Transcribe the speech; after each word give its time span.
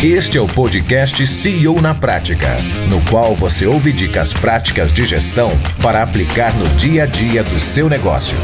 Este 0.00 0.38
é 0.38 0.40
o 0.40 0.46
podcast 0.46 1.26
CEO 1.26 1.80
na 1.82 1.92
Prática, 1.92 2.46
no 2.88 3.04
qual 3.10 3.34
você 3.34 3.66
ouve 3.66 3.92
dicas 3.92 4.32
práticas 4.32 4.92
de 4.92 5.04
gestão 5.04 5.50
para 5.82 6.04
aplicar 6.04 6.56
no 6.56 6.64
dia 6.76 7.02
a 7.02 7.06
dia 7.06 7.42
do 7.42 7.58
seu 7.58 7.88
negócio. 7.88 8.36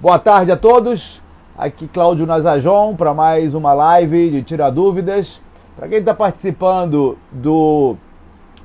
Boa 0.00 0.18
tarde 0.18 0.50
a 0.50 0.56
todos. 0.56 1.20
Aqui 1.58 1.86
Cláudio 1.86 2.24
Nazajon 2.24 2.96
para 2.96 3.12
mais 3.12 3.54
uma 3.54 3.74
live 3.74 4.30
de 4.30 4.42
Tira 4.42 4.70
Dúvidas. 4.70 5.42
Para 5.76 5.86
quem 5.88 5.98
está 5.98 6.14
participando 6.14 7.18
do 7.30 7.94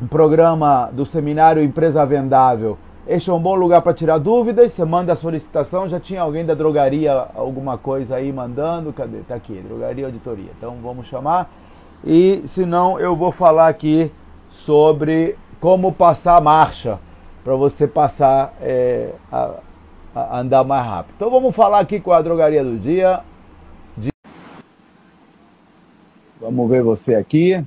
programa 0.09 0.89
do 0.93 1.05
seminário 1.05 1.61
Empresa 1.61 2.05
Vendável, 2.05 2.77
este 3.07 3.29
é 3.29 3.33
um 3.33 3.39
bom 3.39 3.55
lugar 3.55 3.81
para 3.81 3.93
tirar 3.93 4.17
dúvidas. 4.17 4.73
Você 4.73 4.83
manda 4.83 5.13
a 5.13 5.15
solicitação. 5.15 5.87
Já 5.87 5.97
tinha 5.97 6.21
alguém 6.21 6.45
da 6.45 6.53
drogaria 6.53 7.13
alguma 7.33 7.77
coisa 7.77 8.17
aí 8.17 8.33
mandando? 8.33 8.91
Cadê? 8.91 9.19
Tá 9.19 9.35
aqui, 9.35 9.53
drogaria 9.53 10.05
auditoria. 10.05 10.51
Então 10.57 10.75
vamos 10.83 11.07
chamar. 11.07 11.49
E 12.03 12.43
se 12.45 12.65
não, 12.65 12.99
eu 12.99 13.15
vou 13.15 13.31
falar 13.31 13.69
aqui 13.69 14.11
sobre 14.49 15.37
como 15.61 15.93
passar 15.93 16.35
a 16.35 16.41
marcha 16.41 16.99
para 17.45 17.55
você 17.55 17.87
passar 17.87 18.53
é, 18.61 19.13
a, 19.31 19.51
a, 20.13 20.39
andar 20.39 20.65
mais 20.65 20.85
rápido. 20.85 21.13
Então 21.15 21.29
vamos 21.29 21.55
falar 21.55 21.79
aqui 21.79 22.01
com 22.01 22.11
a 22.11 22.21
drogaria 22.21 22.63
do 22.63 22.77
dia. 22.77 23.21
Vamos 26.41 26.69
ver 26.69 26.83
você 26.83 27.15
aqui. 27.15 27.65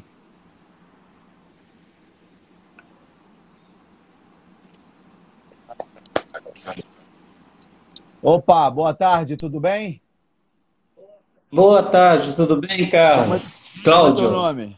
Opa, 8.23 8.71
boa 8.71 8.93
tarde, 8.93 9.37
tudo 9.37 9.59
bem? 9.59 10.01
Boa 11.51 11.83
tarde, 11.83 12.37
tudo 12.37 12.61
bem, 12.61 12.89
Carlos? 12.89 13.73
Como 13.73 13.85
Cláudio. 13.85 14.29
Qual 14.29 14.35
é 14.35 14.39
o 14.39 14.43
nome? 14.43 14.77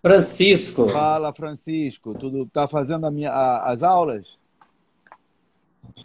Francisco. 0.00 0.88
Fala, 0.88 1.32
Francisco. 1.32 2.12
Tudo 2.14 2.46
tá 2.52 2.68
fazendo 2.68 3.10
minha, 3.10 3.30
a, 3.30 3.70
as 3.70 3.82
aulas? 3.82 4.26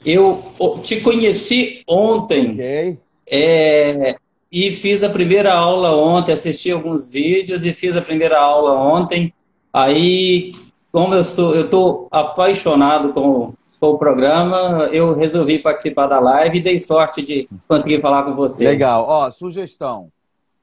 Eu 0.06 0.42
te 0.84 1.02
conheci 1.02 1.84
ontem. 1.88 2.54
Ok. 2.54 3.00
É, 3.30 4.16
e 4.52 4.72
fiz 4.72 5.04
a 5.04 5.10
primeira 5.10 5.54
aula 5.54 5.96
ontem, 5.96 6.32
assisti 6.32 6.72
alguns 6.72 7.12
vídeos 7.12 7.66
e 7.66 7.74
fiz 7.74 7.98
a 7.98 8.02
primeira 8.02 8.40
aula 8.40 8.74
ontem. 8.74 9.34
Aí, 9.74 10.52
como 10.92 11.14
eu 11.14 11.22
estou, 11.22 11.54
eu 11.54 11.66
estou 11.66 12.08
apaixonado 12.10 13.12
com 13.12 13.54
com 13.88 13.94
o 13.94 13.98
programa, 13.98 14.90
eu 14.92 15.14
resolvi 15.14 15.60
participar 15.60 16.08
da 16.08 16.20
live 16.20 16.58
e 16.58 16.62
dei 16.62 16.78
sorte 16.78 17.22
de 17.22 17.48
conseguir 17.68 18.02
falar 18.02 18.24
com 18.24 18.36
você. 18.36 18.66
Legal. 18.66 19.06
Ó, 19.08 19.32
sugestão. 19.32 20.12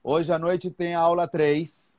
Hoje 0.03 0.31
à 0.31 0.37
noite 0.37 0.69
tem 0.69 0.93
a 0.93 0.99
aula 0.99 1.27
3. 1.27 1.95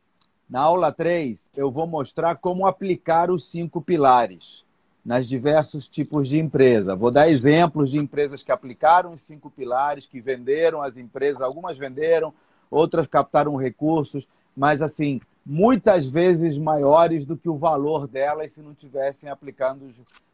Na 0.48 0.60
aula 0.60 0.92
3, 0.92 1.50
eu 1.56 1.68
vou 1.68 1.84
mostrar 1.84 2.36
como 2.36 2.64
aplicar 2.64 3.28
os 3.28 3.50
cinco 3.50 3.82
pilares 3.82 4.64
nas 5.04 5.26
diversos 5.26 5.88
tipos 5.88 6.28
de 6.28 6.38
empresa. 6.38 6.94
Vou 6.94 7.10
dar 7.10 7.28
exemplos 7.28 7.90
de 7.90 7.98
empresas 7.98 8.44
que 8.44 8.52
aplicaram 8.52 9.10
os 9.10 9.22
cinco 9.22 9.50
pilares, 9.50 10.06
que 10.06 10.20
venderam 10.20 10.80
as 10.80 10.96
empresas, 10.96 11.42
algumas 11.42 11.76
venderam, 11.76 12.32
outras 12.70 13.08
captaram 13.08 13.56
recursos, 13.56 14.28
mas 14.56 14.80
assim, 14.80 15.20
muitas 15.44 16.06
vezes 16.06 16.56
maiores 16.56 17.26
do 17.26 17.36
que 17.36 17.48
o 17.48 17.56
valor 17.56 18.06
delas 18.06 18.52
se 18.52 18.62
não 18.62 18.74
tivessem 18.74 19.28
aplicando. 19.28 19.90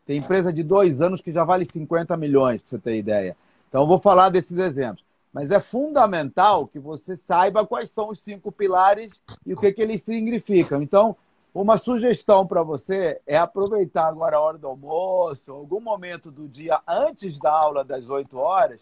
Tem 0.07 0.19
empresa 0.19 0.53
de 0.53 0.63
dois 0.63 1.01
anos 1.01 1.21
que 1.21 1.33
já 1.33 1.45
vale 1.45 1.65
50 1.65 2.17
milhões, 2.17 2.61
para 2.63 2.71
você 2.71 2.79
ter 2.79 2.97
ideia. 2.97 3.37
Então, 3.69 3.83
eu 3.83 3.87
vou 3.87 3.99
falar 3.99 4.29
desses 4.29 4.59
exemplos. 4.59 5.05
Mas 5.33 5.51
é 5.51 5.61
fundamental 5.61 6.67
que 6.67 6.79
você 6.79 7.17
saiba 7.17 7.67
quais 7.67 7.91
são 7.91 8.11
os 8.11 8.19
cinco 8.19 8.53
pilares 8.53 9.23
e 9.47 9.55
o 9.55 9.57
que, 9.57 9.73
que 9.73 9.81
eles 9.81 10.03
significam. 10.03 10.83
Então, 10.83 11.17
uma 11.55 11.79
sugestão 11.79 12.47
para 12.47 12.63
você 12.63 13.21
é 13.27 13.37
aproveitar 13.37 14.09
agora 14.09 14.37
a 14.37 14.41
hora 14.41 14.59
do 14.59 14.67
almoço, 14.67 15.53
algum 15.53 15.81
momento 15.81 16.31
do 16.31 16.49
dia 16.49 16.81
antes 16.87 17.39
da 17.39 17.51
aula 17.51 17.85
das 17.85 18.09
8 18.09 18.37
horas, 18.37 18.81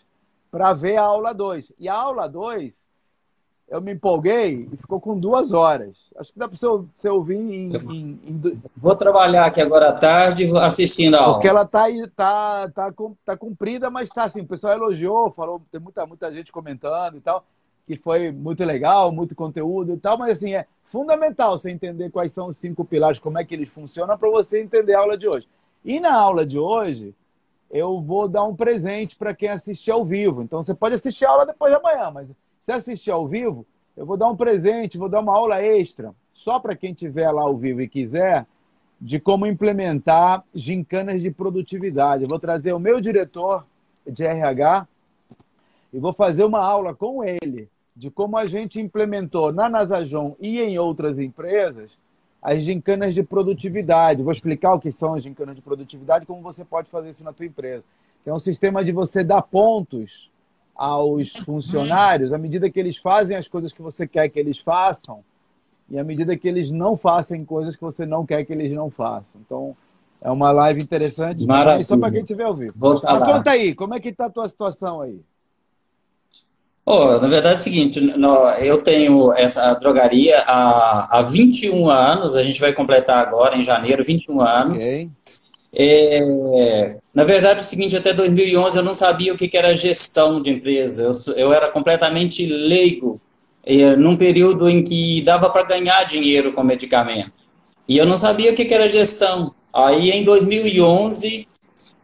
para 0.50 0.72
ver 0.72 0.96
a 0.96 1.02
aula 1.02 1.32
2. 1.32 1.72
E 1.78 1.88
a 1.88 1.94
aula 1.94 2.28
2 2.28 2.89
eu 3.70 3.80
me 3.80 3.92
empolguei 3.92 4.68
e 4.72 4.76
ficou 4.76 5.00
com 5.00 5.16
duas 5.16 5.52
horas. 5.52 6.10
Acho 6.16 6.32
que 6.32 6.38
dá 6.38 6.48
para 6.48 6.58
você, 6.58 7.08
ouvir 7.08 7.36
em, 7.36 7.76
em, 7.76 8.20
em, 8.26 8.62
Vou 8.76 8.96
trabalhar 8.96 9.46
aqui 9.46 9.60
agora 9.60 9.90
à 9.90 9.92
tarde 9.92 10.50
assistindo 10.58 11.14
a 11.14 11.20
aula. 11.20 11.32
Porque 11.34 11.46
ela 11.46 11.64
tá, 11.64 11.86
tá, 12.16 12.68
tá, 12.68 12.92
tá 13.24 13.36
cumprida, 13.36 13.88
mas 13.88 14.08
está 14.08 14.24
assim, 14.24 14.40
o 14.40 14.46
pessoal 14.46 14.74
elogiou, 14.74 15.30
falou, 15.30 15.62
tem 15.70 15.80
muita, 15.80 16.04
muita 16.04 16.32
gente 16.32 16.50
comentando 16.50 17.16
e 17.16 17.20
tal, 17.20 17.44
que 17.86 17.94
foi 17.94 18.32
muito 18.32 18.64
legal, 18.64 19.12
muito 19.12 19.36
conteúdo 19.36 19.94
e 19.94 19.96
tal, 19.96 20.18
mas 20.18 20.38
assim, 20.38 20.52
é 20.52 20.66
fundamental 20.82 21.56
você 21.56 21.70
entender 21.70 22.10
quais 22.10 22.32
são 22.32 22.48
os 22.48 22.56
cinco 22.56 22.84
pilares, 22.84 23.20
como 23.20 23.38
é 23.38 23.44
que 23.44 23.54
eles 23.54 23.68
funcionam, 23.68 24.18
para 24.18 24.28
você 24.28 24.60
entender 24.60 24.94
a 24.94 25.00
aula 25.00 25.16
de 25.16 25.28
hoje. 25.28 25.48
E 25.84 26.00
na 26.00 26.12
aula 26.12 26.44
de 26.44 26.58
hoje, 26.58 27.14
eu 27.70 28.00
vou 28.00 28.26
dar 28.26 28.42
um 28.42 28.56
presente 28.56 29.14
para 29.14 29.32
quem 29.32 29.48
assistir 29.48 29.92
ao 29.92 30.04
vivo. 30.04 30.42
Então, 30.42 30.64
você 30.64 30.74
pode 30.74 30.96
assistir 30.96 31.24
a 31.24 31.30
aula 31.30 31.46
depois 31.46 31.72
de 31.72 31.78
amanhã, 31.78 32.10
mas 32.10 32.28
se 32.70 32.90
assistir 32.90 33.10
ao 33.10 33.26
vivo, 33.26 33.66
eu 33.96 34.06
vou 34.06 34.16
dar 34.16 34.30
um 34.30 34.36
presente, 34.36 34.98
vou 34.98 35.08
dar 35.08 35.20
uma 35.20 35.36
aula 35.36 35.62
extra, 35.62 36.14
só 36.32 36.60
para 36.60 36.76
quem 36.76 36.92
estiver 36.92 37.30
lá 37.30 37.42
ao 37.42 37.56
vivo 37.56 37.80
e 37.80 37.88
quiser, 37.88 38.46
de 39.00 39.18
como 39.18 39.46
implementar 39.46 40.44
gincanas 40.54 41.20
de 41.20 41.30
produtividade. 41.30 42.22
Eu 42.22 42.28
vou 42.28 42.38
trazer 42.38 42.72
o 42.72 42.78
meu 42.78 43.00
diretor 43.00 43.66
de 44.06 44.24
RH 44.24 44.86
e 45.92 45.98
vou 45.98 46.12
fazer 46.12 46.44
uma 46.44 46.60
aula 46.60 46.94
com 46.94 47.24
ele 47.24 47.68
de 47.96 48.10
como 48.10 48.38
a 48.38 48.46
gente 48.46 48.80
implementou 48.80 49.52
na 49.52 49.68
Nasajon 49.68 50.36
e 50.38 50.60
em 50.60 50.78
outras 50.78 51.18
empresas 51.18 51.90
as 52.40 52.62
gincanas 52.62 53.14
de 53.14 53.22
produtividade. 53.22 54.22
Vou 54.22 54.32
explicar 54.32 54.74
o 54.74 54.80
que 54.80 54.92
são 54.92 55.14
as 55.14 55.22
gincanas 55.22 55.56
de 55.56 55.62
produtividade 55.62 56.24
como 56.24 56.40
você 56.40 56.64
pode 56.64 56.88
fazer 56.88 57.10
isso 57.10 57.24
na 57.24 57.32
tua 57.32 57.46
empresa. 57.46 57.82
é 58.24 58.32
um 58.32 58.38
sistema 58.38 58.84
de 58.84 58.92
você 58.92 59.24
dar 59.24 59.42
pontos 59.42 60.29
aos 60.80 61.34
funcionários 61.44 62.32
à 62.32 62.38
medida 62.38 62.70
que 62.70 62.80
eles 62.80 62.96
fazem 62.96 63.36
as 63.36 63.46
coisas 63.46 63.70
que 63.70 63.82
você 63.82 64.06
quer 64.06 64.30
que 64.30 64.40
eles 64.40 64.58
façam 64.58 65.22
e 65.90 65.98
à 65.98 66.02
medida 66.02 66.34
que 66.38 66.48
eles 66.48 66.70
não 66.70 66.96
façam 66.96 67.44
coisas 67.44 67.76
que 67.76 67.82
você 67.82 68.06
não 68.06 68.24
quer 68.24 68.46
que 68.46 68.52
eles 68.54 68.72
não 68.72 68.88
façam. 68.88 69.42
Então, 69.44 69.76
é 70.22 70.30
uma 70.30 70.50
live 70.52 70.80
interessante. 70.80 71.44
Maravilha. 71.44 71.84
Só 71.84 71.98
para 71.98 72.10
quem 72.12 72.20
estiver 72.20 72.44
ao 72.44 72.54
vivo. 72.54 72.72
Mas 72.78 73.22
conta 73.24 73.50
aí, 73.50 73.74
como 73.74 73.94
é 73.94 74.00
que 74.00 74.08
está 74.08 74.26
a 74.26 74.30
tua 74.30 74.48
situação 74.48 75.02
aí? 75.02 75.20
Oh, 76.86 77.18
na 77.18 77.28
verdade 77.28 77.56
é 77.56 77.58
o 77.58 77.60
seguinte, 77.60 78.00
eu 78.60 78.82
tenho 78.82 79.32
essa 79.34 79.74
drogaria 79.74 80.42
há, 80.46 81.18
há 81.18 81.22
21 81.22 81.90
anos, 81.90 82.34
a 82.34 82.42
gente 82.42 82.58
vai 82.58 82.72
completar 82.72 83.18
agora 83.18 83.54
em 83.54 83.62
janeiro 83.62 84.02
21 84.02 84.40
anos. 84.40 84.82
Okay. 84.82 85.10
É, 85.72 86.96
na 87.14 87.24
verdade, 87.24 87.60
é 87.60 87.62
o 87.62 87.64
seguinte, 87.64 87.96
até 87.96 88.12
2011 88.12 88.78
eu 88.78 88.82
não 88.82 88.94
sabia 88.94 89.32
o 89.32 89.36
que 89.36 89.56
era 89.56 89.74
gestão 89.74 90.42
de 90.42 90.50
empresa. 90.50 91.04
Eu, 91.04 91.34
eu 91.34 91.52
era 91.52 91.70
completamente 91.70 92.44
leigo 92.46 93.20
é, 93.64 93.94
num 93.94 94.16
período 94.16 94.68
em 94.68 94.82
que 94.82 95.22
dava 95.22 95.50
para 95.50 95.62
ganhar 95.62 96.04
dinheiro 96.04 96.52
com 96.52 96.62
medicamento. 96.64 97.40
E 97.88 97.96
eu 97.96 98.06
não 98.06 98.16
sabia 98.16 98.52
o 98.52 98.54
que 98.54 98.72
era 98.72 98.88
gestão. 98.88 99.54
Aí, 99.72 100.10
em 100.10 100.24
2011, 100.24 101.46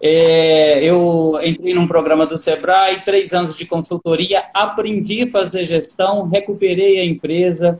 é, 0.00 0.84
eu 0.84 1.38
entrei 1.42 1.74
num 1.74 1.86
programa 1.86 2.26
do 2.26 2.38
Sebrae, 2.38 3.02
três 3.04 3.32
anos 3.32 3.56
de 3.56 3.66
consultoria, 3.66 4.44
aprendi 4.54 5.22
a 5.22 5.30
fazer 5.30 5.66
gestão, 5.66 6.28
recuperei 6.28 7.00
a 7.00 7.04
empresa, 7.04 7.78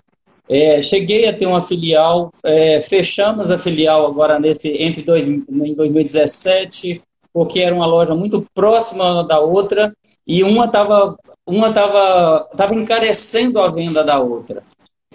é, 0.48 0.80
cheguei 0.82 1.28
a 1.28 1.36
ter 1.36 1.46
uma 1.46 1.60
filial, 1.60 2.30
é, 2.44 2.82
fechamos 2.82 3.50
a 3.50 3.58
filial 3.58 4.06
agora 4.06 4.38
nesse 4.38 4.70
entre 4.70 5.02
dois, 5.02 5.26
em 5.26 5.74
2017, 5.74 7.02
porque 7.32 7.60
era 7.60 7.74
uma 7.74 7.86
loja 7.86 8.14
muito 8.14 8.46
próxima 8.54 9.22
da 9.24 9.40
outra 9.40 9.94
e 10.26 10.42
uma 10.42 10.66
estava 10.66 11.16
uma 11.48 11.72
tava, 11.72 12.48
tava 12.56 12.74
encarecendo 12.74 13.60
a 13.60 13.68
venda 13.68 14.02
da 14.02 14.18
outra. 14.18 14.62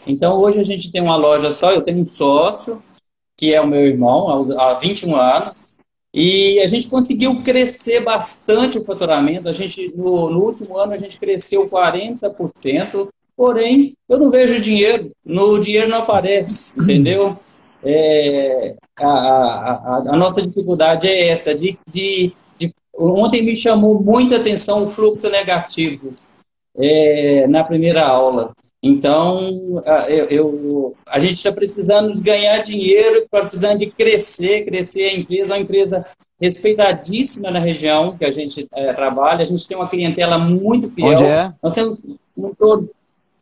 Então 0.08 0.40
hoje 0.40 0.60
a 0.60 0.64
gente 0.64 0.92
tem 0.92 1.02
uma 1.02 1.18
loja 1.18 1.50
só, 1.50 1.72
eu 1.72 1.82
tenho 1.82 2.00
um 2.00 2.12
sócio, 2.12 2.82
que 3.38 3.54
é 3.54 3.60
o 3.60 3.68
meu 3.68 3.82
irmão, 3.82 4.52
há 4.60 4.76
21 4.76 5.16
anos, 5.16 5.80
e 6.14 6.60
a 6.60 6.68
gente 6.68 6.90
conseguiu 6.90 7.42
crescer 7.42 8.02
bastante 8.02 8.78
o 8.78 8.84
faturamento. 8.84 9.48
A 9.48 9.54
gente, 9.54 9.94
no, 9.96 10.30
no 10.30 10.44
último 10.44 10.78
ano, 10.78 10.94
a 10.94 10.98
gente 10.98 11.18
cresceu 11.18 11.70
40%, 11.70 13.08
porém, 13.42 13.98
eu 14.08 14.20
não 14.20 14.30
vejo 14.30 14.62
dinheiro, 14.62 15.10
no 15.26 15.58
dinheiro 15.58 15.90
não 15.90 16.04
aparece, 16.04 16.80
entendeu? 16.80 17.36
É, 17.84 18.76
a, 19.00 19.08
a, 19.08 20.04
a, 20.10 20.16
nossa 20.16 20.40
dificuldade 20.40 21.08
é 21.08 21.30
essa, 21.30 21.56
de, 21.56 21.76
de, 21.88 22.36
de, 22.60 22.72
ontem 22.96 23.42
me 23.42 23.56
chamou 23.56 24.00
muita 24.00 24.36
atenção 24.36 24.84
o 24.84 24.88
fluxo 24.88 25.28
negativo 25.32 26.10
é, 26.78 27.48
na 27.48 27.64
primeira 27.64 28.06
aula. 28.06 28.52
Então, 28.84 29.40
eu, 30.08 30.26
eu 30.26 30.96
a 31.10 31.20
gente 31.20 31.34
está 31.34 31.52
precisando 31.52 32.22
ganhar 32.22 32.60
dinheiro, 32.60 33.26
tá 33.32 33.40
precisando 33.40 33.80
de 33.80 33.88
crescer, 33.88 34.66
crescer 34.66 35.02
a 35.02 35.16
empresa, 35.16 35.54
uma 35.56 35.60
empresa 35.60 36.06
respeitadíssima 36.40 37.50
na 37.50 37.60
região 37.60 38.16
que 38.16 38.24
a 38.24 38.32
gente 38.32 38.68
é, 38.72 38.94
trabalha, 38.94 39.44
a 39.44 39.48
gente 39.48 39.68
tem 39.68 39.76
uma 39.76 39.90
clientela 39.90 40.38
muito 40.38 40.92
fiel. 40.92 41.10
Onde 41.10 41.24
é? 41.24 41.52
Nós 41.64 41.74
temos 41.74 42.00
um 42.38 42.54
todo, 42.54 42.88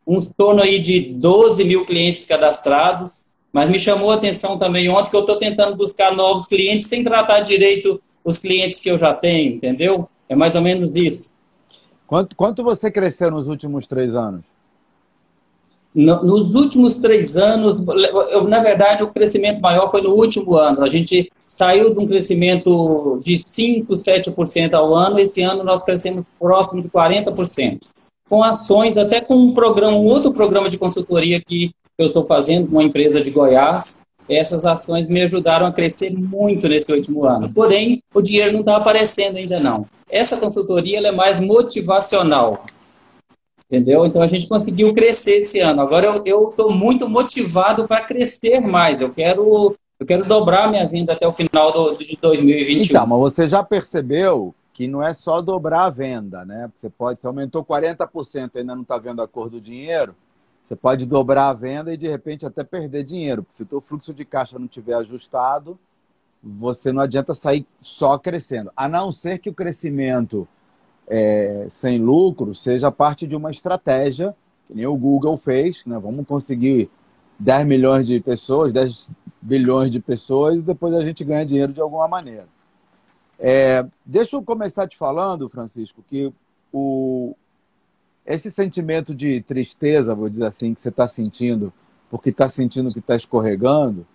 uns 0.09 0.27
torno 0.27 0.63
aí 0.63 0.79
de 0.79 0.99
12 0.99 1.63
mil 1.63 1.85
clientes 1.85 2.25
cadastrados, 2.25 3.35
mas 3.53 3.69
me 3.69 3.77
chamou 3.77 4.09
a 4.09 4.15
atenção 4.15 4.57
também 4.57 4.89
ontem 4.89 5.11
que 5.11 5.15
eu 5.15 5.19
estou 5.21 5.37
tentando 5.37 5.75
buscar 5.75 6.15
novos 6.15 6.47
clientes 6.47 6.87
sem 6.87 7.03
tratar 7.03 7.41
direito 7.41 8.01
os 8.23 8.39
clientes 8.39 8.81
que 8.81 8.89
eu 8.89 8.97
já 8.97 9.13
tenho, 9.13 9.53
entendeu? 9.53 10.09
É 10.27 10.35
mais 10.35 10.55
ou 10.55 10.63
menos 10.63 10.95
isso. 10.95 11.29
Quanto, 12.07 12.35
quanto 12.35 12.63
você 12.63 12.89
cresceu 12.89 13.29
nos 13.29 13.47
últimos 13.47 13.85
três 13.85 14.15
anos? 14.15 14.41
No, 15.93 16.23
nos 16.23 16.55
últimos 16.55 16.97
três 16.97 17.37
anos, 17.37 17.79
eu, 18.31 18.47
na 18.47 18.59
verdade, 18.61 19.03
o 19.03 19.07
crescimento 19.07 19.61
maior 19.61 19.91
foi 19.91 20.01
no 20.01 20.13
último 20.13 20.55
ano. 20.55 20.83
A 20.83 20.89
gente 20.89 21.31
saiu 21.45 21.93
de 21.93 21.99
um 21.99 22.07
crescimento 22.07 23.19
de 23.23 23.35
5%, 23.35 23.87
7% 23.89 24.73
ao 24.73 24.95
ano. 24.95 25.19
Esse 25.19 25.41
ano 25.41 25.63
nós 25.63 25.83
crescemos 25.83 26.25
próximo 26.39 26.81
de 26.81 26.89
40%. 26.89 27.79
Com 28.29 28.43
ações, 28.43 28.97
até 28.97 29.19
com 29.19 29.35
um 29.35 29.53
programa, 29.53 29.97
um 29.97 30.05
outro 30.05 30.31
programa 30.31 30.69
de 30.69 30.77
consultoria 30.77 31.41
que 31.41 31.71
eu 31.97 32.07
estou 32.07 32.25
fazendo 32.25 32.67
com 32.67 32.73
uma 32.73 32.83
empresa 32.83 33.21
de 33.21 33.31
Goiás, 33.31 33.99
essas 34.29 34.65
ações 34.65 35.07
me 35.09 35.21
ajudaram 35.21 35.65
a 35.65 35.71
crescer 35.71 36.11
muito 36.11 36.67
nesse 36.67 36.89
último 36.91 37.25
ano. 37.25 37.51
Porém, 37.51 38.01
o 38.13 38.21
dinheiro 38.21 38.53
não 38.53 38.59
está 38.59 38.77
aparecendo 38.77 39.37
ainda 39.37 39.59
não. 39.59 39.87
Essa 40.09 40.37
consultoria 40.37 40.99
é 40.99 41.11
mais 41.11 41.39
motivacional. 41.39 42.63
Entendeu? 43.65 44.05
Então 44.05 44.21
a 44.21 44.27
gente 44.27 44.47
conseguiu 44.47 44.93
crescer 44.93 45.41
esse 45.41 45.59
ano. 45.59 45.81
Agora 45.81 46.21
eu 46.25 46.49
estou 46.49 46.73
muito 46.73 47.07
motivado 47.07 47.87
para 47.87 48.01
crescer 48.01 48.59
mais. 48.59 48.99
Eu 48.99 49.13
quero, 49.13 49.75
eu 49.99 50.05
quero 50.05 50.25
dobrar 50.25 50.69
minha 50.69 50.87
venda 50.87 51.13
até 51.13 51.27
o 51.27 51.31
final 51.31 51.71
do, 51.71 51.95
de 51.95 52.17
2021. 52.19 52.83
Então, 52.83 53.07
mas 53.07 53.19
você 53.19 53.47
já 53.47 53.63
percebeu 53.63 54.53
que 54.79 54.87
não 54.87 55.03
é 55.03 55.13
só 55.13 55.41
dobrar 55.41 55.83
a 55.83 55.89
venda, 55.89 56.45
né? 56.45 56.71
Você 56.73 56.89
pode, 56.89 57.19
você 57.19 57.27
aumentou 57.27 57.65
40%, 57.65 58.55
ainda 58.55 58.73
não 58.73 58.83
está 58.83 58.97
vendo 58.97 59.21
a 59.21 59.27
cor 59.27 59.49
do 59.49 59.59
dinheiro. 59.59 60.15
Você 60.63 60.73
pode 60.73 61.05
dobrar 61.05 61.49
a 61.49 61.53
venda 61.53 61.93
e 61.93 61.97
de 61.97 62.07
repente 62.07 62.45
até 62.45 62.63
perder 62.63 63.03
dinheiro, 63.03 63.43
porque 63.43 63.57
se 63.57 63.63
o 63.63 63.65
teu 63.65 63.81
fluxo 63.81 64.13
de 64.13 64.23
caixa 64.23 64.57
não 64.57 64.69
tiver 64.69 64.93
ajustado, 64.93 65.77
você 66.41 66.93
não 66.93 67.01
adianta 67.01 67.33
sair 67.33 67.67
só 67.81 68.17
crescendo. 68.17 68.71
A 68.73 68.87
não 68.87 69.11
ser 69.11 69.39
que 69.39 69.49
o 69.49 69.53
crescimento 69.53 70.47
é, 71.09 71.67
sem 71.69 71.97
lucro 71.97 72.55
seja 72.55 72.89
parte 72.89 73.27
de 73.27 73.35
uma 73.35 73.51
estratégia, 73.51 74.33
que 74.65 74.73
nem 74.73 74.85
o 74.85 74.95
Google 74.95 75.35
fez, 75.35 75.83
né? 75.85 75.99
Vamos 75.99 76.25
conseguir 76.25 76.89
10 77.37 77.67
milhões 77.67 78.07
de 78.07 78.21
pessoas, 78.21 78.71
10 78.71 79.09
bilhões 79.41 79.91
de 79.91 79.99
pessoas, 79.99 80.55
e 80.55 80.61
depois 80.61 80.93
a 80.93 81.01
gente 81.01 81.21
ganha 81.25 81.45
dinheiro 81.45 81.73
de 81.73 81.81
alguma 81.81 82.07
maneira. 82.07 82.47
É, 83.39 83.85
deixa 84.05 84.35
eu 84.35 84.43
começar 84.43 84.87
te 84.87 84.97
falando, 84.97 85.47
Francisco, 85.47 86.03
que 86.05 86.31
o, 86.73 87.33
esse 88.25 88.51
sentimento 88.51 89.15
de 89.15 89.41
tristeza, 89.41 90.13
vou 90.13 90.29
dizer 90.29 90.45
assim, 90.45 90.73
que 90.73 90.81
você 90.81 90.89
está 90.89 91.07
sentindo, 91.07 91.71
porque 92.09 92.29
está 92.29 92.49
sentindo 92.49 92.91
que 92.91 92.99
está 92.99 93.15
escorregando, 93.15 94.05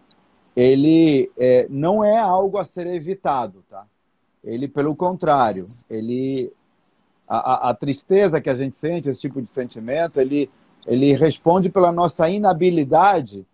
ele 0.55 1.33
é, 1.39 1.67
não 1.71 2.05
é 2.05 2.19
algo 2.19 2.59
a 2.59 2.65
ser 2.65 2.87
evitado, 2.87 3.65
tá? 3.69 3.87
Ele, 4.43 4.69
pelo 4.69 4.95
contrário, 4.95 5.67
ele 5.89 6.53
a, 7.27 7.71
a, 7.71 7.75
tristeza 7.75 8.41
que 8.41 8.51
a 8.51 8.55
gente 8.55 8.77
sente, 8.77 9.09
esse 9.09 9.23
tipo 9.23 9.41
de 9.41 9.49
sentimento, 9.49 10.21
ele, 10.21 10.51
ele 10.87 11.15
responde 11.15 11.71
pela 11.71 11.91
nossa 11.91 12.29
inabilidade 12.29 13.47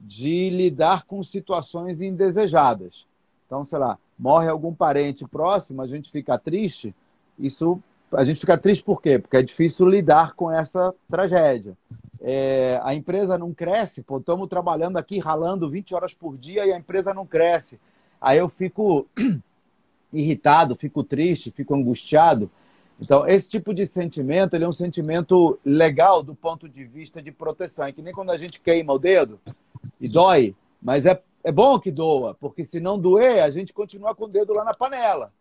de 0.00 0.48
lidar 0.50 1.04
com 1.04 1.22
situações 1.22 2.00
indesejadas. 2.00 3.06
Então, 3.46 3.64
sei 3.64 3.78
lá, 3.78 3.98
morre 4.18 4.48
algum 4.48 4.74
parente 4.74 5.26
próximo, 5.26 5.82
a 5.82 5.86
gente 5.86 6.10
fica 6.10 6.38
triste, 6.38 6.94
isso 7.38 7.80
a 8.10 8.24
gente 8.24 8.40
fica 8.40 8.56
triste 8.56 8.82
por 8.82 9.02
quê? 9.02 9.18
Porque 9.18 9.36
é 9.36 9.42
difícil 9.42 9.86
lidar 9.86 10.32
com 10.34 10.50
essa 10.50 10.94
tragédia. 11.10 11.76
É, 12.20 12.80
a 12.82 12.94
empresa 12.94 13.36
não 13.36 13.52
cresce, 13.52 14.02
pô, 14.02 14.18
estamos 14.18 14.48
trabalhando 14.48 14.96
aqui, 14.96 15.18
ralando 15.18 15.68
20 15.68 15.94
horas 15.94 16.14
por 16.14 16.36
dia 16.36 16.66
e 16.66 16.72
a 16.72 16.78
empresa 16.78 17.12
não 17.12 17.26
cresce. 17.26 17.78
Aí 18.20 18.38
eu 18.38 18.48
fico 18.48 19.06
irritado, 20.12 20.74
fico 20.74 21.04
triste, 21.04 21.50
fico 21.50 21.74
angustiado. 21.74 22.50
Então, 23.00 23.28
esse 23.28 23.48
tipo 23.48 23.72
de 23.72 23.86
sentimento, 23.86 24.54
ele 24.54 24.64
é 24.64 24.68
um 24.68 24.72
sentimento 24.72 25.58
legal 25.64 26.22
do 26.22 26.34
ponto 26.34 26.68
de 26.68 26.84
vista 26.84 27.22
de 27.22 27.30
proteção. 27.30 27.84
É 27.84 27.92
que 27.92 28.02
nem 28.02 28.12
quando 28.12 28.30
a 28.30 28.38
gente 28.38 28.60
queima 28.60 28.92
o 28.92 28.98
dedo 28.98 29.38
e 30.00 30.08
dói, 30.08 30.56
mas 30.82 31.06
é, 31.06 31.22
é 31.48 31.52
bom 31.52 31.78
que 31.78 31.90
doa, 31.90 32.34
porque 32.34 32.62
se 32.62 32.78
não 32.78 32.98
doer, 32.98 33.42
a 33.42 33.48
gente 33.48 33.72
continua 33.72 34.14
com 34.14 34.26
o 34.26 34.28
dedo 34.28 34.52
lá 34.52 34.64
na 34.64 34.74
panela. 34.74 35.32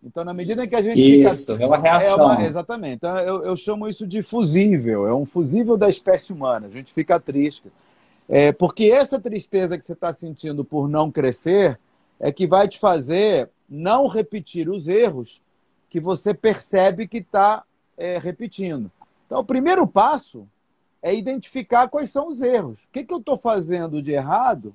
Então, 0.00 0.24
na 0.24 0.32
medida 0.32 0.64
em 0.64 0.68
que 0.68 0.76
a 0.76 0.80
gente. 0.80 1.00
Isso, 1.00 1.50
fica... 1.50 1.64
é 1.64 1.66
uma 1.66 1.78
reação. 1.78 2.30
É 2.30 2.36
uma... 2.36 2.44
Exatamente. 2.44 2.94
Então, 2.98 3.18
eu, 3.18 3.42
eu, 3.42 3.56
chamo 3.56 3.88
isso 3.88 4.06
de 4.06 4.22
fusível, 4.22 5.08
é 5.08 5.12
um 5.12 5.26
fusível 5.26 5.76
da 5.76 5.88
espécie 5.88 6.32
humana. 6.32 6.68
A 6.68 6.70
gente 6.70 6.92
fica 6.92 7.18
triste. 7.18 7.72
É, 8.28 8.52
porque 8.52 8.84
essa 8.84 9.18
tristeza 9.18 9.76
que 9.76 9.84
você 9.84 9.94
está 9.94 10.12
sentindo 10.12 10.64
por 10.64 10.88
não 10.88 11.10
crescer 11.10 11.76
é 12.20 12.30
que 12.30 12.46
vai 12.46 12.68
te 12.68 12.78
fazer 12.78 13.50
não 13.68 14.06
repetir 14.06 14.68
os 14.68 14.86
erros 14.86 15.42
que 15.90 15.98
você 15.98 16.32
percebe 16.32 17.08
que 17.08 17.18
está 17.18 17.64
é, 17.96 18.16
repetindo. 18.16 18.92
Então, 19.26 19.40
o 19.40 19.44
primeiro 19.44 19.88
passo 19.88 20.46
é 21.02 21.12
identificar 21.12 21.88
quais 21.88 22.10
são 22.10 22.28
os 22.28 22.40
erros. 22.40 22.78
O 22.84 22.92
que, 22.92 23.02
que 23.02 23.12
eu 23.12 23.18
estou 23.18 23.36
fazendo 23.36 24.00
de 24.00 24.12
errado 24.12 24.72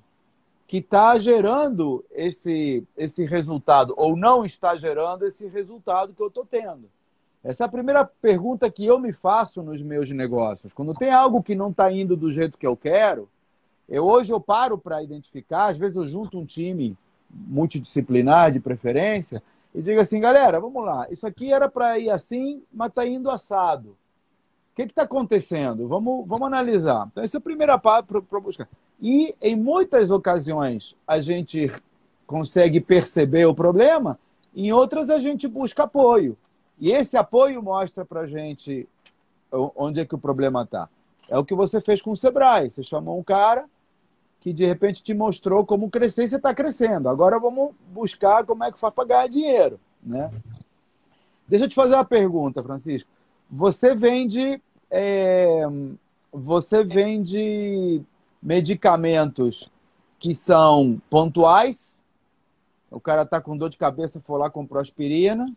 que 0.66 0.78
está 0.78 1.18
gerando 1.18 2.04
esse, 2.10 2.84
esse 2.96 3.24
resultado, 3.24 3.94
ou 3.96 4.16
não 4.16 4.44
está 4.44 4.76
gerando 4.76 5.26
esse 5.26 5.46
resultado 5.46 6.14
que 6.14 6.22
eu 6.22 6.28
estou 6.28 6.44
tendo? 6.44 6.88
Essa 7.42 7.64
é 7.64 7.66
a 7.66 7.70
primeira 7.70 8.04
pergunta 8.04 8.70
que 8.70 8.86
eu 8.86 8.98
me 8.98 9.12
faço 9.12 9.62
nos 9.62 9.82
meus 9.82 10.10
negócios. 10.10 10.72
Quando 10.72 10.94
tem 10.94 11.10
algo 11.10 11.42
que 11.42 11.54
não 11.54 11.70
está 11.70 11.92
indo 11.92 12.16
do 12.16 12.32
jeito 12.32 12.56
que 12.56 12.66
eu 12.66 12.74
quero, 12.74 13.28
eu 13.86 14.04
hoje 14.04 14.32
eu 14.32 14.40
paro 14.40 14.78
para 14.78 15.02
identificar, 15.02 15.66
às 15.66 15.76
vezes 15.76 15.94
eu 15.94 16.06
junto 16.06 16.38
um 16.38 16.46
time 16.46 16.96
multidisciplinar 17.30 18.50
de 18.50 18.60
preferência 18.60 19.42
e 19.74 19.82
digo 19.82 20.00
assim, 20.00 20.20
galera, 20.20 20.58
vamos 20.58 20.84
lá, 20.84 21.06
isso 21.10 21.26
aqui 21.26 21.52
era 21.52 21.68
para 21.68 21.98
ir 21.98 22.08
assim, 22.08 22.62
mas 22.72 22.88
está 22.88 23.06
indo 23.06 23.28
assado. 23.28 23.96
O 24.74 24.76
que 24.76 24.82
está 24.82 25.02
acontecendo? 25.02 25.86
Vamos, 25.86 26.26
vamos 26.26 26.48
analisar. 26.48 27.06
Então, 27.12 27.22
esse 27.22 27.36
é 27.36 27.38
o 27.38 27.42
primeiro 27.42 27.78
passo 27.78 28.08
para 28.08 28.40
buscar. 28.40 28.68
E, 29.00 29.32
em 29.40 29.54
muitas 29.54 30.10
ocasiões, 30.10 30.96
a 31.06 31.20
gente 31.20 31.70
consegue 32.26 32.80
perceber 32.80 33.46
o 33.46 33.54
problema, 33.54 34.18
em 34.52 34.72
outras, 34.72 35.10
a 35.10 35.20
gente 35.20 35.46
busca 35.46 35.84
apoio. 35.84 36.36
E 36.76 36.90
esse 36.90 37.16
apoio 37.16 37.62
mostra 37.62 38.04
para 38.04 38.22
a 38.22 38.26
gente 38.26 38.88
onde 39.52 40.00
é 40.00 40.04
que 40.04 40.16
o 40.16 40.18
problema 40.18 40.62
está. 40.62 40.88
É 41.28 41.38
o 41.38 41.44
que 41.44 41.54
você 41.54 41.80
fez 41.80 42.02
com 42.02 42.10
o 42.10 42.16
Sebrae. 42.16 42.68
Você 42.68 42.82
chamou 42.82 43.16
um 43.16 43.22
cara 43.22 43.66
que 44.40 44.52
de 44.52 44.66
repente 44.66 45.04
te 45.04 45.14
mostrou 45.14 45.64
como 45.64 45.88
crescer 45.88 46.24
e 46.24 46.28
você 46.28 46.36
está 46.36 46.52
crescendo. 46.52 47.08
Agora 47.08 47.38
vamos 47.38 47.72
buscar 47.92 48.44
como 48.44 48.64
é 48.64 48.72
que 48.72 48.78
faz 48.78 48.92
para 48.92 49.04
ganhar 49.04 49.28
dinheiro. 49.28 49.78
Né? 50.02 50.28
Deixa 51.46 51.66
eu 51.66 51.68
te 51.68 51.76
fazer 51.76 51.94
uma 51.94 52.04
pergunta, 52.04 52.60
Francisco. 52.60 53.08
Você 53.50 53.94
vende, 53.94 54.60
é, 54.90 55.62
você 56.32 56.82
vende 56.82 58.02
medicamentos 58.42 59.70
que 60.18 60.34
são 60.34 61.00
pontuais. 61.08 62.02
O 62.90 63.00
cara 63.00 63.22
está 63.22 63.40
com 63.40 63.56
dor 63.56 63.70
de 63.70 63.76
cabeça, 63.76 64.20
foi 64.24 64.38
lá 64.38 64.50
comprou 64.50 64.80
aspirina. 64.80 65.52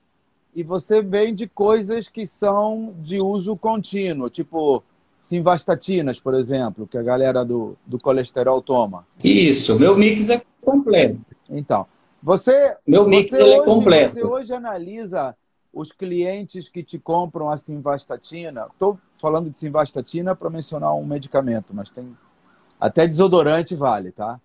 E 0.56 0.63
você 0.63 1.01
vende 1.01 1.48
coisas 1.48 2.10
que 2.10 2.25
são 2.25 2.96
de 3.00 3.20
uso 3.22 3.56
contínuo, 3.56 4.29
tipo 4.29 4.84
simvastatinas, 5.22 6.20
por 6.20 6.34
exemplo, 6.34 6.88
que 6.88 6.98
a 6.98 7.03
galera 7.03 7.44
do, 7.44 7.77
do 7.86 8.00
colesterol 8.00 8.62
toma. 8.62 9.06
Isso, 9.24 9.77
meu 9.77 9.96
mix 9.98 10.29
é 10.29 10.41
completo. 10.62 11.20
Então, 11.50 11.86
você, 12.24 12.75
meu 12.88 13.08
mix 13.08 13.29
você 13.29 13.41
é 13.41 13.44
hoje, 13.44 13.53
é 13.53 13.63
completo. 13.63 14.13
Você 14.13 14.24
hoje 14.24 14.53
analisa 14.53 15.36
os 15.74 15.91
clientes 15.91 16.69
que 16.69 16.83
te 16.83 16.97
compram 16.97 17.50
a 17.50 17.57
simvastatina. 17.57 18.67
Estou 18.71 19.00
falando 19.19 19.50
de 19.50 19.57
simvastatina 19.57 20.36
para 20.36 20.50
mencionar 20.50 20.93
um 20.95 21.05
medicamento, 21.05 21.74
mas 21.74 21.89
tem 21.89 22.15
até 22.79 23.07
desodorante 23.07 23.75
vale, 23.75 24.12
tá? 24.12 24.39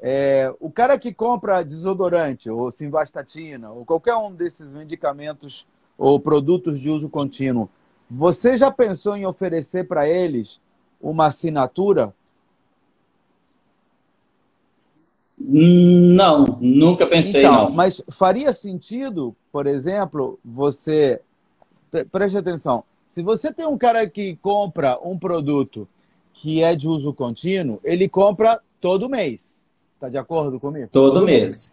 É, 0.00 0.52
o 0.58 0.70
cara 0.70 0.98
que 0.98 1.14
compra 1.14 1.62
desodorante 1.62 2.50
ou 2.50 2.70
simvastatina 2.72 3.70
ou 3.70 3.84
qualquer 3.84 4.16
um 4.16 4.32
desses 4.32 4.70
medicamentos 4.72 5.66
ou 5.96 6.18
produtos 6.18 6.80
de 6.80 6.90
uso 6.90 7.08
contínuo, 7.08 7.68
você 8.10 8.56
já 8.56 8.70
pensou 8.70 9.16
em 9.16 9.24
oferecer 9.24 9.84
para 9.86 10.08
eles 10.08 10.60
uma 11.00 11.26
assinatura? 11.26 12.12
Não, 15.38 16.58
nunca 16.60 17.06
pensei 17.06 17.40
então, 17.40 17.64
não. 17.66 17.70
Mas 17.70 18.02
faria 18.10 18.52
sentido, 18.52 19.34
por 19.52 19.66
exemplo, 19.66 20.38
você 20.42 21.20
preste 22.10 22.38
atenção. 22.38 22.82
Se 23.10 23.22
você 23.22 23.52
tem 23.52 23.66
um 23.66 23.76
cara 23.76 24.08
que 24.08 24.36
compra 24.36 24.98
um 25.04 25.18
produto 25.18 25.86
que 26.32 26.62
é 26.62 26.74
de 26.74 26.88
uso 26.88 27.12
contínuo, 27.12 27.78
ele 27.84 28.08
compra 28.08 28.60
todo 28.80 29.10
mês. 29.10 29.62
Está 29.94 30.08
de 30.08 30.16
acordo 30.16 30.58
comigo? 30.58 30.88
Todo, 30.90 31.14
todo 31.14 31.26
mês. 31.26 31.42
mês. 31.42 31.70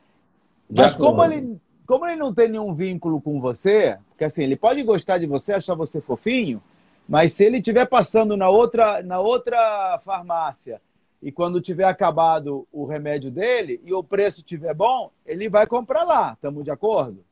Mas 0.70 0.96
como 0.96 1.24
ele 1.24 1.58
como 1.88 2.06
ele 2.06 2.18
não 2.18 2.32
tem 2.32 2.48
nenhum 2.48 2.72
vínculo 2.72 3.20
com 3.20 3.42
você, 3.42 3.98
porque 4.10 4.24
assim, 4.24 4.44
ele 4.44 4.56
pode 4.56 4.84
gostar 4.84 5.18
de 5.18 5.26
você, 5.26 5.54
achar 5.54 5.74
você 5.74 6.00
fofinho, 6.00 6.62
Mas 7.08 7.34
se 7.34 7.44
ele 7.44 7.58
estiver 7.58 7.88
passando 7.88 8.38
na 8.38 8.50
outra, 8.50 9.02
na 9.02 9.20
outra 9.20 10.00
farmácia 10.06 10.80
e 11.24 11.32
quando 11.32 11.60
tiver 11.60 11.86
acabado 11.86 12.68
o 12.72 12.86
remédio 12.86 13.32
dele 13.32 13.82
e 13.84 13.92
o 13.92 14.04
preço 14.04 14.42
estiver 14.42 14.76
bom, 14.76 15.10
ele 15.26 15.50
vai 15.50 15.66
comprar 15.66 16.04
lá. 16.04 16.34
Estamos 16.34 16.64
de 16.64 16.70
acordo? 16.70 17.26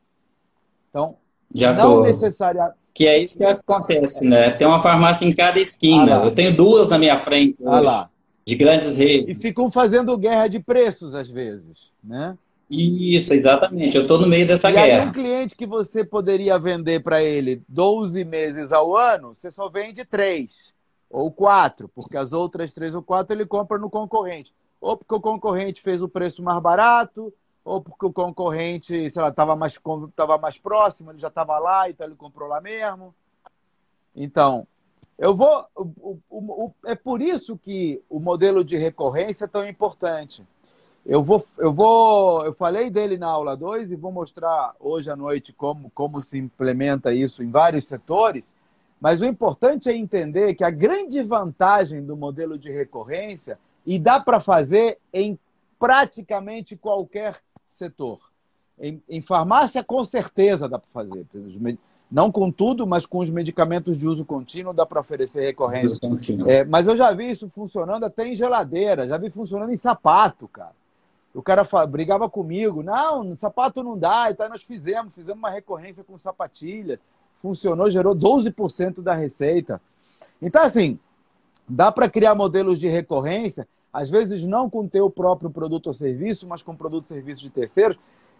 Então, 0.89 1.15
de 1.51 1.71
não 1.73 2.01
necessariamente. 2.01 2.75
Que 2.93 3.07
é 3.07 3.21
isso 3.21 3.37
que 3.37 3.45
acontece, 3.45 4.25
né? 4.25 4.49
Tem 4.49 4.67
uma 4.67 4.81
farmácia 4.81 5.25
em 5.25 5.33
cada 5.33 5.59
esquina. 5.59 6.19
Ah 6.19 6.25
eu 6.25 6.31
tenho 6.31 6.55
duas 6.55 6.89
na 6.89 6.97
minha 6.97 7.17
frente 7.17 7.55
ah 7.63 7.79
lá. 7.79 8.09
de 8.45 8.55
grandes 8.55 8.97
redes. 8.97 9.37
E 9.37 9.39
ficam 9.39 9.69
fazendo 9.69 10.17
guerra 10.17 10.47
de 10.47 10.59
preços 10.59 11.13
às 11.13 11.29
vezes, 11.29 11.91
né? 12.03 12.35
Isso, 12.69 13.33
exatamente. 13.33 13.95
Eu 13.95 14.01
estou 14.01 14.19
no 14.19 14.27
meio 14.27 14.47
dessa 14.47 14.69
e 14.69 14.73
guerra. 14.73 15.03
Aí 15.03 15.07
um 15.07 15.11
cliente 15.11 15.55
que 15.55 15.65
você 15.65 16.03
poderia 16.03 16.57
vender 16.59 17.01
para 17.01 17.23
ele 17.23 17.61
12 17.69 18.23
meses 18.25 18.71
ao 18.71 18.97
ano, 18.97 19.35
você 19.35 19.51
só 19.51 19.69
vende 19.69 20.03
3 20.03 20.73
ou 21.09 21.31
4, 21.31 21.89
porque 21.95 22.17
as 22.17 22.33
outras 22.33 22.73
3 22.73 22.95
ou 22.95 23.01
4 23.01 23.33
ele 23.33 23.45
compra 23.45 23.77
no 23.77 23.89
concorrente. 23.89 24.53
Ou 24.81 24.97
porque 24.97 25.15
o 25.15 25.21
concorrente 25.21 25.81
fez 25.81 26.01
o 26.01 26.09
preço 26.09 26.43
mais 26.43 26.61
barato, 26.61 27.33
ou 27.67 27.81
porque 27.81 28.05
o 28.05 28.13
concorrente, 28.13 29.09
sei 29.09 29.21
lá, 29.21 29.27
estava 29.27 29.53
mais, 29.55 29.77
tava 30.15 30.37
mais 30.37 30.57
próximo, 30.57 31.11
ele 31.11 31.19
já 31.19 31.27
estava 31.27 31.59
lá, 31.59 31.89
então 31.89 32.07
ele 32.07 32.15
comprou 32.15 32.47
lá 32.47 32.61
mesmo. 32.61 33.13
Então, 34.15 34.65
eu 35.17 35.35
vou. 35.35 35.65
O, 35.75 36.17
o, 36.29 36.39
o, 36.39 36.73
é 36.85 36.95
por 36.95 37.21
isso 37.21 37.57
que 37.57 38.01
o 38.09 38.21
modelo 38.21 38.63
de 38.63 38.77
recorrência 38.77 39.45
é 39.45 39.47
tão 39.49 39.67
importante. 39.67 40.45
Eu 41.05 41.21
vou, 41.21 41.43
eu 41.57 41.73
vou, 41.73 42.45
eu 42.45 42.53
falei 42.53 42.89
dele 42.89 43.17
na 43.17 43.27
aula 43.27 43.55
2 43.55 43.91
e 43.91 43.95
vou 43.95 44.11
mostrar 44.11 44.73
hoje 44.79 45.09
à 45.09 45.15
noite 45.15 45.51
como, 45.51 45.89
como 45.91 46.17
se 46.17 46.37
implementa 46.37 47.13
isso 47.13 47.43
em 47.43 47.51
vários 47.51 47.85
setores. 47.85 48.55
Mas 48.99 49.19
o 49.19 49.25
importante 49.25 49.89
é 49.89 49.95
entender 49.95 50.53
que 50.53 50.63
a 50.63 50.69
grande 50.69 51.21
vantagem 51.21 52.03
do 52.03 52.15
modelo 52.15 52.57
de 52.57 52.71
recorrência, 52.71 53.59
e 53.85 53.99
dá 53.99 54.19
para 54.19 54.39
fazer 54.39 54.99
em 55.13 55.37
praticamente 55.79 56.75
qualquer 56.75 57.39
setor. 57.77 58.19
Em, 58.79 59.01
em, 59.09 59.21
farmácia, 59.21 59.83
com 59.83 60.03
certeza 60.03 60.67
dá 60.67 60.77
para 60.77 60.89
fazer. 60.91 61.25
Não 62.09 62.31
com 62.31 62.51
tudo, 62.51 62.85
mas 62.85 63.05
com 63.05 63.19
os 63.19 63.29
medicamentos 63.29 63.97
de 63.97 64.07
uso 64.07 64.23
contínuo 64.23 64.73
dá 64.73 64.85
para 64.85 64.99
oferecer 64.99 65.41
recorrência. 65.41 65.97
É, 66.47 66.63
mas 66.63 66.87
eu 66.87 66.95
já 66.95 67.11
vi 67.11 67.31
isso 67.31 67.49
funcionando 67.49 68.03
até 68.03 68.27
em 68.27 68.35
geladeira, 68.35 69.07
já 69.07 69.17
vi 69.17 69.29
funcionando 69.29 69.71
em 69.71 69.77
sapato, 69.77 70.47
cara. 70.47 70.75
O 71.33 71.41
cara 71.41 71.67
brigava 71.85 72.29
comigo, 72.29 72.81
não, 72.81 73.35
sapato 73.35 73.83
não 73.83 73.97
dá, 73.97 74.31
então 74.31 74.49
nós 74.49 74.63
fizemos, 74.63 75.13
fizemos 75.13 75.37
uma 75.37 75.51
recorrência 75.51 76.03
com 76.03 76.17
sapatilha, 76.17 76.99
funcionou, 77.41 77.91
gerou 77.91 78.15
12% 78.15 79.01
da 79.01 79.13
receita. 79.13 79.79
Então, 80.41 80.63
assim, 80.63 80.97
dá 81.67 81.91
para 81.91 82.09
criar 82.09 82.33
modelos 82.33 82.79
de 82.79 82.87
recorrência, 82.87 83.67
às 83.97 84.11
vezes 84.11 84.45
não 84.45 84.69
com 84.69 84.81
o 84.81 84.87
teu 84.87 85.09
próprio 85.09 85.49
produto 85.49 85.87
ou 85.87 85.93
serviço, 85.93 86.47
mas 86.47 86.61
com 86.61 86.75
produto 86.75 87.05
ou 87.05 87.09
serviço 87.09 87.41
de 87.41 87.49
terceiros. 87.49 87.97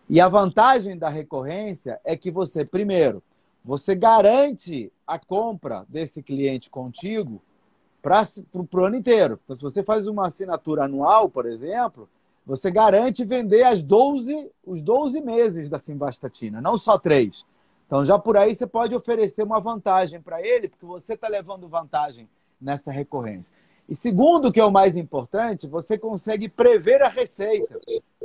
E 0.08 0.22
a 0.22 0.30
vantagem 0.30 0.96
da 0.96 1.10
recorrência 1.10 2.00
é 2.06 2.16
que 2.16 2.30
você, 2.30 2.64
primeiro, 2.64 3.24
você 3.66 3.96
garante 3.96 4.92
a 5.08 5.18
compra 5.18 5.84
desse 5.90 6.22
cliente 6.22 6.70
contigo 6.70 7.42
para 8.04 8.24
o 8.56 8.86
ano 8.86 8.98
inteiro. 8.98 9.40
Então, 9.44 9.56
se 9.56 9.64
você 9.64 9.82
faz 9.82 10.06
uma 10.06 10.28
assinatura 10.28 10.84
anual, 10.84 11.28
por 11.28 11.48
exemplo, 11.48 12.08
você 12.46 12.70
garante 12.70 13.26
vender 13.26 13.64
as 13.64 13.82
12, 13.82 14.52
os 14.64 14.80
12 14.80 15.20
meses 15.22 15.70
da 15.70 15.80
simvastatina, 15.80 16.62
não 16.62 16.78
só 16.78 17.00
três. 17.00 17.44
Então, 17.88 18.06
já 18.06 18.20
por 18.20 18.38
aí 18.38 18.54
você 18.54 18.68
pode 18.68 18.94
oferecer 18.94 19.42
uma 19.42 19.60
vantagem 19.60 20.22
para 20.22 20.40
ele, 20.40 20.68
porque 20.68 20.86
você 20.86 21.16
está 21.16 21.28
levando 21.28 21.68
vantagem 21.68 22.30
nessa 22.62 22.92
recorrência. 22.92 23.52
E 23.90 23.96
segundo, 23.96 24.52
que 24.52 24.60
é 24.60 24.66
o 24.66 24.72
mais 24.72 24.98
importante, 24.98 25.66
você 25.66 25.98
consegue 25.98 26.50
prever 26.50 27.02
a 27.02 27.08
receita. 27.08 27.80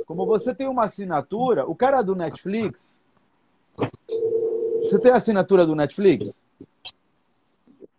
Como 0.05 0.25
você 0.25 0.53
tem 0.53 0.67
uma 0.67 0.85
assinatura, 0.85 1.65
o 1.65 1.73
cara 1.73 2.01
do 2.01 2.15
Netflix. 2.15 2.99
Você 4.81 4.99
tem 4.99 5.11
a 5.11 5.15
assinatura 5.15 5.65
do 5.65 5.75
Netflix? 5.75 6.37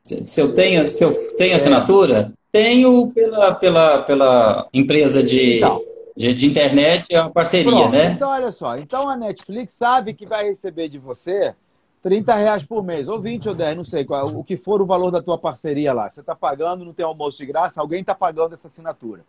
Se 0.03 0.39
eu 0.41 0.53
tenho, 0.53 0.87
se 0.87 1.03
eu 1.03 1.11
tenho 1.37 1.57
assinatura, 1.57 2.33
tenho 2.53 3.11
pela, 3.11 3.55
pela, 3.55 4.03
pela 4.03 4.69
empresa 4.73 5.23
de. 5.23 5.57
Então, 5.57 5.83
de 6.17 6.47
internet 6.47 7.07
é 7.11 7.21
uma 7.21 7.31
parceria, 7.33 7.73
Pronto, 7.73 7.91
né? 7.91 8.13
Então, 8.13 8.31
olha 8.31 8.53
só. 8.53 8.77
Então, 8.77 9.09
a 9.09 9.17
Netflix 9.17 9.73
sabe 9.73 10.15
que 10.15 10.25
vai 10.25 10.45
receber 10.45 10.89
de 10.89 10.97
você 10.97 11.55
30 12.05 12.35
reais 12.35 12.63
por 12.63 12.85
mês, 12.85 13.09
ou 13.09 13.19
20 13.19 13.49
ou 13.49 13.55
10, 13.55 13.79
não 13.79 13.85
sei 13.85 14.05
qual, 14.05 14.29
o 14.29 14.45
que 14.45 14.59
for 14.59 14.83
o 14.83 14.87
valor 14.87 15.11
da 15.11 15.23
tua 15.23 15.39
parceria 15.39 15.91
lá. 15.91 16.11
Você 16.11 16.21
está 16.21 16.37
pagando, 16.37 16.85
não 16.85 16.93
tem 16.93 17.03
almoço 17.03 17.39
de 17.39 17.47
graça, 17.47 17.81
alguém 17.81 18.03
está 18.03 18.15
pagando 18.15 18.53
essa 18.53 18.67
assinatura. 18.67 19.25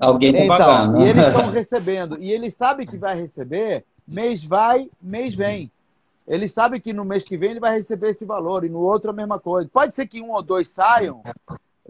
Alguém 0.00 0.32
está 0.32 0.44
então, 0.44 0.56
pagando. 0.56 1.04
E 1.04 1.08
eles 1.10 1.26
estão 1.26 1.50
recebendo. 1.50 2.16
E 2.18 2.32
eles 2.32 2.54
sabem 2.54 2.86
que 2.86 2.96
vai 2.96 3.20
receber, 3.20 3.84
mês 4.08 4.42
vai, 4.42 4.90
mês 4.98 5.34
vem. 5.34 5.70
Ele 6.26 6.48
sabe 6.48 6.80
que 6.80 6.90
no 6.94 7.04
mês 7.04 7.22
que 7.22 7.36
vem 7.36 7.50
ele 7.50 7.60
vai 7.60 7.76
receber 7.76 8.08
esse 8.08 8.24
valor, 8.24 8.64
e 8.64 8.70
no 8.70 8.78
outro 8.78 9.10
a 9.10 9.12
mesma 9.12 9.38
coisa. 9.38 9.68
Pode 9.70 9.94
ser 9.94 10.06
que 10.06 10.22
um 10.22 10.32
ou 10.32 10.40
dois 10.40 10.70
saiam, 10.70 11.20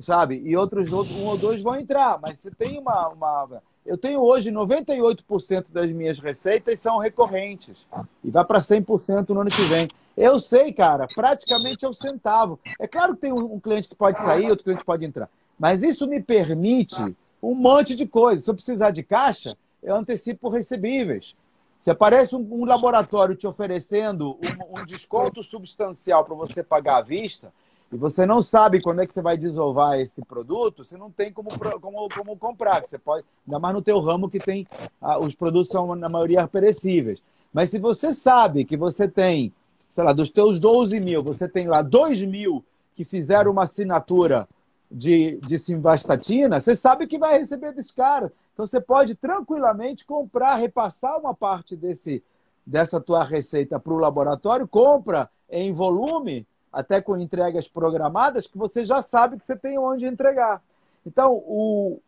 sabe? 0.01 0.43
E 0.45 0.57
outros 0.57 0.89
um 0.91 1.27
ou 1.27 1.39
dois 1.39 1.63
vão 1.63 1.77
entrar, 1.77 2.19
mas 2.21 2.39
você 2.39 2.51
tem 2.51 2.81
uma, 2.81 3.11
uma 3.11 3.63
eu 3.87 3.97
tenho 3.97 4.21
hoje 4.21 4.51
98% 4.51 5.73
das 5.73 5.91
minhas 5.91 6.19
receitas 6.19 6.81
são 6.81 6.99
recorrentes. 6.99 7.87
E 8.23 8.31
vai 8.31 8.45
para 8.45 8.59
100% 8.59 9.31
no 9.31 9.41
ano 9.41 9.51
que 9.51 9.63
vem. 9.63 9.89
Eu 10.21 10.39
sei, 10.39 10.71
cara, 10.71 11.07
praticamente 11.15 11.83
é 11.83 11.89
o 11.89 11.95
centavo. 11.95 12.61
É 12.79 12.87
claro 12.87 13.15
que 13.15 13.23
tem 13.23 13.33
um 13.33 13.59
cliente 13.59 13.89
que 13.89 13.95
pode 13.95 14.19
sair, 14.19 14.51
outro 14.51 14.65
cliente 14.65 14.85
pode 14.85 15.03
entrar. 15.03 15.31
Mas 15.59 15.83
isso 15.83 16.07
me 16.07 16.23
permite 16.23 17.17
um 17.43 17.55
monte 17.55 17.95
de 17.95 18.07
coisas. 18.07 18.45
Se 18.45 18.51
eu 18.51 18.55
precisar 18.55 18.91
de 18.91 19.03
caixa, 19.03 19.57
eu 19.83 19.97
antecipo 19.97 20.51
recebíveis. 20.51 21.35
Se 21.81 21.91
aparece 21.91 22.37
um, 22.37 22.67
laboratório 22.67 23.35
te 23.35 23.47
oferecendo 23.47 24.37
um, 24.43 24.81
um 24.81 24.85
desconto 24.85 25.43
substancial 25.43 26.23
para 26.23 26.35
você 26.35 26.63
pagar 26.63 26.99
à 26.99 27.01
vista, 27.03 27.51
e 27.91 27.97
você 27.97 28.27
não 28.27 28.43
sabe 28.43 28.83
quando 28.83 29.01
é 29.01 29.07
que 29.07 29.15
você 29.15 29.23
vai 29.23 29.39
desovar 29.39 29.99
esse 29.99 30.23
produto, 30.23 30.85
você 30.85 30.99
não 30.99 31.11
tem 31.11 31.33
como, 31.33 31.49
como, 31.81 32.09
como 32.11 32.37
comprar. 32.37 32.83
Você 32.83 32.99
pode, 32.99 33.25
ainda 33.47 33.59
mais 33.59 33.75
no 33.75 33.81
teu 33.81 33.99
ramo 34.01 34.29
que 34.29 34.39
tem 34.39 34.67
ah, 35.01 35.19
os 35.19 35.35
produtos 35.35 35.73
são 35.73 35.97
na 35.97 36.11
maioria 36.11 36.47
perecíveis. 36.47 37.23
Mas 37.51 37.71
se 37.71 37.79
você 37.79 38.13
sabe 38.13 38.67
que 38.67 38.77
você 38.77 39.09
tem, 39.09 39.51
sei 39.91 40.05
lá, 40.05 40.13
dos 40.13 40.31
teus 40.31 40.59
12 40.59 40.99
mil, 41.01 41.23
você 41.23 41.49
tem 41.49 41.67
lá 41.67 41.83
2 41.83 42.23
mil 42.23 42.65
que 42.95 43.05
fizeram 43.05 43.51
uma 43.51 43.65
assinatura 43.65 44.49
de, 44.91 45.39
de 45.47 45.59
simvastatina, 45.59 46.61
você 46.61 46.75
sabe 46.75 47.07
que 47.07 47.19
vai 47.19 47.39
receber 47.39 47.73
desse 47.73 47.93
cara. 47.93 48.33
Então 48.55 48.67
você 48.67 48.81
pode 48.81 49.15
tranquilamente 49.15 50.05
comprar, 50.05 50.57
repassar 50.57 51.19
uma 51.19 51.35
parte 51.35 51.77
desse, 51.77 52.23
dessa 52.65 53.01
tua 53.01 53.25
receita 53.25 53.79
para 53.79 53.93
o 53.93 53.99
laboratório, 53.99 54.67
compra 54.67 55.29
em 55.49 55.73
volume 55.73 56.47
até 56.73 57.01
com 57.01 57.17
entregas 57.17 57.67
programadas, 57.67 58.47
que 58.47 58.57
você 58.57 58.85
já 58.85 59.03
sabe 59.03 59.37
que 59.37 59.45
você 59.45 59.57
tem 59.57 59.77
onde 59.77 60.07
entregar. 60.07 60.63
Então, 61.05 61.35
o, 61.47 62.01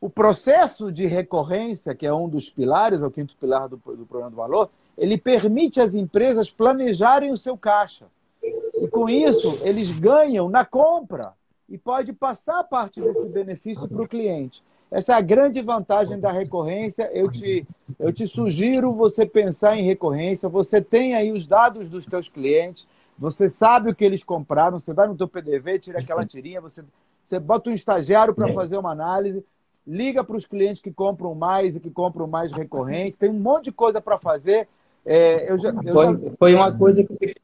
o 0.00 0.08
processo 0.08 0.92
de 0.92 1.06
recorrência, 1.06 1.94
que 1.94 2.06
é 2.06 2.14
um 2.14 2.28
dos 2.28 2.48
pilares, 2.48 3.02
é 3.02 3.06
o 3.06 3.10
quinto 3.10 3.36
pilar 3.36 3.68
do, 3.68 3.76
do 3.76 4.06
programa 4.06 4.30
do 4.30 4.36
valor, 4.36 4.70
ele 5.00 5.16
permite 5.16 5.80
às 5.80 5.94
empresas 5.94 6.50
planejarem 6.50 7.32
o 7.32 7.36
seu 7.36 7.56
caixa. 7.56 8.04
E 8.42 8.86
com 8.86 9.08
isso, 9.08 9.58
eles 9.62 9.98
ganham 9.98 10.50
na 10.50 10.62
compra 10.62 11.32
e 11.66 11.78
pode 11.78 12.12
passar 12.12 12.62
parte 12.64 13.00
desse 13.00 13.26
benefício 13.26 13.88
para 13.88 14.02
o 14.02 14.06
cliente. 14.06 14.62
Essa 14.90 15.14
é 15.14 15.16
a 15.16 15.20
grande 15.22 15.62
vantagem 15.62 16.20
da 16.20 16.30
recorrência. 16.30 17.10
Eu 17.14 17.30
te, 17.30 17.66
eu 17.98 18.12
te 18.12 18.26
sugiro 18.26 18.92
você 18.92 19.24
pensar 19.24 19.74
em 19.74 19.86
recorrência. 19.86 20.50
Você 20.50 20.82
tem 20.82 21.14
aí 21.14 21.32
os 21.32 21.46
dados 21.46 21.88
dos 21.88 22.04
teus 22.04 22.28
clientes. 22.28 22.86
Você 23.18 23.48
sabe 23.48 23.90
o 23.90 23.94
que 23.94 24.04
eles 24.04 24.22
compraram, 24.22 24.78
você 24.78 24.92
vai 24.92 25.08
no 25.08 25.16
teu 25.16 25.28
PDV, 25.28 25.78
tira 25.78 26.00
aquela 26.00 26.26
tirinha, 26.26 26.60
você, 26.60 26.84
você 27.24 27.38
bota 27.38 27.70
um 27.70 27.74
estagiário 27.74 28.34
para 28.34 28.52
fazer 28.52 28.76
uma 28.76 28.92
análise, 28.92 29.44
liga 29.86 30.24
para 30.24 30.36
os 30.36 30.46
clientes 30.46 30.82
que 30.82 30.90
compram 30.90 31.34
mais 31.34 31.76
e 31.76 31.80
que 31.80 31.90
compram 31.90 32.26
mais 32.26 32.50
recorrente, 32.50 33.18
tem 33.18 33.30
um 33.30 33.38
monte 33.38 33.64
de 33.64 33.72
coisa 33.72 34.00
para 34.00 34.18
fazer. 34.18 34.68
É, 35.04 35.50
eu 35.50 35.58
já, 35.58 35.70
eu 35.70 35.92
foi, 35.92 36.06
já... 36.06 36.30
foi 36.38 36.54
uma 36.54 36.76
coisa 36.76 37.02
que. 37.02 37.34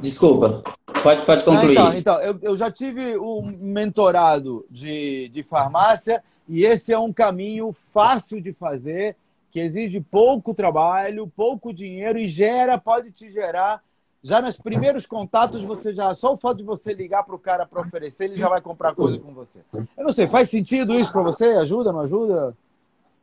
Desculpa, 0.00 0.62
pode, 1.02 1.24
pode 1.24 1.44
concluir. 1.44 1.72
então, 1.72 1.94
então 1.94 2.20
eu, 2.20 2.38
eu 2.42 2.56
já 2.56 2.70
tive 2.70 3.18
um 3.18 3.42
mentorado 3.42 4.64
de, 4.70 5.28
de 5.30 5.42
farmácia 5.42 6.22
e 6.48 6.64
esse 6.64 6.92
é 6.92 6.98
um 6.98 7.12
caminho 7.12 7.74
fácil 7.92 8.40
de 8.40 8.52
fazer, 8.52 9.16
que 9.50 9.60
exige 9.60 10.00
pouco 10.00 10.54
trabalho, 10.54 11.30
pouco 11.34 11.72
dinheiro 11.72 12.18
e 12.18 12.28
gera, 12.28 12.78
pode 12.78 13.10
te 13.10 13.30
gerar 13.30 13.82
já 14.22 14.40
nos 14.40 14.56
primeiros 14.56 15.04
contatos, 15.04 15.64
você 15.64 15.92
já. 15.92 16.14
Só 16.14 16.34
o 16.34 16.36
fato 16.36 16.58
de 16.58 16.62
você 16.62 16.94
ligar 16.94 17.24
para 17.24 17.34
o 17.34 17.38
cara 17.38 17.66
para 17.66 17.80
oferecer, 17.80 18.24
ele 18.24 18.36
já 18.36 18.48
vai 18.48 18.60
comprar 18.60 18.94
coisa 18.94 19.18
com 19.18 19.34
você. 19.34 19.60
Eu 19.74 20.04
não 20.04 20.12
sei, 20.12 20.28
faz 20.28 20.48
sentido 20.48 20.94
isso 20.94 21.10
para 21.10 21.22
você? 21.22 21.46
Ajuda, 21.46 21.92
não 21.92 22.00
ajuda? 22.00 22.56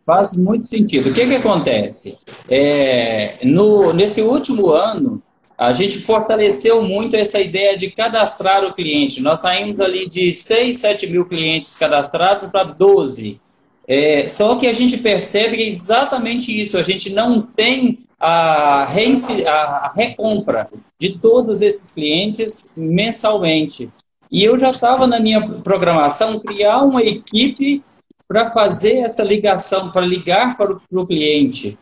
Faz 0.05 0.35
muito 0.35 0.65
sentido. 0.65 1.09
O 1.09 1.13
que, 1.13 1.25
que 1.25 1.35
acontece? 1.35 2.17
É, 2.49 3.37
no, 3.43 3.93
nesse 3.93 4.21
último 4.21 4.69
ano, 4.71 5.21
a 5.57 5.73
gente 5.73 5.99
fortaleceu 5.99 6.81
muito 6.81 7.15
essa 7.15 7.39
ideia 7.39 7.77
de 7.77 7.91
cadastrar 7.91 8.63
o 8.63 8.73
cliente. 8.73 9.21
Nós 9.21 9.39
saímos 9.39 9.79
ali 9.81 10.09
de 10.09 10.31
6, 10.31 10.77
7 10.77 11.07
mil 11.07 11.25
clientes 11.25 11.77
cadastrados 11.77 12.47
para 12.47 12.63
12. 12.63 13.39
É, 13.87 14.27
só 14.27 14.55
que 14.55 14.67
a 14.67 14.73
gente 14.73 14.97
percebe 14.97 15.61
exatamente 15.61 16.57
isso. 16.57 16.77
A 16.77 16.83
gente 16.83 17.11
não 17.11 17.41
tem 17.41 17.99
a, 18.19 18.83
a 18.83 19.93
recompra 19.95 20.69
de 20.99 21.17
todos 21.17 21.61
esses 21.61 21.91
clientes 21.91 22.65
mensalmente. 22.75 23.89
E 24.31 24.43
eu 24.43 24.57
já 24.57 24.69
estava 24.69 25.07
na 25.07 25.19
minha 25.19 25.41
programação 25.63 26.39
criar 26.39 26.83
uma 26.83 27.01
equipe 27.01 27.83
para 28.29 28.51
fazer 28.51 28.97
essa 28.97 29.23
ligação, 29.23 29.91
para 29.91 30.05
ligar 30.05 30.55
para 30.55 30.73
o, 30.73 30.79
para 30.79 31.01
o 31.01 31.07
cliente. 31.07 31.79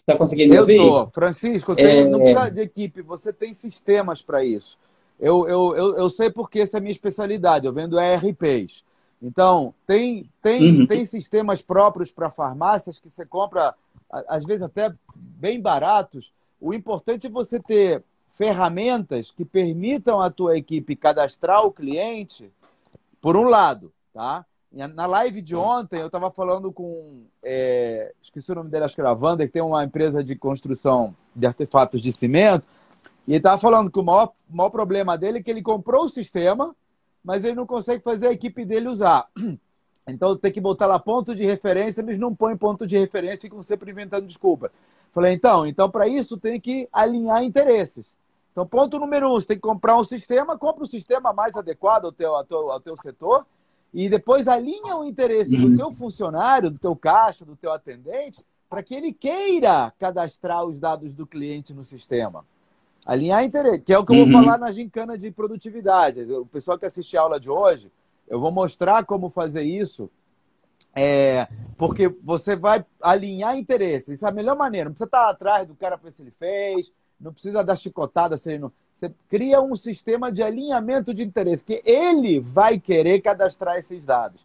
Está 0.00 0.16
conseguindo 0.16 0.52
eu 0.52 0.62
ouvir? 0.62 0.78
Tô. 0.78 1.06
Francisco, 1.10 1.76
você 1.76 2.00
é... 2.00 2.04
não 2.04 2.18
precisa 2.18 2.50
de 2.50 2.60
equipe, 2.60 3.02
você 3.02 3.32
tem 3.32 3.54
sistemas 3.54 4.20
para 4.20 4.44
isso. 4.44 4.76
Eu, 5.20 5.46
eu, 5.46 5.76
eu, 5.76 5.96
eu 5.96 6.10
sei 6.10 6.28
porque 6.28 6.58
essa 6.58 6.76
é 6.76 6.78
a 6.78 6.80
minha 6.80 6.90
especialidade, 6.90 7.66
eu 7.66 7.72
vendo 7.72 8.00
ERPs. 8.00 8.82
Então, 9.22 9.72
tem, 9.86 10.28
tem, 10.42 10.80
uhum. 10.80 10.86
tem 10.88 11.04
sistemas 11.04 11.62
próprios 11.62 12.10
para 12.10 12.30
farmácias 12.30 12.98
que 12.98 13.08
você 13.08 13.24
compra, 13.24 13.76
às 14.10 14.44
vezes 14.44 14.62
até 14.62 14.92
bem 15.14 15.60
baratos. 15.60 16.32
O 16.60 16.74
importante 16.74 17.28
é 17.28 17.30
você 17.30 17.60
ter 17.60 18.02
ferramentas 18.30 19.30
que 19.30 19.44
permitam 19.44 20.20
a 20.20 20.30
tua 20.30 20.56
equipe 20.56 20.96
cadastrar 20.96 21.64
o 21.64 21.70
cliente, 21.70 22.50
por 23.20 23.36
um 23.36 23.44
lado, 23.44 23.92
tá? 24.12 24.44
Na 24.70 25.06
live 25.06 25.40
de 25.40 25.56
ontem, 25.56 25.98
eu 25.98 26.06
estava 26.06 26.30
falando 26.30 26.70
com. 26.70 27.24
É, 27.42 28.12
esqueci 28.20 28.52
o 28.52 28.54
nome 28.54 28.68
dele, 28.68 28.84
acho 28.84 28.94
que 28.94 29.00
era 29.00 29.14
Wander, 29.14 29.46
que 29.46 29.54
tem 29.54 29.62
uma 29.62 29.82
empresa 29.82 30.22
de 30.22 30.36
construção 30.36 31.16
de 31.34 31.46
artefatos 31.46 32.02
de 32.02 32.12
cimento. 32.12 32.66
E 33.26 33.32
ele 33.32 33.38
estava 33.38 33.58
falando 33.58 33.90
que 33.90 33.98
o 33.98 34.04
maior, 34.04 34.32
maior 34.48 34.68
problema 34.68 35.16
dele 35.16 35.38
é 35.38 35.42
que 35.42 35.50
ele 35.50 35.62
comprou 35.62 36.04
o 36.04 36.08
sistema, 36.08 36.76
mas 37.24 37.44
ele 37.44 37.54
não 37.54 37.66
consegue 37.66 38.02
fazer 38.02 38.28
a 38.28 38.32
equipe 38.32 38.64
dele 38.64 38.88
usar. 38.88 39.28
Então 40.10 40.34
tem 40.34 40.50
que 40.50 40.58
botar 40.58 40.86
lá 40.86 40.98
ponto 40.98 41.34
de 41.34 41.44
referência, 41.44 42.00
eles 42.00 42.16
não 42.16 42.34
põem 42.34 42.56
ponto 42.56 42.86
de 42.86 42.96
referência, 42.96 43.42
ficam 43.42 43.62
sempre 43.62 43.90
inventando 43.90 44.26
desculpa. 44.26 44.72
Falei, 45.12 45.34
então, 45.34 45.66
então 45.66 45.90
para 45.90 46.08
isso 46.08 46.38
tem 46.38 46.58
que 46.58 46.88
alinhar 46.90 47.44
interesses. 47.44 48.06
Então, 48.50 48.66
ponto 48.66 48.98
número 48.98 49.28
um, 49.28 49.34
você 49.34 49.48
tem 49.48 49.58
que 49.58 49.60
comprar 49.60 49.98
um 49.98 50.04
sistema, 50.04 50.56
compra 50.56 50.80
o 50.80 50.84
um 50.84 50.88
sistema 50.88 51.30
mais 51.34 51.54
adequado 51.54 52.06
ao 52.06 52.12
teu, 52.12 52.34
ao 52.34 52.42
teu, 52.42 52.70
ao 52.70 52.80
teu 52.80 52.96
setor 52.96 53.44
e 53.92 54.08
depois 54.08 54.46
alinha 54.46 54.96
o 54.96 55.04
interesse 55.04 55.56
uhum. 55.56 55.70
do 55.70 55.76
teu 55.76 55.92
funcionário, 55.92 56.70
do 56.70 56.78
teu 56.78 56.94
caixa, 56.94 57.44
do 57.44 57.56
teu 57.56 57.72
atendente, 57.72 58.44
para 58.68 58.82
que 58.82 58.94
ele 58.94 59.12
queira 59.12 59.92
cadastrar 59.98 60.64
os 60.64 60.78
dados 60.78 61.14
do 61.14 61.26
cliente 61.26 61.72
no 61.72 61.84
sistema. 61.84 62.44
Alinhar 63.04 63.42
interesse, 63.42 63.80
que 63.80 63.92
é 63.92 63.98
o 63.98 64.04
que 64.04 64.12
eu 64.12 64.16
vou 64.16 64.26
uhum. 64.26 64.32
falar 64.32 64.58
na 64.58 64.70
gincana 64.70 65.16
de 65.16 65.30
produtividade. 65.30 66.20
O 66.32 66.44
pessoal 66.44 66.78
que 66.78 66.84
assiste 66.84 67.16
a 67.16 67.22
aula 67.22 67.40
de 67.40 67.48
hoje, 67.48 67.90
eu 68.28 68.38
vou 68.38 68.52
mostrar 68.52 69.06
como 69.06 69.30
fazer 69.30 69.62
isso, 69.62 70.10
é, 70.94 71.48
porque 71.78 72.08
você 72.22 72.54
vai 72.54 72.84
alinhar 73.00 73.56
interesses. 73.56 74.16
Isso 74.16 74.26
é 74.26 74.28
a 74.28 74.32
melhor 74.32 74.56
maneira. 74.56 74.90
Não 74.90 74.92
precisa 74.92 75.06
estar 75.06 75.30
atrás 75.30 75.66
do 75.66 75.74
cara 75.74 75.96
para 75.96 76.10
ver 76.10 76.14
se 76.14 76.22
ele 76.22 76.32
fez, 76.38 76.92
não 77.18 77.32
precisa 77.32 77.64
dar 77.64 77.76
chicotada 77.76 78.36
se 78.36 78.50
ele 78.50 78.58
não. 78.58 78.72
Você 78.98 79.12
cria 79.28 79.60
um 79.60 79.76
sistema 79.76 80.32
de 80.32 80.42
alinhamento 80.42 81.14
de 81.14 81.22
interesse, 81.22 81.64
que 81.64 81.80
ele 81.84 82.40
vai 82.40 82.80
querer 82.80 83.20
cadastrar 83.20 83.76
esses 83.76 84.04
dados. 84.04 84.40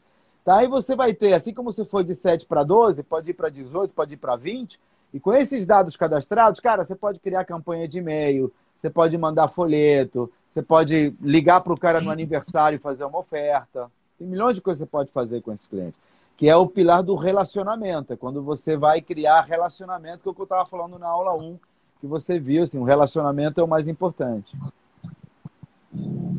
Tá? 0.45 0.57
Aí 0.57 0.67
você 0.67 0.95
vai 0.95 1.11
ter, 1.11 1.33
assim 1.33 1.51
como 1.51 1.71
você 1.71 1.83
foi 1.83 2.03
de 2.03 2.13
7 2.13 2.45
para 2.45 2.63
12, 2.63 3.01
pode 3.01 3.31
ir 3.31 3.33
para 3.33 3.49
18, 3.49 3.91
pode 3.95 4.13
ir 4.13 4.17
para 4.17 4.35
20, 4.35 4.79
e 5.11 5.19
com 5.19 5.33
esses 5.33 5.65
dados 5.65 5.95
cadastrados, 5.95 6.59
cara, 6.59 6.83
você 6.83 6.95
pode 6.95 7.17
criar 7.19 7.45
campanha 7.45 7.87
de 7.87 7.97
e-mail, 7.97 8.53
você 8.77 8.91
pode 8.91 9.17
mandar 9.17 9.47
folheto, 9.47 10.31
você 10.47 10.61
pode 10.61 11.15
ligar 11.19 11.61
para 11.61 11.73
o 11.73 11.79
cara 11.79 11.99
no 11.99 12.11
aniversário 12.11 12.75
e 12.75 12.79
fazer 12.79 13.05
uma 13.05 13.17
oferta. 13.17 13.89
Tem 14.19 14.27
milhões 14.27 14.55
de 14.55 14.61
coisas 14.61 14.83
que 14.83 14.85
você 14.85 14.91
pode 14.91 15.11
fazer 15.11 15.41
com 15.41 15.51
esse 15.51 15.67
cliente. 15.67 15.97
Que 16.37 16.47
é 16.47 16.55
o 16.55 16.67
pilar 16.67 17.01
do 17.01 17.15
relacionamento. 17.15 18.13
É 18.13 18.15
quando 18.15 18.43
você 18.43 18.77
vai 18.77 19.01
criar 19.01 19.41
relacionamento, 19.41 20.21
que 20.21 20.29
é 20.29 20.31
o 20.31 20.35
que 20.35 20.41
eu 20.41 20.45
estava 20.45 20.65
falando 20.67 20.99
na 20.99 21.07
aula 21.07 21.33
1, 21.33 21.57
que 22.03 22.07
você 22.07 22.37
viu, 22.37 22.63
assim, 22.63 22.77
o 22.77 22.83
relacionamento 22.83 23.61
é 23.61 23.63
o 23.63 23.67
mais 23.67 23.87
importante. 23.87 24.51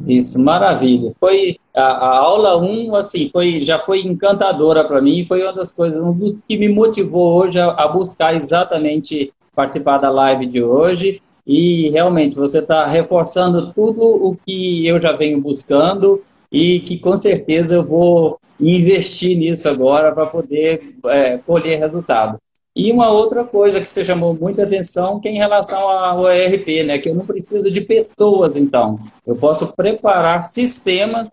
Isso, 0.06 0.38
maravilha. 0.38 1.14
Foi 1.18 1.56
a, 1.74 1.80
a 1.80 2.18
aula 2.18 2.58
1, 2.58 2.90
um, 2.90 2.94
assim, 2.94 3.30
foi, 3.32 3.64
já 3.64 3.78
foi 3.78 4.02
encantadora 4.02 4.84
para 4.84 5.00
mim, 5.00 5.24
foi 5.26 5.42
uma 5.42 5.54
das 5.54 5.72
coisas 5.72 5.98
um 5.98 6.38
que 6.46 6.58
me 6.58 6.68
motivou 6.68 7.32
hoje 7.40 7.58
a, 7.58 7.70
a, 7.70 7.88
buscar 7.88 8.34
exatamente 8.36 9.32
participar 9.56 9.96
da 9.96 10.10
live 10.10 10.44
de 10.44 10.62
hoje. 10.62 11.22
E 11.46 11.88
realmente 11.88 12.36
você 12.36 12.58
está 12.58 12.86
reforçando 12.86 13.72
tudo 13.72 14.02
o 14.02 14.36
que 14.44 14.86
eu 14.86 15.00
já 15.00 15.12
venho 15.12 15.40
buscando 15.40 16.22
e 16.52 16.80
que 16.80 16.98
com 16.98 17.16
certeza 17.16 17.76
eu 17.76 17.82
vou 17.82 18.38
investir 18.60 19.34
nisso 19.36 19.66
agora 19.66 20.12
para 20.12 20.26
poder 20.26 20.94
é, 21.06 21.38
colher 21.38 21.80
resultado. 21.80 22.38
E 22.76 22.90
uma 22.90 23.08
outra 23.08 23.44
coisa 23.44 23.80
que 23.80 23.86
você 23.86 24.04
chamou 24.04 24.34
muita 24.34 24.64
atenção, 24.64 25.20
que 25.20 25.28
é 25.28 25.30
em 25.30 25.38
relação 25.38 25.78
ao 25.78 26.28
ERP, 26.28 26.84
né? 26.84 26.98
Que 26.98 27.08
eu 27.08 27.14
não 27.14 27.24
preciso 27.24 27.70
de 27.70 27.80
pessoas, 27.80 28.56
então. 28.56 28.96
Eu 29.24 29.36
posso 29.36 29.72
preparar 29.74 30.48
sistemas 30.48 31.28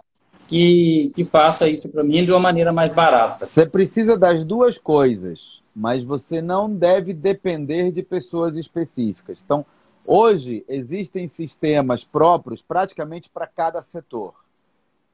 que, 0.48 1.12
que 1.16 1.26
faça 1.26 1.68
isso 1.68 1.90
para 1.90 2.04
mim 2.04 2.26
de 2.26 2.32
uma 2.32 2.40
maneira 2.40 2.72
mais 2.72 2.94
barata. 2.94 3.46
Você 3.46 3.66
precisa 3.66 4.16
das 4.16 4.46
duas 4.46 4.78
coisas, 4.78 5.64
mas 5.76 6.04
você 6.04 6.42
não 6.42 6.70
deve 6.70 7.12
depender 7.12 7.92
de 7.92 8.04
pessoas 8.04 8.56
específicas. 8.56 9.42
Então, 9.44 9.66
hoje 10.06 10.64
existem 10.68 11.26
sistemas 11.26 12.04
próprios 12.04 12.62
praticamente 12.62 13.30
para 13.30 13.48
cada 13.48 13.82
setor. 13.82 14.34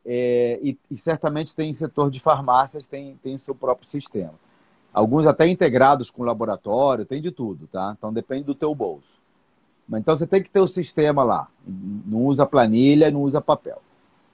É, 0.05 0.59
e, 0.61 0.77
e, 0.89 0.97
certamente 0.97 1.53
tem 1.53 1.73
setor 1.73 2.09
de 2.09 2.19
farmácias, 2.19 2.87
tem, 2.87 3.17
tem 3.21 3.37
seu 3.37 3.53
próprio 3.53 3.87
sistema. 3.87 4.33
Alguns 4.97 5.27
até 5.27 5.47
integrados 5.47 6.09
com 6.09 6.23
laboratório, 6.23 7.05
tem 7.05 7.21
de 7.21 7.29
tudo, 7.29 7.67
tá? 7.67 7.93
Então 7.95 8.11
depende 8.11 8.45
do 8.45 8.55
teu 8.55 8.73
bolso. 8.73 9.21
Mas 9.87 10.01
então 10.01 10.17
você 10.17 10.25
tem 10.25 10.41
que 10.41 10.49
ter 10.49 10.59
o 10.59 10.67
sistema 10.67 11.23
lá. 11.23 11.47
Não 11.67 12.25
usa 12.25 12.47
planilha, 12.47 13.11
não 13.11 13.21
usa 13.21 13.39
papel. 13.39 13.79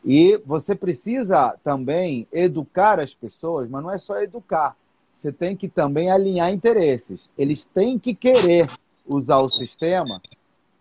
E 0.06 0.42
você 0.46 0.74
precisa 0.74 1.54
também 1.66 2.26
educar 2.32 2.98
as 2.98 3.14
pessoas, 3.14 3.70
mas 3.70 3.84
não 3.84 3.92
é 3.92 3.98
só 3.98 4.22
educar. 4.22 4.78
Você 5.14 5.34
tem 5.34 5.54
que 5.54 5.68
também 5.68 6.10
alinhar 6.10 6.54
interesses. 6.54 7.30
Eles 7.38 7.66
têm 7.66 8.00
que 8.00 8.16
querer 8.16 8.72
usar 9.06 9.40
o 9.40 9.50
sistema 9.50 10.22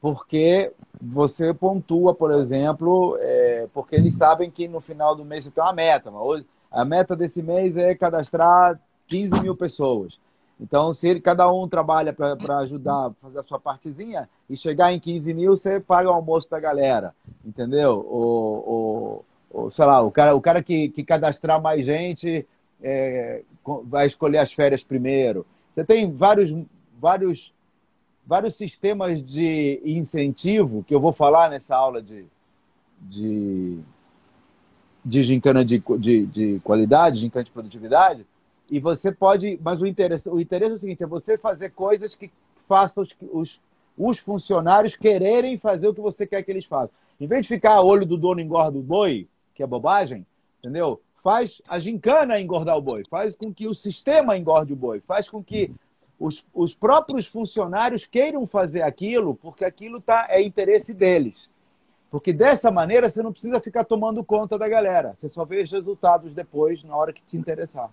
porque 0.01 0.73
você 1.01 1.53
pontua, 1.53 2.15
por 2.15 2.31
exemplo, 2.31 3.19
é, 3.19 3.67
porque 3.75 3.97
eles 3.97 4.15
sabem 4.15 4.49
que 4.49 4.69
no 4.69 4.81
final 4.81 5.17
do 5.17 5.25
mês 5.25 5.45
você 5.45 5.51
tem 5.51 5.65
uma 5.65 5.73
meta. 5.73 6.09
Hoje, 6.09 6.47
a 6.71 6.85
meta 6.85 7.17
desse 7.17 7.43
mês 7.43 7.77
é 7.77 7.97
cadastrar 7.97 8.81
15 9.13 9.43
mil 9.43 9.55
pessoas. 9.55 10.19
Então, 10.59 10.95
se 10.95 11.07
ele, 11.07 11.21
cada 11.21 11.53
um 11.53 11.69
trabalha 11.69 12.15
para 12.15 12.59
ajudar 12.59 13.09
a 13.09 13.13
fazer 13.21 13.39
a 13.41 13.43
sua 13.43 13.61
partezinha 13.61 14.29
e 14.49 14.57
chegar 14.57 14.93
em 14.93 14.99
15 14.99 15.35
mil, 15.35 15.57
você 15.57 15.79
paga 15.79 16.09
o 16.09 16.13
almoço 16.13 16.49
da 16.49 16.59
galera, 16.59 17.15
entendeu? 17.45 18.07
O, 18.09 19.25
o, 19.53 19.65
o 19.65 19.71
sei 19.71 19.85
lá, 19.85 20.01
o 20.01 20.11
cara, 20.11 20.35
o 20.35 20.41
cara 20.41 20.63
que, 20.63 20.89
que 20.89 21.05
cadastrar 21.05 21.61
mais 21.61 21.85
gente 21.85 22.47
é, 22.83 23.43
vai 23.85 24.07
escolher 24.07 24.39
as 24.39 24.53
férias 24.53 24.83
primeiro. 24.83 25.45
Você 25.75 25.85
tem 25.85 26.11
vários, 26.11 26.55
vários, 26.99 27.53
vários 28.27 28.55
sistemas 28.55 29.23
de 29.23 29.83
incentivo 29.85 30.85
que 30.85 30.95
eu 30.95 31.01
vou 31.01 31.13
falar 31.13 31.51
nessa 31.51 31.77
aula 31.77 32.01
de, 32.01 32.25
de, 33.01 33.79
de 35.05 35.25
gincana 35.25 35.65
de, 35.65 35.83
de, 35.99 36.27
de 36.27 36.61
qualidade, 36.61 37.21
gincana 37.21 37.45
de 37.45 37.51
produtividade, 37.51 38.27
e 38.73 38.81
você 38.81 39.13
pode, 39.13 39.61
mas 39.63 39.83
o 39.83 39.87
interesse, 39.87 40.31
o 40.31 40.41
interesse 40.41 40.71
é 40.71 40.75
o 40.75 40.79
seguinte, 40.79 41.05
é 41.05 41.07
você 41.07 41.37
fazer 41.37 41.73
coisas 41.73 42.15
que 42.15 42.31
façam 42.67 43.03
os, 43.03 43.15
os, 43.31 43.61
os 43.99 44.19
funcionários 44.19 44.97
quererem 44.97 45.59
fazer 45.59 45.89
o 45.89 45.95
que 45.95 46.01
você 46.01 46.27
quer 46.27 46.43
que 46.43 46.51
eles 46.51 46.65
façam. 46.65 46.89
Em 47.21 47.27
vez 47.27 47.43
de 47.43 47.49
ficar 47.49 47.83
olho 47.83 48.07
do 48.07 48.17
dono 48.17 48.41
engorda 48.41 48.79
o 48.79 48.83
boi, 48.83 49.29
que 49.55 49.63
é 49.63 49.67
bobagem, 49.67 50.27
entendeu? 50.59 51.03
Faz 51.23 51.61
a 51.71 51.79
gincana 51.79 52.41
engordar 52.41 52.79
o 52.79 52.81
boi, 52.81 53.05
faz 53.11 53.37
com 53.37 53.53
que 53.53 53.69
o 53.69 53.75
sistema 53.75 54.39
engorde 54.39 54.73
o 54.73 54.77
boi, 54.77 55.01
faz 55.01 55.29
com 55.29 55.45
que 55.45 55.71
os, 56.19 56.43
os 56.55 56.75
próprios 56.75 57.27
funcionários 57.27 58.07
queiram 58.07 58.47
fazer 58.47 58.81
aquilo, 58.81 59.35
porque 59.35 59.67
aquilo 59.67 60.01
tá, 60.01 60.29
é 60.31 60.41
interesse 60.41 60.95
deles. 60.95 61.51
Porque 62.11 62.33
dessa 62.33 62.71
maneira 62.71 63.11
você 63.11 63.23
não 63.23 63.33
precisa 63.33 63.61
ficar 63.61 63.85
tomando 63.85 64.25
conta 64.25 64.57
da 64.57 64.67
galera. 64.67 65.15
Você 65.19 65.29
só 65.29 65.45
vê 65.45 65.63
os 65.63 65.71
resultados 65.71 66.33
depois, 66.33 66.83
na 66.83 66.97
hora 66.97 67.13
que 67.13 67.23
te 67.23 67.37
interessar. 67.37 67.91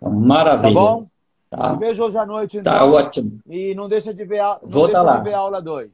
Maravilha. 0.00 0.74
Tá 0.74 0.80
bom? 0.80 1.06
Tá. 1.50 1.72
Te 1.72 1.78
vejo 1.78 2.02
hoje 2.02 2.18
à 2.18 2.26
noite, 2.26 2.60
tá 2.60 2.60
então. 2.60 2.72
Tá 2.72 2.84
ótimo. 2.84 3.40
E 3.48 3.74
não 3.74 3.88
deixa 3.88 4.12
de 4.12 4.24
ver 4.24 4.40
a, 4.40 4.58
vou 4.62 4.90
tá 4.90 5.02
lá. 5.02 5.18
de 5.18 5.24
ver 5.24 5.34
a 5.34 5.38
aula 5.38 5.62
2. 5.62 5.90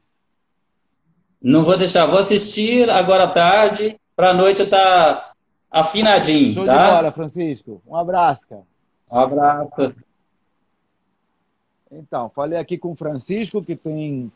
Não 1.41 1.63
vou 1.63 1.77
deixar. 1.77 2.05
Vou 2.05 2.19
assistir 2.19 2.89
agora 2.89 3.25
à 3.25 3.27
tarde, 3.27 3.99
para 4.15 4.29
a 4.29 4.33
noite 4.33 4.65
tá 4.65 5.33
afinadinho. 5.69 6.53
Show 6.53 6.65
tá? 6.65 6.77
de 6.77 6.95
bola, 6.95 7.11
Francisco. 7.11 7.81
Um 7.85 7.95
abraço, 7.95 8.47
cara. 8.47 8.63
Um 9.11 9.19
abraço. 9.19 9.95
Então, 11.91 12.29
falei 12.29 12.57
aqui 12.57 12.77
com 12.77 12.91
o 12.91 12.95
Francisco, 12.95 13.63
que 13.63 13.75
tem 13.75 14.31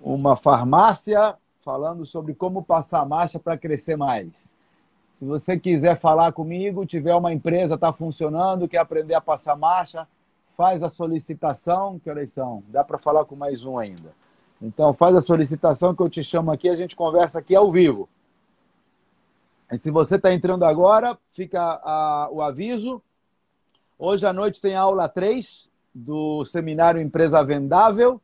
uma 0.00 0.36
farmácia 0.36 1.34
falando 1.64 2.04
sobre 2.04 2.34
como 2.34 2.62
passar 2.62 3.00
a 3.00 3.04
marcha 3.04 3.38
para 3.38 3.56
crescer 3.56 3.96
mais. 3.96 4.52
Se 5.22 5.26
você 5.26 5.56
quiser 5.56 5.96
falar 6.00 6.32
comigo, 6.32 6.84
tiver 6.84 7.14
uma 7.14 7.32
empresa, 7.32 7.76
está 7.76 7.92
funcionando, 7.92 8.66
quer 8.66 8.78
aprender 8.78 9.14
a 9.14 9.20
passar 9.20 9.56
marcha, 9.56 10.04
faz 10.56 10.82
a 10.82 10.88
solicitação. 10.88 11.96
Que 12.00 12.10
horas 12.10 12.32
são? 12.32 12.64
Dá 12.66 12.82
para 12.82 12.98
falar 12.98 13.24
com 13.24 13.36
mais 13.36 13.64
um 13.64 13.78
ainda. 13.78 14.12
Então, 14.60 14.92
faz 14.92 15.14
a 15.14 15.20
solicitação 15.20 15.94
que 15.94 16.02
eu 16.02 16.10
te 16.10 16.24
chamo 16.24 16.50
aqui, 16.50 16.68
a 16.68 16.74
gente 16.74 16.96
conversa 16.96 17.38
aqui 17.38 17.54
ao 17.54 17.70
vivo. 17.70 18.08
E 19.70 19.78
se 19.78 19.92
você 19.92 20.16
está 20.16 20.34
entrando 20.34 20.64
agora, 20.64 21.16
fica 21.30 21.60
a, 21.84 22.28
o 22.32 22.42
aviso. 22.42 23.00
Hoje 23.96 24.26
à 24.26 24.32
noite 24.32 24.60
tem 24.60 24.74
aula 24.74 25.08
3 25.08 25.70
do 25.94 26.44
seminário 26.44 27.00
Empresa 27.00 27.44
Vendável. 27.44 28.20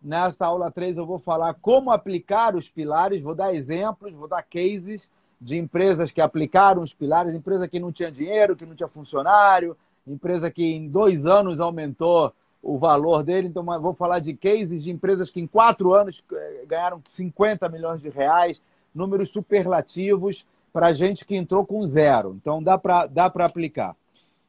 Nessa 0.00 0.46
aula 0.46 0.70
3 0.70 0.98
eu 0.98 1.04
vou 1.04 1.18
falar 1.18 1.54
como 1.54 1.90
aplicar 1.90 2.54
os 2.54 2.68
pilares, 2.68 3.20
vou 3.20 3.34
dar 3.34 3.52
exemplos, 3.52 4.12
vou 4.12 4.28
dar 4.28 4.44
cases 4.44 5.10
de 5.40 5.56
empresas 5.56 6.10
que 6.10 6.20
aplicaram 6.20 6.82
os 6.82 6.92
pilares, 6.92 7.34
empresa 7.34 7.68
que 7.68 7.78
não 7.78 7.92
tinha 7.92 8.10
dinheiro, 8.10 8.56
que 8.56 8.66
não 8.66 8.74
tinha 8.74 8.88
funcionário, 8.88 9.76
empresa 10.06 10.50
que 10.50 10.64
em 10.64 10.88
dois 10.88 11.26
anos 11.26 11.60
aumentou 11.60 12.32
o 12.62 12.78
valor 12.78 13.22
dele. 13.22 13.48
Então, 13.48 13.64
vou 13.80 13.94
falar 13.94 14.18
de 14.18 14.34
cases 14.34 14.82
de 14.82 14.90
empresas 14.90 15.30
que 15.30 15.40
em 15.40 15.46
quatro 15.46 15.94
anos 15.94 16.22
eh, 16.32 16.64
ganharam 16.66 17.00
50 17.08 17.68
milhões 17.68 18.02
de 18.02 18.08
reais, 18.08 18.60
números 18.94 19.30
superlativos 19.30 20.44
para 20.72 20.92
gente 20.92 21.24
que 21.24 21.36
entrou 21.36 21.64
com 21.64 21.86
zero. 21.86 22.36
Então, 22.40 22.62
dá 22.62 22.76
para 22.76 23.06
dá 23.06 23.26
aplicar. 23.26 23.96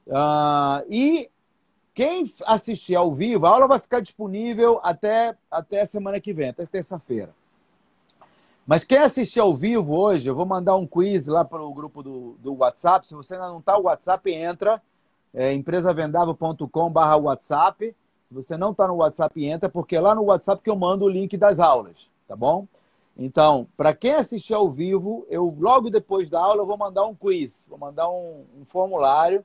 Uh, 0.08 0.84
e 0.90 1.30
quem 1.94 2.32
assistir 2.46 2.96
ao 2.96 3.14
vivo, 3.14 3.46
a 3.46 3.50
aula 3.50 3.68
vai 3.68 3.80
ficar 3.80 4.00
disponível 4.00 4.80
até, 4.84 5.36
até 5.52 5.86
semana 5.86 6.20
que 6.20 6.34
vem, 6.34 6.50
até 6.50 6.66
terça-feira. 6.66 7.34
Mas 8.70 8.84
quem 8.84 9.00
assistir 9.00 9.40
ao 9.40 9.56
vivo 9.56 9.98
hoje, 9.98 10.30
eu 10.30 10.36
vou 10.36 10.46
mandar 10.46 10.76
um 10.76 10.86
quiz 10.86 11.26
lá 11.26 11.44
para 11.44 11.60
o 11.60 11.74
grupo 11.74 12.04
do, 12.04 12.36
do 12.40 12.54
WhatsApp. 12.54 13.08
Se 13.08 13.16
você 13.16 13.34
ainda 13.34 13.48
não 13.48 13.58
está, 13.58 13.76
o 13.76 13.86
WhatsApp 13.86 14.32
entra, 14.32 14.80
é 15.34 15.52
empresavendável.com.br 15.54 17.16
WhatsApp. 17.20 17.96
Se 18.28 18.32
você 18.32 18.56
não 18.56 18.70
está 18.70 18.88
no 18.88 18.98
WhatsApp, 18.98 19.44
entra, 19.44 19.68
porque 19.68 19.96
é 19.96 20.00
lá 20.00 20.14
no 20.14 20.26
WhatsApp 20.26 20.62
que 20.62 20.70
eu 20.70 20.76
mando 20.76 21.06
o 21.06 21.10
link 21.10 21.36
das 21.36 21.60
aulas, 21.60 22.12
tá 22.28 22.36
bom? 22.36 22.68
Então, 23.18 23.68
para 23.76 23.92
quem 23.92 24.12
assistir 24.12 24.54
ao 24.54 24.70
vivo, 24.70 25.26
eu 25.32 25.52
logo 25.60 25.90
depois 25.90 26.30
da 26.30 26.40
aula 26.40 26.62
eu 26.62 26.68
vou 26.68 26.78
mandar 26.78 27.08
um 27.08 27.16
quiz, 27.16 27.66
vou 27.68 27.80
mandar 27.80 28.08
um, 28.08 28.46
um 28.56 28.66
formulário 28.66 29.44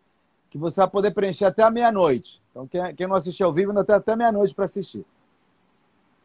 que 0.50 0.58
você 0.58 0.82
vai 0.82 0.90
poder 0.90 1.12
preencher 1.12 1.46
até 1.46 1.62
a 1.62 1.70
meia-noite. 1.70 2.42
Então, 2.50 2.66
quem, 2.66 2.94
quem 2.94 3.06
não 3.06 3.16
assistiu 3.16 3.46
ao 3.46 3.54
vivo 3.54 3.70
ainda 3.70 3.87
tem 3.87 3.96
até 3.96 4.14
meia-noite 4.14 4.54
para 4.54 4.66
assistir. 4.66 5.06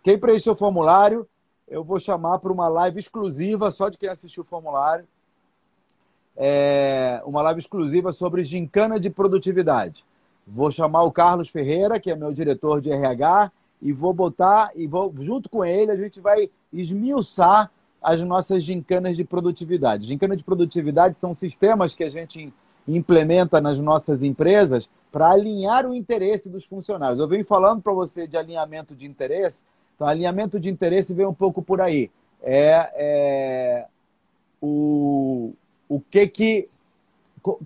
Quem 0.03 0.19
preencheu 0.19 0.51
o 0.51 0.57
formulário, 0.57 1.25
eu 1.69 1.84
vou 1.84 1.99
chamar 1.99 2.39
para 2.39 2.51
uma 2.51 2.67
live 2.67 2.99
exclusiva 2.99 3.69
só 3.71 3.89
de 3.89 3.97
quem 3.97 4.10
assistiu 4.10 4.41
o 4.41 4.45
formulário. 4.45 5.08
É 6.36 7.21
uma 7.25 7.41
live 7.43 7.60
exclusiva 7.60 8.12
sobre 8.12 8.43
gincana 8.43 8.99
de 8.99 9.10
produtividade. 9.10 10.03
Vou 10.47 10.71
chamar 10.71 11.03
o 11.03 11.12
Carlos 11.12 11.49
Ferreira, 11.49 11.99
que 11.99 12.10
é 12.10 12.15
meu 12.15 12.34
diretor 12.34 12.82
de 12.82 12.91
RH, 12.91 13.51
e 13.82 13.93
vou 13.93 14.13
botar, 14.13 14.71
e 14.75 14.88
vou, 14.88 15.13
junto 15.19 15.49
com 15.49 15.63
ele, 15.63 15.91
a 15.91 15.95
gente 15.95 16.19
vai 16.19 16.49
esmiuçar 16.73 17.69
as 18.01 18.21
nossas 18.21 18.63
gincanas 18.63 19.15
de 19.15 19.23
produtividade. 19.23 20.08
Gincana 20.08 20.36
de 20.36 20.43
produtividade 20.43 21.17
são 21.17 21.34
sistemas 21.34 21.93
que 21.93 22.03
a 22.03 22.10
gente 22.10 22.51
implementa 22.88 23.62
nas 23.62 23.79
nossas 23.79 24.23
empresas 24.23 24.89
para 25.12 25.29
alinhar 25.29 25.86
o 25.86 25.93
interesse 25.93 26.49
dos 26.49 26.65
funcionários. 26.65 27.19
Eu 27.19 27.27
venho 27.27 27.45
falando 27.45 27.82
para 27.82 27.93
você 27.93 28.27
de 28.27 28.38
alinhamento 28.38 28.95
de 28.95 29.05
interesse 29.05 29.63
então, 29.99 30.07
alinhamento 30.07 30.57
de 30.62 30.69
interesse 30.69 31.13
vem 31.13 31.25
um 31.25 31.33
pouco 31.33 31.62
por 31.62 31.81
aí. 31.81 32.09
É, 32.41 32.89
é 32.95 33.85
o, 34.62 35.51
o 35.89 35.99
que 35.99 36.25
que. 36.25 36.69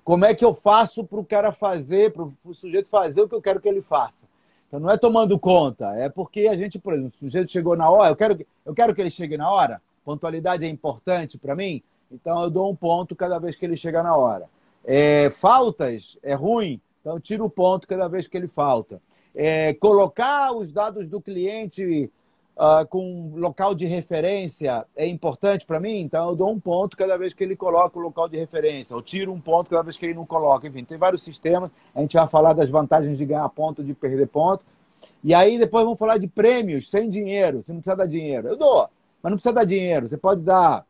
Como 0.03 0.25
é 0.25 0.33
que 0.33 0.43
eu 0.43 0.51
faço 0.51 1.03
para 1.03 1.19
o 1.19 1.25
cara 1.25 1.51
fazer, 1.51 2.11
para 2.11 2.23
o 2.23 2.53
sujeito 2.55 2.89
fazer 2.89 3.21
o 3.21 3.29
que 3.29 3.35
eu 3.35 3.41
quero 3.41 3.61
que 3.61 3.69
ele 3.69 3.83
faça? 3.83 4.25
Então, 4.67 4.79
não 4.79 4.89
é 4.89 4.97
tomando 4.97 5.37
conta, 5.37 5.93
é 5.95 6.09
porque 6.09 6.47
a 6.47 6.57
gente, 6.57 6.79
por 6.79 6.93
exemplo, 6.93 7.13
o 7.15 7.19
sujeito 7.19 7.51
chegou 7.51 7.75
na 7.77 7.87
hora, 7.87 8.09
eu 8.09 8.15
quero, 8.15 8.45
eu 8.65 8.73
quero 8.73 8.95
que 8.95 9.01
ele 9.01 9.11
chegue 9.11 9.37
na 9.37 9.51
hora, 9.51 9.79
pontualidade 10.03 10.65
é 10.65 10.69
importante 10.69 11.37
para 11.37 11.55
mim, 11.55 11.83
então 12.11 12.41
eu 12.41 12.49
dou 12.49 12.71
um 12.71 12.75
ponto 12.75 13.15
cada 13.15 13.37
vez 13.37 13.55
que 13.55 13.63
ele 13.63 13.77
chega 13.77 14.01
na 14.01 14.15
hora. 14.15 14.49
É, 14.83 15.29
faltas 15.29 16.17
é 16.23 16.33
ruim, 16.33 16.81
então 16.99 17.19
tiro 17.19 17.45
o 17.45 17.49
ponto 17.49 17.87
cada 17.87 18.07
vez 18.07 18.27
que 18.27 18.35
ele 18.35 18.47
falta. 18.47 18.99
É, 19.35 19.73
colocar 19.75 20.51
os 20.51 20.71
dados 20.71 21.07
do 21.07 21.21
cliente 21.21 22.11
uh, 22.55 22.85
com 22.87 23.33
local 23.35 23.73
de 23.73 23.85
referência 23.85 24.85
é 24.95 25.07
importante 25.07 25.65
para 25.65 25.79
mim, 25.79 25.99
então 25.99 26.29
eu 26.29 26.35
dou 26.35 26.51
um 26.51 26.59
ponto 26.59 26.95
cada 26.95 27.17
vez 27.17 27.33
que 27.33 27.43
ele 27.43 27.55
coloca 27.55 27.97
o 27.97 28.01
local 28.01 28.27
de 28.27 28.37
referência, 28.37 28.93
eu 28.93 29.01
tiro 29.01 29.31
um 29.31 29.39
ponto 29.39 29.69
cada 29.69 29.83
vez 29.83 29.97
que 29.97 30.05
ele 30.05 30.13
não 30.13 30.25
coloca. 30.25 30.67
Enfim, 30.67 30.83
tem 30.83 30.97
vários 30.97 31.23
sistemas, 31.23 31.71
a 31.93 32.01
gente 32.01 32.15
vai 32.15 32.27
falar 32.27 32.53
das 32.53 32.69
vantagens 32.69 33.17
de 33.17 33.25
ganhar 33.25 33.47
ponto, 33.49 33.83
de 33.83 33.93
perder 33.93 34.27
ponto. 34.27 34.63
E 35.23 35.33
aí 35.33 35.57
depois 35.57 35.83
vamos 35.83 35.99
falar 35.99 36.17
de 36.17 36.27
prêmios 36.27 36.89
sem 36.89 37.09
dinheiro, 37.09 37.63
você 37.63 37.73
não 37.73 37.79
precisa 37.79 37.95
dar 37.95 38.07
dinheiro. 38.07 38.47
Eu 38.47 38.57
dou, 38.57 38.89
mas 39.21 39.31
não 39.31 39.37
precisa 39.37 39.53
dar 39.53 39.65
dinheiro. 39.65 40.07
Você 40.07 40.17
pode 40.17 40.41
dar, 40.41 40.85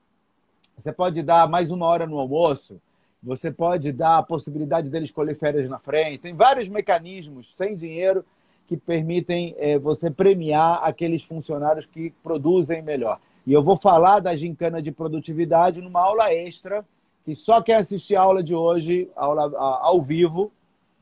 você 0.78 0.92
pode 0.92 1.22
dar 1.24 1.48
mais 1.48 1.72
uma 1.72 1.86
hora 1.86 2.06
no 2.06 2.20
almoço, 2.20 2.80
você 3.22 3.50
pode 3.50 3.92
dar 3.92 4.18
a 4.18 4.24
possibilidade 4.24 4.90
dele 4.90 5.06
escolher 5.06 5.36
férias 5.36 5.70
na 5.70 5.80
frente. 5.80 6.20
Tem 6.20 6.36
vários 6.36 6.68
mecanismos 6.68 7.56
sem 7.56 7.76
dinheiro 7.76 8.26
que 8.68 8.78
permitem 8.78 9.56
é, 9.58 9.78
você 9.78 10.10
premiar 10.10 10.80
aqueles 10.84 11.24
funcionários 11.24 11.86
que 11.86 12.12
produzem 12.24 12.82
melhor. 12.82 13.20
E 13.46 13.52
eu 13.52 13.62
vou 13.62 13.76
falar 13.76 14.20
da 14.20 14.36
gincana 14.36 14.82
de 14.82 14.92
produtividade 14.92 15.82
numa 15.82 16.02
aula 16.02 16.34
extra, 16.34 16.86
que 17.26 17.36
só 17.36 17.62
quem 17.62 17.76
assistir 17.76 18.16
a 18.16 18.22
aula 18.22 18.42
de 18.44 18.56
hoje, 18.56 19.10
aula 19.16 19.52
ao 19.82 20.02
vivo, 20.02 20.52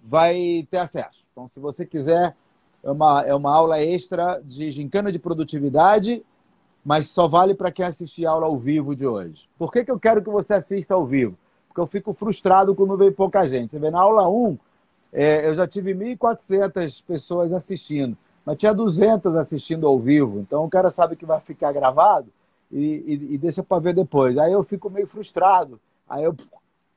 vai 0.04 0.67
ter 0.69 0.78
acesso. 0.78 1.24
Então, 1.32 1.47
se 1.47 1.60
você 1.60 1.86
quiser, 1.86 2.36
é 2.84 2.91
uma, 2.91 3.21
é 3.21 3.34
uma 3.34 3.54
aula 3.54 3.80
extra 3.80 4.41
de 4.43 4.71
gincana 4.71 5.12
de 5.12 5.19
produtividade, 5.19 6.24
mas 6.84 7.10
só 7.10 7.28
vale 7.28 7.54
para 7.54 7.71
quem 7.71 7.86
assistir 7.86 8.26
a 8.26 8.32
aula 8.32 8.47
ao 8.47 8.58
vivo 8.58 8.95
de 8.95 9.06
hoje. 9.06 9.47
Por 9.58 9.71
que, 9.71 9.86
que 9.86 9.91
eu 9.91 10.00
quero 10.00 10.24
que 10.24 10.30
você 10.30 10.56
assista 10.56 10.95
ao 10.95 11.06
vivo? 11.06 11.38
Porque 11.67 11.80
eu 11.80 11.88
fico 11.88 12.12
frustrado 12.12 12.76
quando 12.76 12.97
vem 12.97 13.12
pouca 13.12 13.47
gente. 13.47 13.71
Você 13.71 13.80
vê 13.80 13.91
na 13.91 14.02
aula 14.02 14.28
1, 14.28 14.58
é, 15.12 15.47
eu 15.47 15.56
já 15.56 15.67
tive 15.67 15.93
1.400 15.93 17.04
pessoas 17.06 17.54
assistindo, 17.54 18.17
mas 18.45 18.58
tinha 18.58 18.74
200 18.74 19.36
assistindo 19.36 19.88
ao 19.88 20.00
vivo. 20.00 20.39
Então 20.39 20.63
o 20.63 20.69
cara 20.69 20.89
sabe 20.89 21.15
que 21.15 21.26
vai 21.26 21.39
ficar 21.39 21.71
gravado 21.71 22.28
e, 22.71 22.80
e, 22.80 23.34
e 23.34 23.38
deixa 23.38 23.62
para 23.62 23.82
ver 23.82 23.93
depois. 23.93 24.38
Aí 24.38 24.52
eu 24.52 24.63
fico 24.63 24.89
meio 24.89 25.08
frustrado, 25.08 25.80
aí 26.08 26.24
eu 26.24 26.36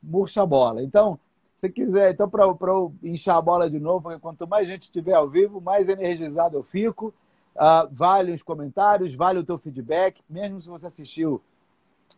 murcho 0.03 0.41
a 0.41 0.47
bola. 0.47 0.83
Então, 0.83 1.19
se 1.57 1.69
quiser, 1.69 2.13
então 2.13 2.29
para 2.29 2.45
eu 2.45 2.95
inchar 3.03 3.37
a 3.37 3.43
bola 3.43 3.69
de 3.69 3.81
novo, 3.81 4.19
quanto 4.21 4.47
mais 4.47 4.69
gente 4.69 4.91
tiver 4.91 5.15
ao 5.15 5.29
vivo, 5.29 5.61
mais 5.61 5.89
energizado 5.89 6.57
eu 6.57 6.63
fico. 6.63 7.13
Uh, 7.55 7.89
vale 7.93 8.33
os 8.33 8.43
comentários, 8.43 9.15
vale 9.15 9.39
o 9.39 9.45
teu 9.45 9.57
feedback, 9.57 10.21
mesmo 10.29 10.61
se 10.61 10.69
você 10.69 10.89
assistiu 10.89 11.41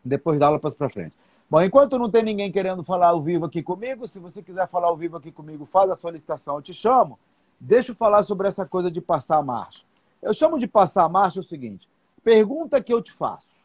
depois 0.02 0.38
da 0.38 0.46
aula, 0.46 0.58
para 0.58 0.88
frente. 0.88 1.14
Bom, 1.48 1.62
enquanto 1.62 1.98
não 1.98 2.10
tem 2.10 2.24
ninguém 2.24 2.50
querendo 2.50 2.82
falar 2.82 3.08
ao 3.08 3.22
vivo 3.22 3.44
aqui 3.44 3.62
comigo, 3.62 4.08
se 4.08 4.18
você 4.18 4.42
quiser 4.42 4.68
falar 4.68 4.88
ao 4.88 4.96
vivo 4.96 5.16
aqui 5.16 5.30
comigo, 5.30 5.64
faz 5.64 5.88
a 5.90 5.94
solicitação, 5.94 6.56
eu 6.56 6.62
te 6.62 6.74
chamo. 6.74 7.18
Deixa 7.60 7.92
eu 7.92 7.94
falar 7.94 8.24
sobre 8.24 8.48
essa 8.48 8.66
coisa 8.66 8.90
de 8.90 9.00
passar 9.00 9.36
a 9.36 9.42
marcha. 9.42 9.82
Eu 10.20 10.34
chamo 10.34 10.58
de 10.58 10.66
passar 10.66 11.04
a 11.04 11.08
marcha 11.08 11.40
o 11.40 11.44
seguinte: 11.44 11.88
pergunta 12.24 12.82
que 12.82 12.92
eu 12.92 13.00
te 13.00 13.12
faço. 13.12 13.56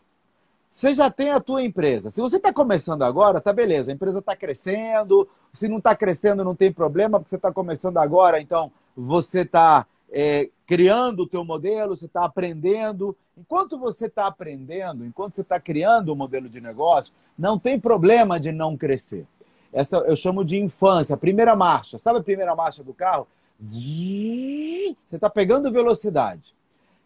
Você 0.69 0.93
já 0.93 1.09
tem 1.09 1.31
a 1.31 1.39
tua 1.39 1.63
empresa. 1.63 2.11
Se 2.11 2.21
você 2.21 2.37
está 2.37 2.53
começando 2.53 3.01
agora, 3.01 3.41
tá 3.41 3.51
beleza, 3.51 3.91
a 3.91 3.93
empresa 3.93 4.19
está 4.19 4.35
crescendo. 4.35 5.27
Se 5.53 5.67
não 5.67 5.79
está 5.79 5.95
crescendo, 5.95 6.45
não 6.45 6.55
tem 6.55 6.71
problema, 6.71 7.19
porque 7.19 7.29
você 7.29 7.35
está 7.35 7.51
começando 7.51 7.97
agora, 7.97 8.39
então 8.39 8.71
você 8.95 9.41
está 9.41 9.85
é, 10.11 10.49
criando 10.67 11.23
o 11.23 11.27
teu 11.27 11.43
modelo, 11.45 11.95
você 11.95 12.05
está 12.05 12.25
aprendendo. 12.25 13.15
Enquanto 13.37 13.79
você 13.79 14.07
está 14.07 14.27
aprendendo, 14.27 15.05
enquanto 15.05 15.33
você 15.33 15.41
está 15.41 15.59
criando 15.59 16.09
o 16.09 16.13
um 16.13 16.15
modelo 16.15 16.49
de 16.49 16.59
negócio, 16.59 17.13
não 17.37 17.57
tem 17.57 17.79
problema 17.79 18.39
de 18.39 18.51
não 18.51 18.75
crescer. 18.75 19.25
Essa 19.71 19.97
eu 19.99 20.15
chamo 20.15 20.43
de 20.43 20.59
infância, 20.59 21.13
a 21.13 21.17
primeira 21.17 21.55
marcha. 21.55 21.97
Sabe 21.97 22.19
a 22.19 22.23
primeira 22.23 22.53
marcha 22.53 22.83
do 22.83 22.93
carro? 22.93 23.25
Você 23.59 24.95
está 25.15 25.29
pegando 25.29 25.71
velocidade. 25.71 26.53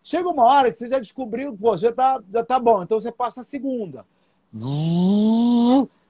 Chega 0.03 0.27
uma 0.29 0.43
hora 0.43 0.71
que 0.71 0.77
você 0.77 0.87
já 0.87 0.99
descobriu, 0.99 1.55
pô, 1.55 1.77
já 1.77 1.89
está 1.89 2.21
já 2.31 2.43
tá 2.43 2.59
bom, 2.59 2.81
então 2.83 2.99
você 2.99 3.11
passa 3.11 3.41
a 3.41 3.43
segunda. 3.43 4.05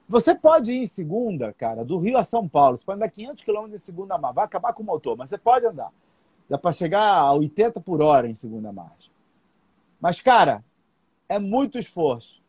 Você 0.08 0.36
pode 0.36 0.72
ir 0.72 0.84
em 0.84 0.88
segunda, 0.88 1.52
cara, 1.52 1.84
do 1.84 1.98
Rio 1.98 2.18
a 2.18 2.24
São 2.24 2.48
Paulo. 2.48 2.78
Você 2.78 2.86
pode 2.86 2.98
andar 2.98 3.10
500 3.10 3.44
km 3.44 3.74
em 3.74 3.78
segunda. 3.78 4.18
Vai 4.18 4.46
acabar 4.46 4.74
com 4.74 4.84
o 4.84 4.86
motor, 4.86 5.18
mas 5.18 5.30
você 5.30 5.38
pode 5.38 5.66
andar. 5.66 5.92
Dá 6.50 6.58
para 6.58 6.72
chegar 6.72 7.02
a 7.02 7.34
80 7.34 7.80
por 7.82 8.02
hora 8.02 8.28
em 8.28 8.36
segunda 8.36 8.72
marcha. 8.72 9.10
Mas, 10.00 10.22
cara, 10.22 10.64
é 11.28 11.40
muito 11.40 11.80
esforço. 11.80 12.42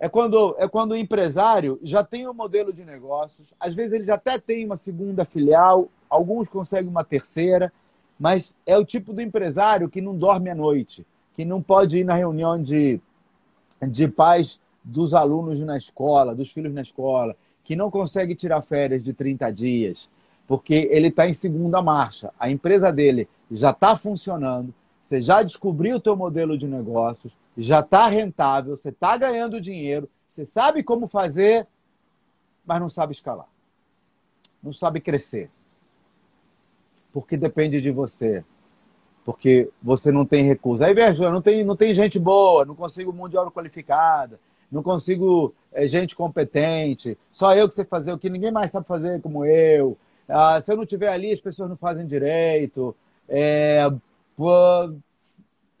É 0.00 0.08
quando, 0.08 0.54
é 0.58 0.68
quando 0.68 0.92
o 0.92 0.96
empresário 0.96 1.78
já 1.82 2.04
tem 2.04 2.28
um 2.28 2.34
modelo 2.34 2.72
de 2.72 2.84
negócios, 2.84 3.52
às 3.58 3.74
vezes 3.74 3.92
ele 3.92 4.04
já 4.04 4.14
até 4.14 4.38
tem 4.38 4.64
uma 4.64 4.76
segunda 4.76 5.24
filial, 5.24 5.88
alguns 6.08 6.48
conseguem 6.48 6.88
uma 6.88 7.04
terceira, 7.04 7.72
mas 8.18 8.54
é 8.64 8.76
o 8.78 8.84
tipo 8.84 9.12
do 9.12 9.20
empresário 9.20 9.88
que 9.88 10.00
não 10.00 10.16
dorme 10.16 10.50
à 10.50 10.54
noite, 10.54 11.04
que 11.34 11.44
não 11.44 11.60
pode 11.60 11.98
ir 11.98 12.04
na 12.04 12.14
reunião 12.14 12.60
de, 12.60 13.00
de 13.88 14.06
pais 14.08 14.60
dos 14.84 15.14
alunos 15.14 15.60
na 15.60 15.76
escola, 15.76 16.34
dos 16.34 16.50
filhos 16.50 16.72
na 16.72 16.82
escola, 16.82 17.36
que 17.64 17.76
não 17.76 17.90
consegue 17.90 18.34
tirar 18.34 18.62
férias 18.62 19.02
de 19.02 19.12
30 19.12 19.50
dias, 19.52 20.08
porque 20.48 20.88
ele 20.90 21.08
está 21.08 21.28
em 21.28 21.34
segunda 21.34 21.82
marcha. 21.82 22.32
A 22.40 22.50
empresa 22.50 22.90
dele 22.90 23.28
já 23.50 23.70
está 23.70 23.94
funcionando, 23.94 24.74
você 24.98 25.20
já 25.20 25.42
descobriu 25.42 25.96
o 25.96 26.00
teu 26.00 26.16
modelo 26.16 26.56
de 26.56 26.66
negócios, 26.66 27.36
já 27.56 27.80
está 27.80 28.08
rentável, 28.08 28.76
você 28.76 28.88
está 28.88 29.16
ganhando 29.18 29.60
dinheiro, 29.60 30.08
você 30.26 30.46
sabe 30.46 30.82
como 30.82 31.06
fazer, 31.06 31.66
mas 32.64 32.80
não 32.80 32.88
sabe 32.88 33.12
escalar. 33.12 33.48
Não 34.62 34.72
sabe 34.72 35.00
crescer. 35.00 35.50
Porque 37.12 37.36
depende 37.36 37.80
de 37.80 37.90
você. 37.90 38.42
Porque 39.24 39.70
você 39.82 40.10
não 40.10 40.24
tem 40.24 40.44
recursos. 40.44 40.80
Aí, 40.80 40.94
veja, 40.94 41.30
não 41.30 41.42
tem, 41.42 41.62
não 41.62 41.76
tem 41.76 41.92
gente 41.92 42.18
boa, 42.18 42.64
não 42.64 42.74
consigo 42.74 43.12
mão 43.12 43.28
de 43.28 43.36
obra 43.36 43.50
qualificada, 43.50 44.40
não 44.72 44.82
consigo 44.82 45.54
é, 45.72 45.86
gente 45.86 46.16
competente, 46.16 47.18
só 47.30 47.54
eu 47.54 47.68
que 47.68 47.74
sei 47.74 47.84
fazer 47.84 48.12
o 48.12 48.18
que 48.18 48.30
ninguém 48.30 48.50
mais 48.50 48.70
sabe 48.70 48.86
fazer 48.86 49.20
como 49.20 49.44
eu. 49.44 49.96
Ah, 50.28 50.60
se 50.60 50.70
eu 50.70 50.76
não 50.76 50.82
estiver 50.84 51.08
ali, 51.08 51.32
as 51.32 51.40
pessoas 51.40 51.68
não 51.70 51.76
fazem 51.76 52.06
direito. 52.06 52.94
É, 53.28 53.88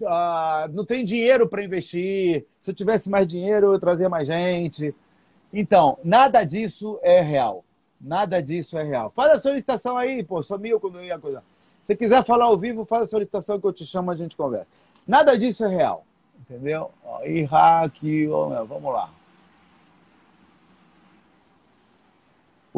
ah, 0.06 0.68
não 0.72 0.84
tem 0.84 1.04
dinheiro 1.04 1.48
para 1.48 1.62
investir. 1.62 2.46
Se 2.58 2.70
eu 2.70 2.74
tivesse 2.74 3.10
mais 3.10 3.26
dinheiro, 3.26 3.72
eu 3.72 3.80
trazia 3.80 4.08
mais 4.08 4.26
gente. 4.26 4.94
Então, 5.52 5.98
nada 6.02 6.44
disso 6.44 6.98
é 7.02 7.20
real. 7.20 7.64
Nada 8.00 8.40
disso 8.40 8.78
é 8.78 8.82
real. 8.82 9.10
Faz 9.14 9.32
a 9.32 9.38
solicitação 9.38 9.96
aí, 9.96 10.22
pô, 10.22 10.42
sumiu 10.42 10.78
quando 10.78 10.98
eu 10.98 11.04
ia 11.04 11.18
coisa. 11.18 11.42
Se 11.82 11.96
quiser 11.96 12.22
falar 12.24 12.44
ao 12.44 12.56
vivo, 12.56 12.84
faz 12.84 13.04
a 13.04 13.06
solicitação 13.06 13.60
que 13.60 13.66
eu 13.66 13.72
te 13.72 13.84
chamo, 13.84 14.10
a 14.10 14.16
gente 14.16 14.36
conversa. 14.36 14.68
Nada 15.06 15.36
disso 15.36 15.64
é 15.64 15.68
real. 15.68 16.04
Entendeu? 16.38 16.90
Iraque, 17.24 18.26
vamos 18.26 18.92
lá. 18.92 19.10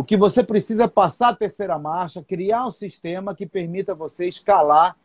O 0.00 0.02
que 0.02 0.16
você 0.16 0.42
precisa 0.42 0.84
é 0.84 0.88
passar 0.88 1.28
a 1.28 1.36
terceira 1.36 1.78
marcha, 1.78 2.24
criar 2.26 2.66
um 2.66 2.70
sistema 2.70 3.34
que 3.34 3.44
permita 3.44 3.94
você 3.94 4.26
escalar 4.26 4.96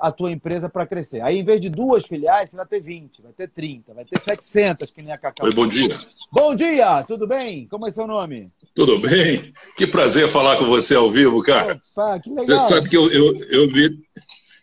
a 0.00 0.10
tua 0.10 0.32
empresa 0.32 0.70
para 0.70 0.86
crescer. 0.86 1.20
Aí, 1.20 1.38
em 1.38 1.44
vez 1.44 1.60
de 1.60 1.68
duas 1.68 2.06
filiais, 2.06 2.48
você 2.48 2.56
vai 2.56 2.64
ter 2.64 2.80
20, 2.80 3.20
vai 3.20 3.32
ter 3.34 3.50
30, 3.50 3.92
vai 3.92 4.06
ter 4.06 4.18
700, 4.18 4.90
que 4.90 5.02
nem 5.02 5.12
a 5.12 5.18
Cacau. 5.18 5.44
Oi, 5.44 5.52
bom 5.52 5.66
dia. 5.66 6.00
Bom 6.32 6.54
dia, 6.54 7.02
tudo 7.02 7.26
bem? 7.26 7.66
Como 7.66 7.86
é 7.86 7.90
seu 7.90 8.06
nome? 8.06 8.50
Tudo 8.74 8.98
bem. 8.98 9.52
Que 9.76 9.86
prazer 9.86 10.26
falar 10.30 10.56
com 10.56 10.64
você 10.64 10.94
ao 10.94 11.10
vivo, 11.10 11.42
cara. 11.42 11.78
Opa, 11.94 12.18
que 12.18 12.30
legal. 12.30 12.46
Você 12.46 12.68
sabe 12.68 12.88
que 12.88 12.96
eu, 12.96 13.12
eu, 13.12 13.34
eu, 13.50 13.68
vi, 13.68 14.02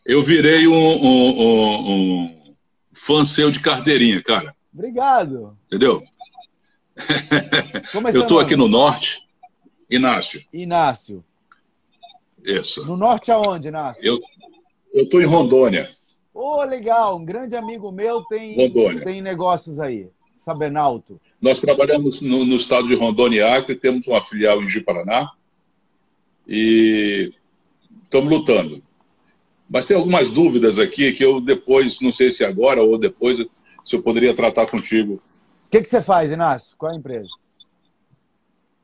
eu 0.03 0.23
virei 0.23 0.67
um, 0.67 0.73
um, 0.73 1.41
um, 1.41 1.91
um 1.91 2.55
fã 2.91 3.23
seu 3.23 3.51
de 3.51 3.60
carteirinha, 3.60 4.19
cara. 4.23 4.51
Obrigado. 4.73 5.55
Entendeu? 5.67 6.01
É 6.97 8.17
eu 8.17 8.21
estou 8.21 8.39
aqui 8.39 8.55
no 8.55 8.67
norte. 8.67 9.28
Inácio. 9.89 10.41
Inácio. 10.54 11.23
Isso. 12.43 12.86
No 12.86 12.95
norte 12.95 13.32
aonde, 13.32 13.67
Inácio? 13.67 14.06
Eu, 14.06 14.19
estou 15.02 15.21
em 15.21 15.25
Rondônia. 15.25 15.89
Ô, 16.34 16.60
oh, 16.60 16.63
legal. 16.63 17.17
Um 17.17 17.25
grande 17.25 17.56
amigo 17.56 17.91
meu 17.91 18.23
tem, 18.23 18.56
Rondônia. 18.56 19.04
tem 19.04 19.21
negócios 19.21 19.80
aí. 19.80 20.08
Sabenalto. 20.38 21.19
Nós 21.41 21.60
trabalhamos 21.60 22.21
no, 22.21 22.45
no 22.45 22.56
estado 22.56 22.88
de 22.88 22.95
Rondônia 22.95 23.39
e 23.39 23.43
Acre, 23.43 23.75
temos 23.75 24.08
uma 24.08 24.21
filial 24.21 24.62
em 24.62 24.67
Ji-Paraná 24.69 25.30
e 26.47 27.34
estamos 28.06 28.30
lutando. 28.30 28.82
Mas 29.69 29.86
tem 29.86 29.97
algumas 29.97 30.30
dúvidas 30.30 30.80
aqui 30.80 31.12
que 31.12 31.23
eu 31.23 31.39
depois, 31.41 31.99
não 32.02 32.12
sei 32.12 32.32
se 32.32 32.43
agora 32.43 32.82
ou 32.82 32.97
depois, 32.97 33.45
se 33.84 33.95
eu 33.95 34.02
poderia 34.02 34.34
tratar 34.34 34.65
contigo. 34.65 35.21
O 35.67 35.69
que, 35.69 35.82
que 35.82 35.88
você 35.88 36.02
faz, 36.02 36.32
Inácio? 36.32 36.75
Qual 36.78 36.91
é 36.91 36.95
a 36.95 36.97
empresa? 36.97 37.30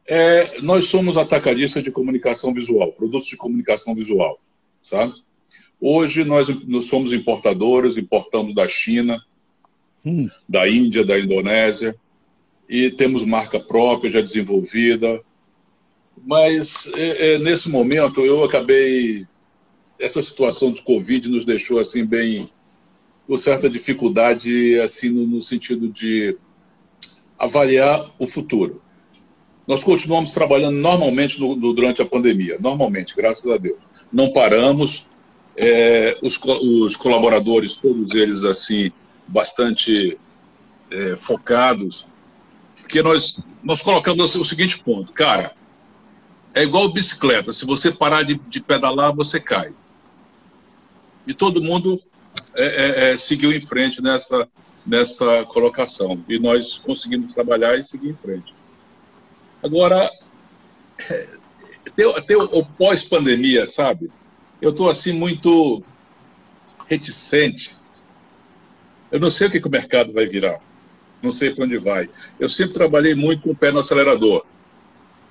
É, 0.07 0.61
nós 0.61 0.87
somos 0.87 1.17
atacadistas 1.17 1.83
de 1.83 1.89
comunicação 1.89 2.53
visual, 2.53 2.91
produtos 2.91 3.27
de 3.27 3.35
comunicação 3.35 3.95
visual, 3.95 4.39
sabe? 4.81 5.13
Hoje 5.81 6.23
nós, 6.23 6.47
nós 6.67 6.85
somos 6.85 7.11
importadores, 7.11 7.97
importamos 7.97 8.53
da 8.53 8.67
China, 8.67 9.19
hum. 10.05 10.29
da 10.47 10.69
Índia, 10.69 11.03
da 11.03 11.19
Indonésia, 11.19 11.95
e 12.69 12.89
temos 12.91 13.23
marca 13.23 13.59
própria 13.59 14.11
já 14.11 14.21
desenvolvida. 14.21 15.23
Mas 16.25 16.91
é, 16.95 17.33
é, 17.33 17.39
nesse 17.39 17.69
momento 17.69 18.21
eu 18.21 18.43
acabei 18.43 19.25
essa 19.99 20.21
situação 20.21 20.71
de 20.71 20.81
Covid 20.81 21.29
nos 21.29 21.45
deixou 21.45 21.79
assim 21.79 22.05
bem 22.05 22.49
com 23.27 23.37
certa 23.37 23.69
dificuldade 23.69 24.79
assim 24.79 25.09
no, 25.09 25.25
no 25.25 25.41
sentido 25.41 25.87
de 25.87 26.37
avaliar 27.37 28.13
o 28.19 28.27
futuro. 28.27 28.81
Nós 29.67 29.83
continuamos 29.83 30.31
trabalhando 30.31 30.75
normalmente 30.75 31.39
no, 31.39 31.55
no, 31.55 31.73
durante 31.73 32.01
a 32.01 32.05
pandemia, 32.05 32.57
normalmente, 32.59 33.15
graças 33.15 33.49
a 33.51 33.57
Deus. 33.57 33.77
Não 34.11 34.31
paramos, 34.31 35.07
é, 35.57 36.17
os, 36.21 36.39
os, 36.43 36.95
colaboradores, 36.95 37.77
todos 37.77 38.13
eles 38.13 38.43
assim, 38.43 38.91
bastante 39.27 40.17
é, 40.91 41.15
focados, 41.15 42.05
porque 42.75 43.01
nós, 43.01 43.39
nós 43.63 43.81
colocamos 43.81 44.35
o 44.35 44.45
seguinte 44.45 44.79
ponto, 44.79 45.11
cara, 45.11 45.53
é 46.53 46.63
igual 46.63 46.93
bicicleta, 46.93 47.51
se 47.51 47.65
você 47.65 47.91
parar 47.91 48.23
de, 48.23 48.35
de 48.47 48.61
pedalar, 48.61 49.13
você 49.13 49.39
cai 49.39 49.73
e 51.27 51.33
todo 51.33 51.61
mundo 51.61 52.01
é, 52.55 52.65
é, 52.65 53.11
é, 53.11 53.17
seguiu 53.17 53.51
em 53.51 53.59
frente 53.59 54.01
nessa, 54.01 54.47
nessa 54.85 55.45
colocação. 55.45 56.23
E 56.29 56.37
nós 56.39 56.77
conseguimos 56.77 57.33
trabalhar 57.33 57.77
e 57.77 57.83
seguir 57.83 58.09
em 58.09 58.15
frente. 58.15 58.53
Agora, 59.63 60.11
até 62.15 62.35
o 62.37 62.65
pós-pandemia, 62.65 63.67
sabe? 63.67 64.11
Eu 64.61 64.71
estou 64.71 64.89
assim 64.89 65.13
muito 65.13 65.83
reticente. 66.87 67.75
Eu 69.11 69.19
não 69.19 69.31
sei 69.31 69.47
o 69.47 69.51
que, 69.51 69.59
que 69.59 69.67
o 69.67 69.71
mercado 69.71 70.13
vai 70.13 70.25
virar. 70.25 70.59
Não 71.21 71.31
sei 71.31 71.53
para 71.53 71.65
onde 71.65 71.77
vai. 71.77 72.09
Eu 72.39 72.49
sempre 72.49 72.73
trabalhei 72.73 73.15
muito 73.15 73.43
com 73.43 73.51
o 73.51 73.55
pé 73.55 73.71
no 73.71 73.79
acelerador. 73.79 74.45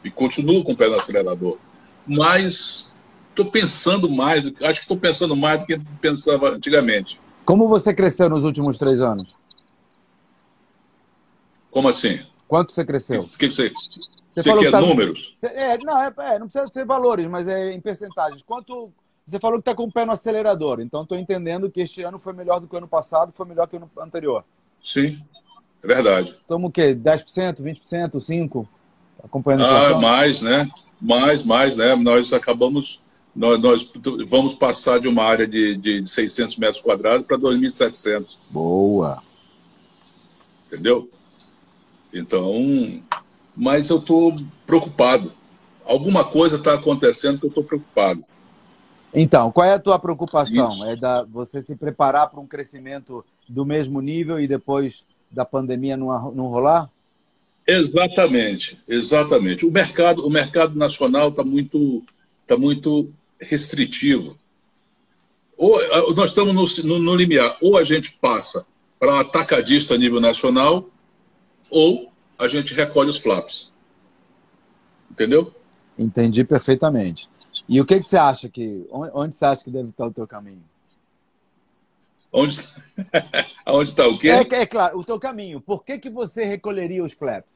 E 0.02 0.10
continuo 0.10 0.64
com 0.64 0.72
o 0.72 0.76
pé 0.76 0.88
no 0.88 0.96
acelerador. 0.96 1.58
Mas 2.06 2.86
estou 3.30 3.50
pensando 3.50 4.08
mais, 4.08 4.46
acho 4.46 4.80
que 4.80 4.84
estou 4.84 4.96
pensando 4.96 5.34
mais 5.34 5.58
do 5.58 5.66
que 5.66 5.78
pensava 6.00 6.50
antigamente. 6.50 7.20
Como 7.44 7.68
você 7.68 7.92
cresceu 7.92 8.28
nos 8.28 8.44
últimos 8.44 8.78
três 8.78 9.00
anos? 9.00 9.34
Como 11.70 11.88
assim? 11.88 12.20
Quanto 12.46 12.72
você 12.72 12.84
cresceu? 12.84 13.22
O 13.22 13.28
que, 13.28 13.48
que 13.48 13.54
você, 13.54 13.72
você, 14.34 14.42
você 14.42 14.58
quer 14.58 14.70
tá... 14.70 14.80
números? 14.80 15.36
É, 15.42 15.78
não, 15.78 16.02
é, 16.02 16.12
é, 16.18 16.38
não 16.38 16.46
precisa 16.46 16.68
ser 16.72 16.84
valores, 16.84 17.26
mas 17.26 17.46
é 17.46 17.72
em 17.72 17.80
percentagens. 17.80 18.42
Quanto 18.42 18.90
você 19.26 19.38
falou 19.38 19.58
que 19.58 19.62
está 19.62 19.74
com 19.74 19.84
o 19.84 19.92
pé 19.92 20.04
no 20.04 20.12
acelerador, 20.12 20.80
então 20.80 21.02
estou 21.02 21.16
entendendo 21.16 21.70
que 21.70 21.80
este 21.80 22.02
ano 22.02 22.18
foi 22.18 22.32
melhor 22.32 22.60
do 22.60 22.66
que 22.66 22.74
o 22.74 22.78
ano 22.78 22.88
passado, 22.88 23.32
foi 23.32 23.46
melhor 23.46 23.68
que 23.68 23.76
o 23.76 23.78
ano 23.78 23.90
anterior. 23.98 24.44
Sim, 24.82 25.22
é 25.82 25.86
verdade. 25.86 26.30
Estamos 26.30 26.68
o 26.68 26.72
quê? 26.72 26.94
10%, 26.94 27.62
20%, 27.62 28.10
5%? 28.16 28.68
Acompanhando 29.22 29.64
Ah, 29.64 29.98
mais, 29.98 30.42
né? 30.42 30.68
Mais, 31.00 31.42
mais, 31.42 31.76
né? 31.76 31.94
Nós 31.94 32.32
acabamos 32.32 33.02
nós, 33.34 33.60
nós, 33.60 33.92
vamos 34.28 34.54
passar 34.54 35.00
de 35.00 35.08
uma 35.08 35.24
área 35.24 35.46
de, 35.46 35.76
de 35.76 36.06
600 36.06 36.56
metros 36.56 36.80
quadrados 36.80 37.26
para 37.26 37.36
2.700. 37.36 38.36
Boa! 38.48 39.22
Entendeu? 40.66 41.10
Então, 42.12 43.02
mas 43.56 43.90
eu 43.90 43.98
estou 43.98 44.36
preocupado. 44.66 45.32
Alguma 45.84 46.24
coisa 46.24 46.56
está 46.56 46.74
acontecendo 46.74 47.38
que 47.38 47.46
eu 47.46 47.48
estou 47.48 47.64
preocupado. 47.64 48.24
Então, 49.12 49.52
qual 49.52 49.66
é 49.66 49.74
a 49.74 49.78
tua 49.78 49.98
preocupação? 49.98 50.76
Isso. 50.78 50.84
É 50.86 50.96
da 50.96 51.22
você 51.22 51.62
se 51.62 51.76
preparar 51.76 52.28
para 52.28 52.40
um 52.40 52.46
crescimento 52.46 53.24
do 53.48 53.64
mesmo 53.64 54.00
nível 54.00 54.40
e 54.40 54.48
depois 54.48 55.04
da 55.30 55.44
pandemia 55.44 55.96
não, 55.96 56.32
não 56.32 56.46
rolar? 56.46 56.90
Exatamente, 57.66 58.78
exatamente. 58.86 59.64
O 59.64 59.70
mercado, 59.70 60.26
o 60.26 60.30
mercado 60.30 60.76
nacional 60.76 61.28
está 61.28 61.44
muito, 61.44 62.02
tá 62.46 62.56
muito 62.56 63.10
restritivo. 63.40 64.36
Ou 65.56 65.78
nós 66.14 66.30
estamos 66.30 66.54
no, 66.54 66.84
no, 66.84 66.98
no 66.98 67.14
limiar, 67.14 67.56
ou 67.62 67.78
a 67.78 67.84
gente 67.84 68.12
passa 68.20 68.66
para 68.98 69.20
atacadista 69.20 69.94
a 69.94 69.98
nível 69.98 70.20
nacional, 70.20 70.88
ou 71.70 72.12
a 72.38 72.48
gente 72.48 72.74
recolhe 72.74 73.10
os 73.10 73.18
flaps. 73.18 73.72
Entendeu? 75.10 75.54
Entendi 75.98 76.44
perfeitamente. 76.44 77.28
E 77.68 77.80
o 77.80 77.86
que, 77.86 78.00
que 78.00 78.06
você 78.06 78.16
acha 78.16 78.48
que. 78.48 78.86
Onde 78.90 79.34
você 79.34 79.44
acha 79.44 79.64
que 79.64 79.70
deve 79.70 79.90
estar 79.90 80.06
o 80.06 80.12
teu 80.12 80.26
caminho? 80.26 80.64
Onde, 82.32 82.58
onde 83.66 83.90
está 83.90 84.08
o 84.08 84.18
quê? 84.18 84.28
É, 84.28 84.40
é, 84.40 84.66
claro, 84.66 84.98
o 84.98 85.04
teu 85.04 85.18
caminho. 85.20 85.60
Por 85.60 85.84
que, 85.84 85.98
que 85.98 86.10
você 86.10 86.44
recolheria 86.44 87.04
os 87.04 87.12
flaps? 87.12 87.54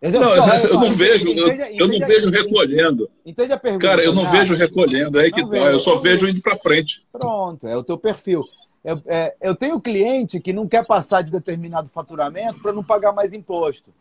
Não, 0.00 0.34
eu, 0.34 0.44
eu 0.44 0.80
não 0.80 0.94
vejo, 0.94 1.28
eu, 1.28 1.48
eu 1.48 1.88
não 1.88 2.06
vejo 2.06 2.30
recolhendo. 2.30 3.10
Entende 3.24 3.52
a 3.52 3.58
pergunta? 3.58 3.86
Cara, 3.86 4.02
eu 4.02 4.14
não 4.14 4.26
vejo 4.26 4.54
recolhendo, 4.54 5.20
é 5.20 5.24
aí 5.24 5.30
que 5.30 5.46
tá. 5.46 5.56
Eu 5.56 5.78
só 5.78 5.96
vejo 5.96 6.26
indo 6.26 6.40
para 6.40 6.56
frente. 6.56 7.04
Pronto, 7.12 7.68
é 7.68 7.76
o 7.76 7.84
teu 7.84 7.98
perfil. 7.98 8.44
Eu, 8.84 9.00
é, 9.06 9.36
eu 9.40 9.54
tenho 9.54 9.80
cliente 9.80 10.40
que 10.40 10.52
não 10.52 10.66
quer 10.66 10.84
passar 10.84 11.22
de 11.22 11.30
determinado 11.30 11.88
faturamento 11.88 12.60
para 12.60 12.72
não 12.72 12.82
pagar 12.82 13.12
mais 13.12 13.32
imposto. 13.32 13.92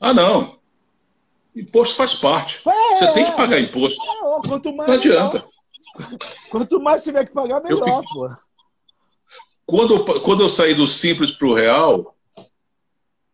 Ah, 0.00 0.14
não. 0.14 0.58
Imposto 1.54 1.94
faz 1.94 2.14
parte. 2.14 2.60
É, 2.66 2.96
Você 2.96 3.12
tem 3.12 3.24
que 3.26 3.32
pagar 3.32 3.60
imposto. 3.60 4.00
É, 4.02 4.48
quanto 4.48 4.74
mais, 4.74 4.88
não 4.88 4.96
adianta. 4.96 5.44
Quanto 6.50 6.80
mais 6.80 7.02
tiver 7.02 7.24
que 7.26 7.32
pagar, 7.32 7.62
melhor, 7.62 8.02
eu, 8.02 8.04
pô. 8.12 8.30
Quando, 9.66 10.04
quando 10.20 10.42
eu 10.42 10.48
saí 10.48 10.74
do 10.74 10.86
simples 10.86 11.30
para 11.30 11.48
o 11.48 11.54
real, 11.54 12.14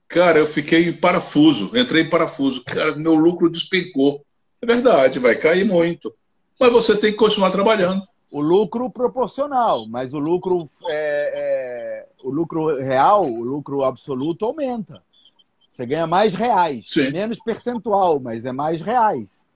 cara, 0.09 0.39
eu 0.39 0.47
fiquei 0.47 0.89
em 0.89 0.93
parafuso. 0.93 1.77
Entrei 1.77 2.05
em 2.05 2.11
parafuso. 2.11 2.65
Cara, 2.65 2.97
meu 2.97 3.15
lucro 3.15 3.51
despencou. 3.51 4.25
É 4.61 4.67
verdade, 4.67 5.19
vai 5.19 5.35
cair 5.35 5.65
muito. 5.65 6.15
Mas 6.59 6.73
você 6.73 6.97
tem 6.97 7.11
que 7.13 7.19
continuar 7.19 7.51
trabalhando. 7.51 8.07
O 8.33 8.41
lucro 8.41 8.91
proporcional, 8.91 9.87
mas 9.87 10.15
o 10.15 10.19
lucro, 10.19 10.67
é, 10.87 11.33
é, 11.35 12.09
o 12.25 12.31
lucro 12.31 12.81
real, 12.81 13.27
o 13.27 13.45
lucro 13.45 13.85
absoluto 13.85 14.47
aumenta. 14.47 15.03
Você 15.69 15.85
ganha 15.85 16.07
mais 16.07 16.33
reais, 16.33 16.87
Sim. 16.89 17.11
menos 17.11 17.39
percentual, 17.39 18.19
mas 18.19 18.47
é 18.47 18.53
mais 18.53 18.81
reais. 18.81 19.47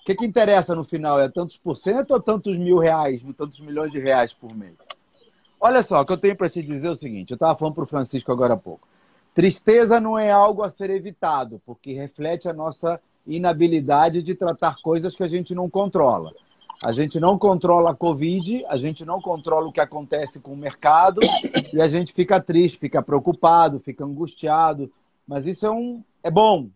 O 0.00 0.04
que, 0.04 0.14
que 0.14 0.26
interessa 0.26 0.74
no 0.74 0.84
final? 0.84 1.18
É 1.18 1.28
tantos 1.28 1.56
por 1.56 1.76
cento 1.76 2.12
ou 2.12 2.20
tantos 2.20 2.56
mil 2.58 2.78
reais, 2.78 3.22
tantos 3.36 3.58
milhões 3.58 3.90
de 3.90 3.98
reais 3.98 4.32
por 4.32 4.54
mês? 4.54 4.74
Olha 5.58 5.82
só, 5.82 6.02
o 6.02 6.04
que 6.04 6.12
eu 6.12 6.18
tenho 6.18 6.36
para 6.36 6.50
te 6.50 6.62
dizer 6.62 6.88
é 6.88 6.90
o 6.90 6.96
seguinte: 6.96 7.30
eu 7.30 7.36
estava 7.36 7.58
falando 7.58 7.74
para 7.74 7.84
o 7.84 7.88
Francisco 7.88 8.30
agora 8.30 8.54
há 8.54 8.56
pouco. 8.56 8.86
Tristeza 9.34 9.98
não 9.98 10.18
é 10.18 10.30
algo 10.30 10.62
a 10.62 10.70
ser 10.70 10.90
evitado, 10.90 11.60
porque 11.64 11.92
reflete 11.92 12.48
a 12.48 12.52
nossa 12.52 13.00
inabilidade 13.26 14.22
de 14.22 14.34
tratar 14.34 14.76
coisas 14.82 15.16
que 15.16 15.22
a 15.22 15.28
gente 15.28 15.54
não 15.54 15.68
controla. 15.68 16.32
A 16.82 16.92
gente 16.92 17.18
não 17.18 17.38
controla 17.38 17.90
a 17.90 17.94
Covid, 17.94 18.64
a 18.68 18.76
gente 18.76 19.04
não 19.04 19.20
controla 19.20 19.66
o 19.66 19.72
que 19.72 19.80
acontece 19.80 20.38
com 20.38 20.52
o 20.52 20.56
mercado 20.56 21.20
e 21.72 21.80
a 21.80 21.88
gente 21.88 22.12
fica 22.12 22.40
triste, 22.40 22.78
fica 22.78 23.02
preocupado, 23.02 23.80
fica 23.80 24.04
angustiado. 24.04 24.90
Mas 25.26 25.46
isso 25.46 25.66
é, 25.66 25.70
um, 25.70 26.02
é 26.22 26.30
bom. 26.30 26.68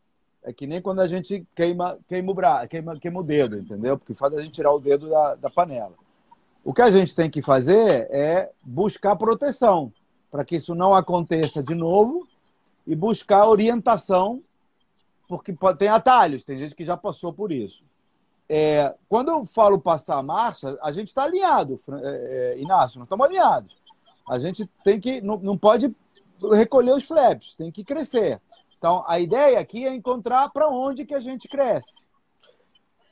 É 0.43 0.53
que 0.53 0.67
nem 0.67 0.81
quando 0.81 1.01
a 1.01 1.07
gente 1.07 1.47
queima, 1.55 1.99
queima, 2.09 2.33
o, 2.33 2.35
bra... 2.35 2.67
queima, 2.67 2.99
queima 2.99 3.21
o 3.21 3.23
dedo, 3.23 3.59
entendeu? 3.59 3.99
Porque 3.99 4.15
faz 4.15 4.33
a 4.33 4.43
gente 4.43 4.55
tirar 4.55 4.73
o 4.73 4.81
dedo 4.81 5.09
da, 5.11 5.35
da 5.35 5.51
panela. 5.51 5.93
O 6.65 6.73
que 6.73 6.83
a 6.83 6.91
gente 6.91 7.15
tem 7.15 7.29
que 7.29 7.43
fazer 7.43 8.09
é 8.11 8.51
buscar 8.63 9.17
proteção 9.17 9.93
para 10.31 10.45
que 10.45 10.57
isso 10.57 10.75
não 10.75 10.95
aconteça 10.95 11.63
de 11.63 11.75
novo 11.75 12.27
e 12.87 12.95
buscar 12.95 13.47
orientação, 13.47 14.43
porque 15.29 15.55
tem 15.79 15.89
atalhos, 15.89 16.45
tem 16.45 16.59
gente 16.59 16.75
que 16.75 16.85
já 16.85 16.97
passou 16.97 17.33
por 17.33 17.53
isso. 17.53 17.83
É, 18.53 18.95
quando 19.09 19.31
eu 19.31 19.47
falo 19.47 19.79
passar 19.79 20.17
a 20.17 20.23
marcha, 20.23 20.77
a 20.83 20.91
gente 20.91 21.09
está 21.09 21.23
alinhado, 21.23 21.81
é, 22.03 22.55
é, 22.57 22.61
Inácio, 22.61 22.99
nós 22.99 23.07
estamos 23.07 23.25
alinhados. 23.25 23.77
A 24.29 24.39
gente 24.39 24.67
tem 24.83 24.99
que, 24.99 25.21
não, 25.21 25.37
não 25.37 25.57
pode 25.57 25.95
recolher 26.53 26.93
os 26.93 27.05
flaps, 27.05 27.55
tem 27.55 27.71
que 27.71 27.85
crescer. 27.85 28.41
Então, 28.77 29.05
a 29.07 29.21
ideia 29.21 29.61
aqui 29.61 29.87
é 29.87 29.95
encontrar 29.95 30.51
para 30.51 30.69
onde 30.69 31.07
que 31.07 31.15
a 31.15 31.21
gente 31.21 31.47
cresce. 31.47 32.09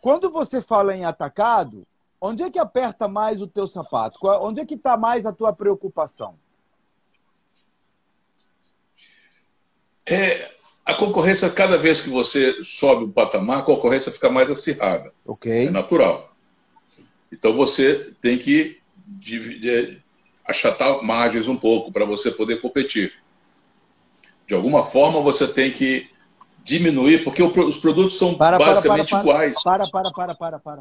Quando 0.01 0.31
você 0.31 0.61
fala 0.61 0.97
em 0.97 1.05
atacado, 1.05 1.87
Onde 2.21 2.43
é 2.43 2.51
que 2.51 2.59
aperta 2.59 3.07
mais 3.07 3.41
o 3.41 3.47
teu 3.47 3.67
sapato? 3.67 4.19
Onde 4.41 4.61
é 4.61 4.67
que 4.67 4.75
está 4.75 4.97
mais 4.97 5.25
a 5.25 5.33
tua 5.33 5.53
preocupação? 5.53 6.37
É, 10.05 10.51
a 10.89 10.95
concorrência, 10.95 11.51
cada 11.51 11.77
vez 11.77 12.01
que 12.01 12.09
você 12.09 12.65
sobe 12.65 13.05
o 13.05 13.11
patamar, 13.11 13.59
a 13.59 13.63
concorrência 13.63 14.11
fica 14.11 14.31
mais 14.31 14.51
acirrada. 14.51 15.13
Ok. 15.27 15.67
É 15.67 15.71
natural. 15.71 16.35
Então 17.31 17.55
você 17.55 18.15
tem 18.23 18.39
que 18.39 18.81
dividir, 19.07 20.03
achatar 20.47 21.05
margens 21.05 21.47
um 21.47 21.59
pouco 21.59 21.93
para 21.93 22.07
você 22.07 22.31
poder 22.31 22.63
competir. 22.63 23.13
De 24.47 24.55
alguma 24.55 24.83
forma 24.83 25.21
você 25.21 25.47
tem 25.47 25.71
que 25.71 26.09
diminuir, 26.65 27.23
porque 27.23 27.43
os 27.43 27.77
produtos 27.77 28.17
são 28.17 28.35
para, 28.35 28.59
basicamente 28.59 29.11
para, 29.11 29.23
para, 29.23 29.31
iguais. 29.31 29.63
Para, 29.63 29.91
para, 29.91 30.11
para, 30.11 30.35
para, 30.35 30.59
para, 30.59 30.59
para. 30.59 30.81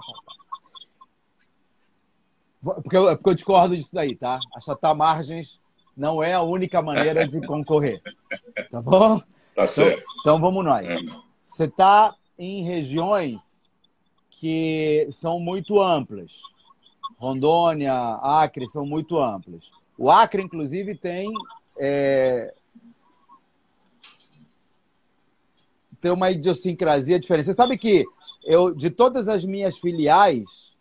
Porque 2.64 2.96
eu, 2.96 3.18
porque 3.18 3.30
eu 3.30 3.36
discordo 3.36 3.76
disso 3.76 3.90
daí, 3.92 4.16
tá? 4.16 4.40
Achatar 4.56 4.96
margens 4.96 5.60
não 5.98 6.24
é 6.24 6.34
a 6.34 6.42
única 6.42 6.82
maneira 6.82 7.28
de 7.28 7.46
concorrer. 7.46 8.02
Tá 8.72 8.82
bom? 8.82 9.22
Tá 9.58 9.64
então, 9.64 9.68
certo. 9.68 10.04
Então, 10.20 10.40
vamos 10.40 10.64
nós. 10.64 10.88
É. 10.88 11.00
Você 11.44 11.64
está 11.64 12.16
em 12.38 12.62
regiões 12.64 13.72
que 14.30 15.08
são 15.12 15.40
muito 15.40 15.82
amplas. 15.82 16.40
Rondônia, 17.18 17.92
Acre 18.22 18.68
são 18.68 18.86
muito 18.86 19.20
amplas. 19.20 19.72
O 19.98 20.12
Acre, 20.12 20.44
inclusive, 20.44 20.96
tem, 20.96 21.34
é... 21.80 22.54
tem 26.00 26.12
uma 26.12 26.30
idiosincrasia 26.30 27.20
diferente. 27.20 27.48
Você 27.48 27.54
sabe 27.56 27.80
que 27.80 28.06
eu, 28.46 28.76
de 28.76 28.92
todas 28.92 29.28
as 29.28 29.44
minhas 29.44 29.76
filiais, 29.80 30.72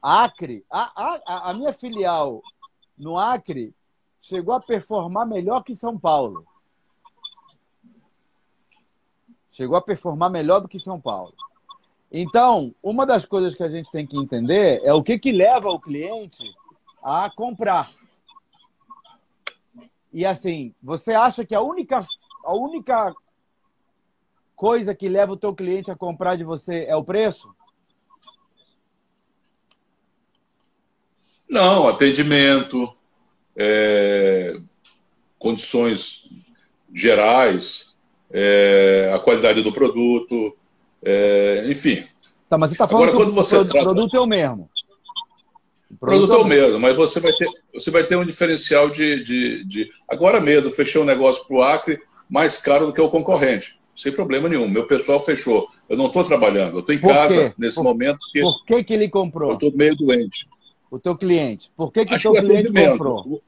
Acre, 0.00 0.64
a, 0.72 1.20
a, 1.26 1.50
a 1.50 1.52
minha 1.52 1.74
filial 1.74 2.40
no 2.96 3.18
Acre 3.18 3.74
chegou 4.22 4.54
a 4.54 4.60
performar 4.60 5.26
melhor 5.26 5.62
que 5.62 5.76
São 5.76 5.98
Paulo. 5.98 6.46
Chegou 9.50 9.76
a 9.76 9.82
performar 9.82 10.30
melhor 10.30 10.60
do 10.60 10.68
que 10.68 10.78
São 10.78 11.00
Paulo. 11.00 11.34
Então, 12.10 12.74
uma 12.82 13.04
das 13.04 13.24
coisas 13.24 13.54
que 13.54 13.62
a 13.62 13.68
gente 13.68 13.90
tem 13.90 14.06
que 14.06 14.16
entender 14.16 14.80
é 14.82 14.92
o 14.92 15.02
que, 15.02 15.18
que 15.18 15.30
leva 15.30 15.68
o 15.68 15.80
cliente 15.80 16.42
a 17.02 17.30
comprar. 17.30 17.90
E 20.12 20.24
assim, 20.24 20.74
você 20.82 21.12
acha 21.12 21.44
que 21.44 21.54
a 21.54 21.60
única, 21.60 22.06
a 22.44 22.54
única 22.54 23.14
coisa 24.56 24.94
que 24.94 25.08
leva 25.08 25.32
o 25.32 25.36
teu 25.36 25.54
cliente 25.54 25.90
a 25.90 25.96
comprar 25.96 26.36
de 26.36 26.44
você 26.44 26.84
é 26.88 26.96
o 26.96 27.04
preço? 27.04 27.54
Não, 31.48 31.86
atendimento, 31.86 32.94
é, 33.56 34.56
condições 35.38 36.28
gerais, 36.92 37.96
é, 38.30 39.10
a 39.14 39.18
qualidade 39.18 39.62
do 39.62 39.72
produto, 39.72 40.56
é, 41.04 41.66
enfim. 41.68 42.04
Tá, 42.48 42.56
mas 42.56 42.70
você 42.70 42.74
está 42.74 42.88
falando 42.88 43.10
Agora, 43.10 43.26
que 43.26 43.32
você 43.32 43.56
o 43.56 43.64
trata... 43.64 43.84
produto 43.84 44.16
é 44.16 44.20
o 44.20 44.26
mesmo. 44.26 44.70
O 45.90 45.96
produto, 45.96 46.34
é 46.34 46.38
o 46.38 46.44
mesmo, 46.44 46.78
mas 46.78 46.94
você 46.94 47.18
vai 47.18 47.32
ter, 47.32 47.48
você 47.72 47.90
vai 47.90 48.04
ter 48.04 48.16
um 48.16 48.24
diferencial 48.24 48.90
de, 48.90 49.22
de, 49.22 49.64
de... 49.64 49.88
Agora 50.06 50.40
mesmo, 50.40 50.70
fechei 50.70 51.00
um 51.00 51.04
negócio 51.04 51.46
para 51.46 51.56
o 51.56 51.62
Acre 51.62 52.00
mais 52.28 52.60
caro 52.60 52.86
do 52.86 52.92
que 52.92 53.00
o 53.00 53.08
concorrente. 53.08 53.78
Sem 53.96 54.12
problema 54.12 54.48
nenhum. 54.48 54.68
Meu 54.68 54.86
pessoal 54.86 55.18
fechou. 55.18 55.66
Eu 55.88 55.96
não 55.96 56.06
estou 56.06 56.22
trabalhando. 56.22 56.76
Eu 56.76 56.80
estou 56.80 56.94
em 56.94 57.00
casa 57.00 57.52
nesse 57.58 57.76
por, 57.76 57.84
momento. 57.84 58.18
Por 58.32 58.64
que, 58.64 58.84
que 58.84 58.94
ele 58.94 59.08
comprou? 59.08 59.50
Eu 59.50 59.54
estou 59.54 59.72
meio 59.72 59.96
doente 59.96 60.46
o 60.90 60.98
teu 60.98 61.16
cliente? 61.16 61.70
Por 61.76 61.92
que, 61.92 62.04
que 62.04 62.14
o 62.14 62.18
teu 62.18 62.32
que 62.32 62.40
cliente 62.40 62.72
comprou? 62.72 63.42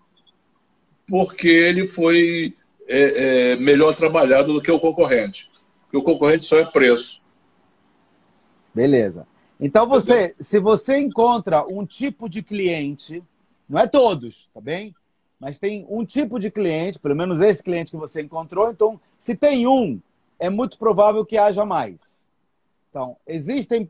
Porque 1.08 1.48
ele 1.48 1.86
foi 1.86 2.54
é, 2.90 3.52
é, 3.52 3.56
melhor 3.56 3.94
trabalhado 3.94 4.52
do 4.52 4.60
que 4.60 4.70
o 4.70 4.80
concorrente. 4.80 5.48
Porque 5.82 5.96
o 5.96 6.02
concorrente 6.02 6.44
só 6.44 6.58
é 6.58 6.64
preço. 6.64 7.22
Beleza. 8.74 9.26
Então 9.60 9.86
você, 9.86 10.34
se 10.40 10.58
você 10.58 10.98
encontra 10.98 11.64
um 11.66 11.86
tipo 11.86 12.28
de 12.28 12.42
cliente, 12.42 13.22
não 13.68 13.80
é 13.80 13.86
todos, 13.86 14.48
tá 14.52 14.60
bem? 14.60 14.94
Mas 15.38 15.58
tem 15.58 15.86
um 15.88 16.04
tipo 16.04 16.38
de 16.38 16.50
cliente, 16.50 16.98
pelo 16.98 17.14
menos 17.14 17.40
esse 17.40 17.62
cliente 17.62 17.90
que 17.90 17.96
você 17.96 18.20
encontrou, 18.22 18.70
então 18.70 19.00
se 19.18 19.34
tem 19.34 19.66
um, 19.66 20.00
é 20.38 20.50
muito 20.50 20.78
provável 20.78 21.24
que 21.24 21.38
haja 21.38 21.64
mais. 21.64 22.26
Então, 22.88 23.16
existem 23.26 23.88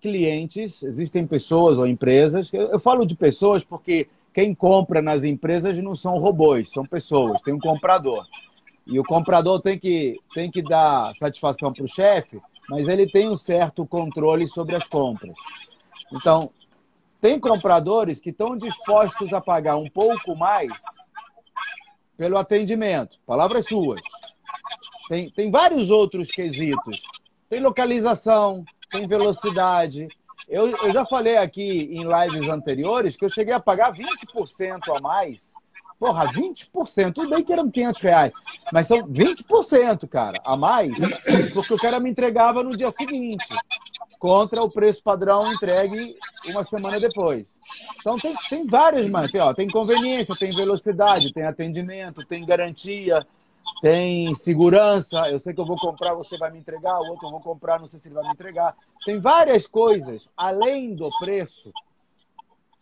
clientes, 0.00 0.82
existem 0.82 1.26
pessoas 1.26 1.78
ou 1.78 1.86
empresas, 1.86 2.52
eu, 2.52 2.68
eu 2.68 2.80
falo 2.80 3.06
de 3.06 3.14
pessoas 3.14 3.64
porque 3.64 4.08
quem 4.32 4.54
compra 4.54 5.02
nas 5.02 5.24
empresas 5.24 5.78
não 5.78 5.94
são 5.94 6.18
robôs, 6.18 6.70
são 6.70 6.84
pessoas, 6.84 7.40
tem 7.42 7.52
um 7.54 7.58
comprador. 7.58 8.26
E 8.86 8.98
o 8.98 9.04
comprador 9.04 9.60
tem 9.60 9.78
que, 9.78 10.18
tem 10.34 10.50
que 10.50 10.62
dar 10.62 11.14
satisfação 11.14 11.72
para 11.72 11.84
o 11.84 11.88
chefe, 11.88 12.40
mas 12.68 12.88
ele 12.88 13.06
tem 13.06 13.28
um 13.28 13.36
certo 13.36 13.86
controle 13.86 14.48
sobre 14.48 14.74
as 14.74 14.86
compras. 14.86 15.34
Então, 16.12 16.50
tem 17.20 17.38
compradores 17.38 18.18
que 18.18 18.30
estão 18.30 18.56
dispostos 18.56 19.32
a 19.32 19.40
pagar 19.40 19.76
um 19.76 19.88
pouco 19.88 20.34
mais 20.34 20.72
pelo 22.16 22.36
atendimento. 22.36 23.18
Palavras 23.26 23.64
suas. 23.66 24.00
Tem, 25.08 25.30
tem 25.30 25.50
vários 25.50 25.90
outros 25.90 26.28
quesitos. 26.28 27.02
Tem 27.48 27.60
localização, 27.60 28.64
tem 28.90 29.06
velocidade. 29.06 30.08
Eu, 30.48 30.68
eu 30.68 30.92
já 30.92 31.04
falei 31.04 31.36
aqui 31.36 31.88
em 31.92 32.04
lives 32.04 32.48
anteriores 32.48 33.16
que 33.16 33.24
eu 33.24 33.30
cheguei 33.30 33.54
a 33.54 33.60
pagar 33.60 33.92
20% 33.92 34.96
a 34.96 35.00
mais. 35.00 35.52
Porra, 35.98 36.32
20%. 36.32 37.12
Tudo 37.12 37.30
bem 37.30 37.44
que 37.44 37.52
eram 37.52 37.70
500 37.70 38.00
reais, 38.00 38.32
mas 38.72 38.88
são 38.88 39.02
20%, 39.06 40.08
cara, 40.08 40.40
a 40.44 40.56
mais, 40.56 40.92
porque 41.54 41.74
o 41.74 41.78
cara 41.78 42.00
me 42.00 42.10
entregava 42.10 42.62
no 42.62 42.76
dia 42.76 42.90
seguinte. 42.90 43.46
contra 44.18 44.62
o 44.62 44.70
preço 44.70 45.02
padrão 45.02 45.52
entregue 45.52 46.16
uma 46.46 46.62
semana 46.62 47.00
depois. 47.00 47.58
Então 48.00 48.16
tem, 48.20 48.36
tem 48.48 48.66
várias, 48.66 49.08
mano. 49.10 49.28
Tem, 49.28 49.40
ó, 49.40 49.52
tem 49.52 49.68
conveniência, 49.68 50.36
tem 50.38 50.54
velocidade, 50.54 51.32
tem 51.32 51.44
atendimento, 51.44 52.24
tem 52.24 52.46
garantia, 52.46 53.26
tem 53.80 54.34
segurança. 54.34 55.28
Eu 55.28 55.38
sei 55.40 55.52
que 55.52 55.60
eu 55.60 55.66
vou 55.66 55.76
comprar, 55.76 56.14
você 56.14 56.38
vai 56.38 56.50
me 56.50 56.58
entregar, 56.58 57.00
o 57.00 57.10
outro 57.10 57.26
eu 57.26 57.30
vou 57.30 57.40
comprar, 57.40 57.80
não 57.80 57.88
sei 57.88 57.98
se 57.98 58.08
ele 58.08 58.14
vai 58.14 58.24
me 58.24 58.32
entregar. 58.32 58.76
Tem 59.04 59.18
várias 59.18 59.66
coisas 59.66 60.28
além 60.36 60.94
do 60.94 61.10
preço. 61.18 61.72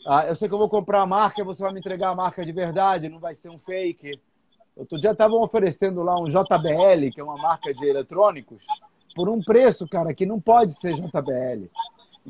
Ah, 0.06 0.26
eu 0.26 0.34
sei 0.34 0.48
que 0.48 0.54
eu 0.54 0.58
vou 0.58 0.68
comprar 0.68 1.02
a 1.02 1.06
marca, 1.06 1.44
você 1.44 1.62
vai 1.62 1.72
me 1.72 1.80
entregar 1.80 2.10
a 2.10 2.14
marca 2.14 2.44
de 2.44 2.52
verdade, 2.52 3.08
não 3.08 3.18
vai 3.18 3.34
ser 3.34 3.50
um 3.50 3.58
fake. 3.58 4.20
Outro 4.76 4.98
dia 4.98 5.10
estavam 5.10 5.42
oferecendo 5.42 6.02
lá 6.02 6.18
um 6.18 6.28
JBL, 6.28 7.10
que 7.12 7.20
é 7.20 7.24
uma 7.24 7.36
marca 7.36 7.72
de 7.74 7.86
eletrônicos 7.86 8.62
por 9.14 9.28
um 9.28 9.42
preço, 9.42 9.86
cara, 9.88 10.14
que 10.14 10.24
não 10.24 10.40
pode 10.40 10.72
ser 10.74 10.94
JBL. 10.94 11.68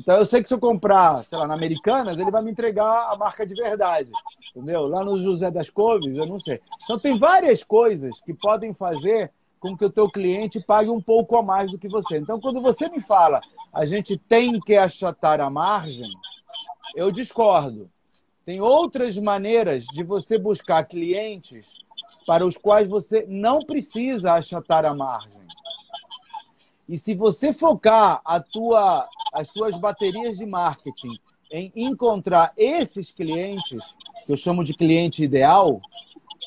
Então 0.01 0.17
eu 0.17 0.25
sei 0.25 0.41
que 0.41 0.47
se 0.47 0.53
eu 0.53 0.59
comprar, 0.59 1.23
sei 1.25 1.37
lá, 1.37 1.45
na 1.45 1.53
Americanas, 1.53 2.19
ele 2.19 2.31
vai 2.31 2.41
me 2.41 2.49
entregar 2.49 3.11
a 3.11 3.15
marca 3.15 3.45
de 3.45 3.53
verdade. 3.53 4.09
Entendeu? 4.49 4.87
Lá 4.87 5.05
no 5.05 5.21
José 5.21 5.51
das 5.51 5.69
Couves, 5.69 6.17
eu 6.17 6.25
não 6.25 6.39
sei. 6.39 6.59
Então 6.83 6.97
tem 6.97 7.17
várias 7.17 7.63
coisas 7.63 8.19
que 8.21 8.33
podem 8.33 8.73
fazer 8.73 9.31
com 9.59 9.77
que 9.77 9.85
o 9.85 9.91
teu 9.91 10.09
cliente 10.09 10.59
pague 10.59 10.89
um 10.89 10.99
pouco 10.99 11.37
a 11.37 11.43
mais 11.43 11.69
do 11.69 11.77
que 11.77 11.87
você. 11.87 12.17
Então 12.17 12.39
quando 12.39 12.59
você 12.61 12.89
me 12.89 12.99
fala, 12.99 13.41
a 13.71 13.85
gente 13.85 14.17
tem 14.17 14.59
que 14.59 14.75
achatar 14.75 15.39
a 15.39 15.51
margem, 15.51 16.11
eu 16.95 17.11
discordo. 17.11 17.87
Tem 18.43 18.59
outras 18.59 19.15
maneiras 19.19 19.85
de 19.85 20.01
você 20.01 20.35
buscar 20.35 20.83
clientes 20.85 21.67
para 22.25 22.43
os 22.43 22.57
quais 22.57 22.89
você 22.89 23.23
não 23.29 23.59
precisa 23.59 24.33
achatar 24.33 24.83
a 24.83 24.95
margem. 24.95 25.40
E 26.91 26.97
se 26.97 27.13
você 27.15 27.53
focar 27.53 28.19
a 28.25 28.37
tua, 28.41 29.07
as 29.31 29.47
tuas 29.47 29.77
baterias 29.77 30.37
de 30.37 30.45
marketing 30.45 31.17
em 31.49 31.71
encontrar 31.73 32.51
esses 32.57 33.13
clientes, 33.13 33.95
que 34.25 34.33
eu 34.33 34.35
chamo 34.35 34.61
de 34.61 34.73
cliente 34.73 35.23
ideal, 35.23 35.79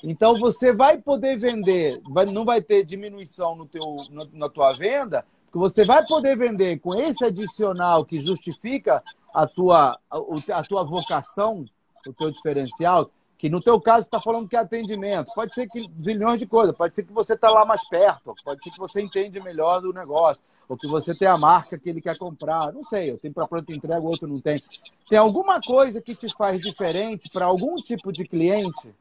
então 0.02 0.38
você 0.38 0.70
vai 0.70 0.98
poder 0.98 1.38
vender, 1.38 1.98
vai, 2.10 2.26
não 2.26 2.44
vai 2.44 2.60
ter 2.60 2.84
diminuição 2.84 3.56
no 3.56 3.64
teu, 3.64 3.96
no, 4.10 4.28
na 4.34 4.50
tua 4.50 4.74
venda, 4.74 5.24
porque 5.46 5.58
você 5.58 5.82
vai 5.82 6.06
poder 6.06 6.36
vender 6.36 6.78
com 6.78 6.94
esse 6.94 7.24
adicional 7.24 8.04
que 8.04 8.20
justifica 8.20 9.02
a 9.32 9.46
tua, 9.46 9.98
a, 10.10 10.58
a 10.58 10.62
tua 10.62 10.84
vocação, 10.84 11.64
o 12.06 12.12
teu 12.12 12.30
diferencial, 12.30 13.10
que 13.38 13.48
no 13.48 13.60
teu 13.60 13.80
caso 13.80 14.06
está 14.06 14.20
falando 14.20 14.48
que 14.48 14.56
é 14.56 14.60
atendimento. 14.60 15.32
Pode 15.34 15.54
ser 15.54 15.68
que 15.68 15.90
zilhões 16.00 16.38
de 16.38 16.46
coisas, 16.46 16.76
pode 16.76 16.94
ser 16.94 17.02
que 17.02 17.12
você 17.12 17.34
está 17.34 17.50
lá 17.50 17.64
mais 17.64 17.86
perto, 17.88 18.34
pode 18.44 18.62
ser 18.62 18.70
que 18.70 18.78
você 18.78 19.00
entende 19.00 19.40
melhor 19.40 19.80
do 19.80 19.92
negócio, 19.92 20.42
ou 20.68 20.76
que 20.76 20.86
você 20.86 21.14
tem 21.14 21.28
a 21.28 21.36
marca 21.36 21.78
que 21.78 21.88
ele 21.88 22.00
quer 22.00 22.16
comprar. 22.16 22.72
Não 22.72 22.84
sei, 22.84 23.10
eu 23.10 23.18
tenho 23.18 23.34
para 23.34 23.46
pronta 23.46 23.72
entrega, 23.72 24.00
o 24.00 24.06
outro 24.06 24.28
não 24.28 24.40
tem. 24.40 24.62
Tem 25.08 25.18
alguma 25.18 25.60
coisa 25.60 26.00
que 26.00 26.14
te 26.14 26.34
faz 26.34 26.60
diferente 26.60 27.28
para 27.28 27.44
algum 27.44 27.76
tipo 27.76 28.12
de 28.12 28.26
cliente 28.26 28.94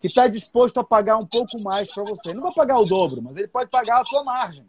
que 0.00 0.06
está 0.06 0.28
disposto 0.28 0.78
a 0.78 0.84
pagar 0.84 1.16
um 1.16 1.26
pouco 1.26 1.58
mais 1.58 1.92
para 1.92 2.04
você. 2.04 2.32
Não 2.32 2.42
vai 2.42 2.54
pagar 2.54 2.78
o 2.78 2.84
dobro, 2.84 3.20
mas 3.20 3.36
ele 3.36 3.48
pode 3.48 3.68
pagar 3.70 4.00
a 4.00 4.04
tua 4.04 4.22
margem, 4.22 4.64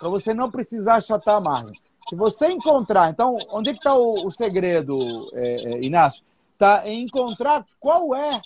para 0.00 0.08
você 0.08 0.34
não 0.34 0.50
precisar 0.50 0.96
achatar 0.96 1.36
a 1.36 1.40
margem. 1.40 1.80
Se 2.08 2.16
você 2.16 2.48
encontrar, 2.48 3.10
então, 3.10 3.38
onde 3.50 3.70
é 3.70 3.72
que 3.72 3.78
está 3.78 3.94
o, 3.94 4.26
o, 4.26 4.30
segredo, 4.30 5.30
é, 5.32 5.74
é, 5.74 5.82
Inácio? 5.82 6.22
Tá? 6.58 6.88
encontrar 6.88 7.64
qual 7.78 8.14
é 8.14 8.40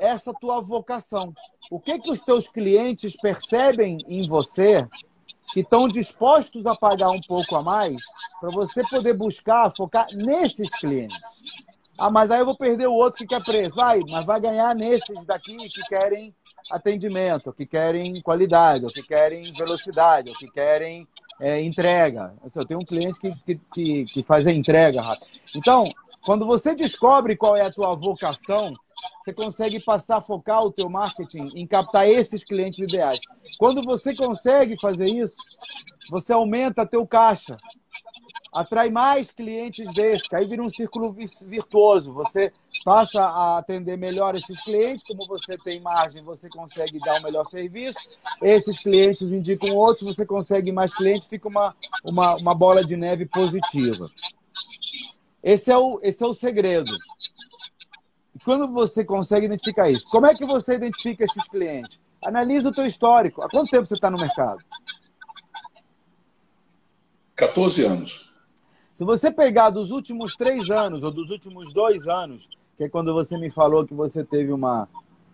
essa 0.00 0.32
tua 0.32 0.60
vocação. 0.60 1.32
O 1.70 1.78
que 1.78 1.98
que 1.98 2.10
os 2.10 2.20
teus 2.20 2.48
clientes 2.48 3.16
percebem 3.16 3.98
em 4.08 4.28
você 4.28 4.86
que 5.52 5.60
estão 5.60 5.88
dispostos 5.88 6.66
a 6.66 6.74
pagar 6.74 7.10
um 7.10 7.20
pouco 7.20 7.54
a 7.54 7.62
mais 7.62 7.96
para 8.40 8.50
você 8.50 8.82
poder 8.88 9.14
buscar, 9.14 9.70
focar 9.70 10.06
nesses 10.12 10.68
clientes. 10.80 11.16
Ah, 11.96 12.10
mas 12.10 12.30
aí 12.30 12.40
eu 12.40 12.44
vou 12.44 12.56
perder 12.56 12.88
o 12.88 12.92
outro 12.92 13.18
que 13.18 13.26
quer 13.26 13.42
preço. 13.44 13.76
Vai, 13.76 14.00
mas 14.00 14.26
vai 14.26 14.40
ganhar 14.40 14.74
nesses 14.74 15.24
daqui 15.24 15.56
que 15.56 15.82
querem 15.82 16.34
atendimento, 16.70 17.52
que 17.52 17.66
querem 17.66 18.20
qualidade, 18.20 18.86
que 18.88 19.02
querem 19.02 19.52
velocidade, 19.52 20.32
que 20.38 20.50
querem 20.50 21.06
é, 21.40 21.62
entrega. 21.62 22.34
Eu 22.54 22.66
tenho 22.66 22.80
um 22.80 22.84
cliente 22.84 23.18
que, 23.20 23.60
que, 23.72 24.04
que 24.06 24.22
faz 24.24 24.46
a 24.46 24.52
entrega 24.52 25.02
rápido. 25.02 25.28
Então, 25.54 25.88
quando 26.24 26.46
você 26.46 26.74
descobre 26.74 27.36
qual 27.36 27.56
é 27.56 27.62
a 27.62 27.72
tua 27.72 27.94
vocação, 27.94 28.74
você 29.22 29.32
consegue 29.32 29.80
passar 29.80 30.18
a 30.18 30.20
focar 30.20 30.62
o 30.64 30.72
teu 30.72 30.88
marketing 30.88 31.50
em 31.54 31.66
captar 31.66 32.08
esses 32.08 32.44
clientes 32.44 32.78
ideais. 32.80 33.20
Quando 33.58 33.82
você 33.82 34.14
consegue 34.14 34.78
fazer 34.80 35.08
isso, 35.08 35.36
você 36.10 36.32
aumenta 36.32 36.86
teu 36.86 37.06
caixa, 37.06 37.56
atrai 38.52 38.88
mais 38.88 39.30
clientes 39.30 39.92
desses, 39.92 40.32
aí 40.32 40.46
vira 40.46 40.62
um 40.62 40.68
círculo 40.68 41.14
virtuoso. 41.46 42.12
Você 42.12 42.52
passa 42.84 43.20
a 43.20 43.58
atender 43.58 43.96
melhor 43.96 44.36
esses 44.36 44.62
clientes, 44.62 45.04
como 45.04 45.26
você 45.26 45.58
tem 45.58 45.80
margem, 45.80 46.22
você 46.22 46.48
consegue 46.48 46.98
dar 47.00 47.18
um 47.18 47.22
melhor 47.22 47.44
serviço. 47.46 47.98
Esses 48.42 48.78
clientes 48.78 49.32
indicam 49.32 49.74
outros, 49.74 50.16
você 50.16 50.24
consegue 50.24 50.70
mais 50.70 50.94
clientes, 50.94 51.26
fica 51.26 51.48
uma, 51.48 51.74
uma, 52.04 52.36
uma 52.36 52.54
bola 52.54 52.84
de 52.84 52.96
neve 52.96 53.26
positiva. 53.26 54.10
Esse 55.44 55.70
é 55.70 55.76
o, 55.76 56.00
esse 56.02 56.24
é 56.24 56.26
o 56.26 56.32
segredo. 56.32 56.90
quando 58.46 58.66
você 58.66 59.04
consegue 59.04 59.44
identificar 59.44 59.90
isso, 59.90 60.06
como 60.08 60.24
é 60.24 60.34
que 60.34 60.46
você 60.46 60.74
identifica 60.74 61.22
esses 61.22 61.46
clientes? 61.48 61.98
Analisa 62.24 62.70
o 62.70 62.72
teu 62.72 62.86
histórico. 62.86 63.42
Há 63.42 63.50
quanto 63.50 63.70
tempo 63.70 63.84
você 63.84 63.94
está 63.94 64.10
no 64.10 64.16
mercado? 64.16 64.64
14 67.36 67.84
anos. 67.84 68.32
Se 68.94 69.04
você 69.04 69.30
pegar 69.30 69.68
dos 69.68 69.90
últimos 69.90 70.34
três 70.34 70.70
anos 70.70 71.02
ou 71.02 71.10
dos 71.10 71.28
últimos 71.28 71.74
dois 71.74 72.06
anos, 72.06 72.48
que 72.78 72.84
é 72.84 72.88
quando 72.88 73.12
você 73.12 73.36
me 73.36 73.50
falou 73.50 73.84
que 73.84 73.92
você 73.92 74.24
teve 74.24 74.50
uma, 74.50 74.88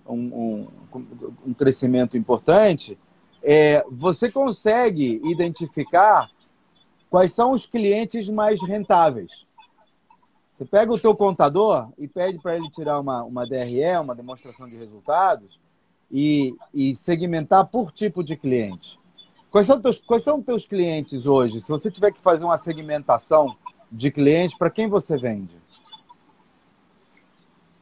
um, 0.04 0.66
um, 0.92 0.98
um 1.46 1.54
crescimento 1.54 2.16
importante, 2.16 2.98
é, 3.40 3.84
você 3.88 4.28
consegue 4.28 5.20
identificar 5.24 6.28
quais 7.08 7.32
são 7.32 7.52
os 7.52 7.64
clientes 7.64 8.28
mais 8.28 8.60
rentáveis. 8.60 9.30
Você 10.60 10.66
pega 10.66 10.92
o 10.92 10.98
teu 10.98 11.16
contador 11.16 11.88
e 11.96 12.06
pede 12.06 12.38
para 12.38 12.54
ele 12.54 12.68
tirar 12.68 13.00
uma, 13.00 13.24
uma 13.24 13.46
DRE, 13.46 13.96
uma 13.98 14.14
demonstração 14.14 14.68
de 14.68 14.76
resultados, 14.76 15.58
e, 16.12 16.54
e 16.74 16.94
segmentar 16.94 17.64
por 17.64 17.90
tipo 17.90 18.22
de 18.22 18.36
cliente. 18.36 18.98
Quais 19.50 19.66
são, 19.66 19.80
teus, 19.80 19.98
quais 20.00 20.22
são 20.22 20.42
teus 20.42 20.66
clientes 20.66 21.24
hoje? 21.24 21.62
Se 21.62 21.68
você 21.70 21.90
tiver 21.90 22.12
que 22.12 22.20
fazer 22.20 22.44
uma 22.44 22.58
segmentação 22.58 23.56
de 23.90 24.10
clientes, 24.10 24.54
para 24.54 24.68
quem 24.68 24.86
você 24.86 25.16
vende? 25.16 25.56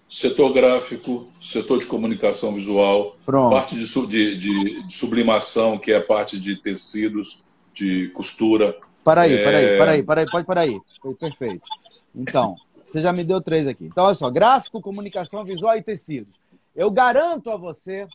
Setor 0.09 0.53
gráfico, 0.53 1.27
setor 1.41 1.81
de 1.81 1.87
comunicação 1.87 2.55
visual, 2.55 3.17
Pronto. 3.27 3.51
parte 3.51 3.75
de, 3.75 4.07
de, 4.07 4.37
de, 4.37 4.83
de, 4.87 4.95
sublimação, 4.95 5.79
que 5.79 5.91
é 5.91 5.97
a 5.97 6.01
parte 6.01 6.39
de 6.39 6.55
tecidos, 6.55 7.43
de 7.75 8.07
costura. 8.11 8.79
Para 9.03 9.23
aí, 9.23 9.35
é... 9.35 9.43
para 9.43 9.59
aí, 9.59 9.77
para 9.77 9.91
aí, 9.91 10.03
para 10.05 10.21
aí, 10.21 10.31
pode 10.31 10.47
parar 10.47 10.61
aí. 10.61 10.81
Perfeito. 11.19 11.67
Então, 12.15 12.57
você 12.89 13.03
já 13.03 13.13
me 13.13 13.23
deu 13.23 13.39
três 13.39 13.67
aqui. 13.67 13.85
Então, 13.85 14.05
olha 14.05 14.15
só: 14.15 14.31
gráfico, 14.31 14.81
comunicação 14.81 15.45
visual 15.45 15.77
e 15.77 15.83
tecidos. 15.83 16.35
Eu 16.75 16.91
garanto 16.91 17.51
a 17.51 17.57
você, 17.57 18.09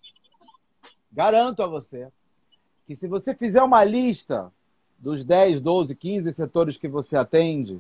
garanto 1.11 1.61
a 1.61 1.67
você, 1.67 2.07
que 2.87 2.95
se 2.95 3.07
você 3.07 3.35
fizer 3.35 3.61
uma 3.61 3.83
lista 3.83 4.51
dos 4.97 5.23
10, 5.23 5.61
12, 5.61 5.95
15 5.95 6.33
setores 6.33 6.77
que 6.77 6.87
você 6.87 7.15
atende, 7.15 7.79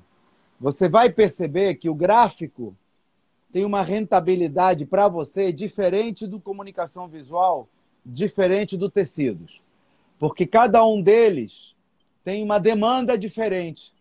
você 0.59 0.87
vai 0.87 1.09
perceber 1.09 1.75
que 1.75 1.89
o 1.89 1.95
gráfico 1.95 2.75
tem 3.51 3.65
uma 3.65 3.81
rentabilidade 3.81 4.85
para 4.85 5.07
você 5.07 5.51
diferente 5.51 6.27
do 6.27 6.39
comunicação 6.39 7.07
visual, 7.07 7.67
diferente 8.05 8.77
do 8.77 8.89
tecidos. 8.89 9.61
Porque 10.19 10.45
cada 10.45 10.85
um 10.85 11.01
deles 11.01 11.75
tem 12.23 12.43
uma 12.43 12.59
demanda 12.59 13.17
diferente 13.17 13.92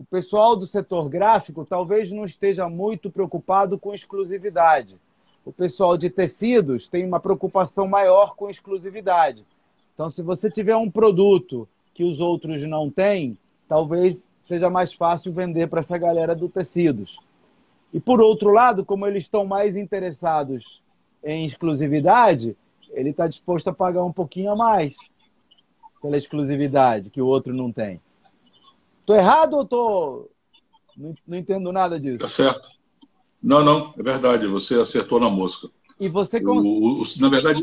o 0.00 0.04
pessoal 0.04 0.56
do 0.56 0.66
setor 0.66 1.10
gráfico 1.10 1.62
talvez 1.62 2.10
não 2.10 2.24
esteja 2.24 2.70
muito 2.70 3.10
preocupado 3.10 3.78
com 3.78 3.92
exclusividade. 3.92 4.96
O 5.44 5.52
pessoal 5.52 5.98
de 5.98 6.08
tecidos 6.08 6.88
tem 6.88 7.04
uma 7.04 7.20
preocupação 7.20 7.86
maior 7.86 8.34
com 8.34 8.48
exclusividade. 8.48 9.44
Então, 9.92 10.08
se 10.08 10.22
você 10.22 10.50
tiver 10.50 10.74
um 10.74 10.90
produto 10.90 11.68
que 11.92 12.02
os 12.02 12.18
outros 12.18 12.62
não 12.62 12.88
têm, 12.88 13.36
talvez 13.68 14.32
seja 14.40 14.70
mais 14.70 14.94
fácil 14.94 15.34
vender 15.34 15.68
para 15.68 15.80
essa 15.80 15.98
galera 15.98 16.34
do 16.34 16.48
tecidos. 16.48 17.18
E 17.92 18.00
por 18.00 18.22
outro 18.22 18.52
lado, 18.52 18.86
como 18.86 19.06
eles 19.06 19.24
estão 19.24 19.44
mais 19.44 19.76
interessados 19.76 20.80
em 21.22 21.44
exclusividade, 21.44 22.56
ele 22.92 23.10
está 23.10 23.28
disposto 23.28 23.68
a 23.68 23.74
pagar 23.74 24.02
um 24.02 24.12
pouquinho 24.12 24.52
a 24.52 24.56
mais 24.56 24.96
pela 26.00 26.16
exclusividade 26.16 27.10
que 27.10 27.20
o 27.20 27.26
outro 27.26 27.52
não 27.52 27.70
tem. 27.70 28.00
Tô 29.06 29.14
errado 29.14 29.54
ou 29.54 29.64
tô. 29.64 30.30
Não, 30.96 31.14
não 31.26 31.38
entendo 31.38 31.72
nada 31.72 31.98
disso. 31.98 32.18
Tá 32.18 32.28
certo. 32.28 32.68
Não, 33.42 33.64
não, 33.64 33.94
é 33.98 34.02
verdade. 34.02 34.46
Você 34.46 34.74
acertou 34.74 35.18
na 35.18 35.30
mosca. 35.30 35.68
E 35.98 36.08
você 36.08 36.40
cons... 36.40 36.64
o, 36.64 37.02
o, 37.02 37.20
na 37.20 37.28
verdade, 37.28 37.62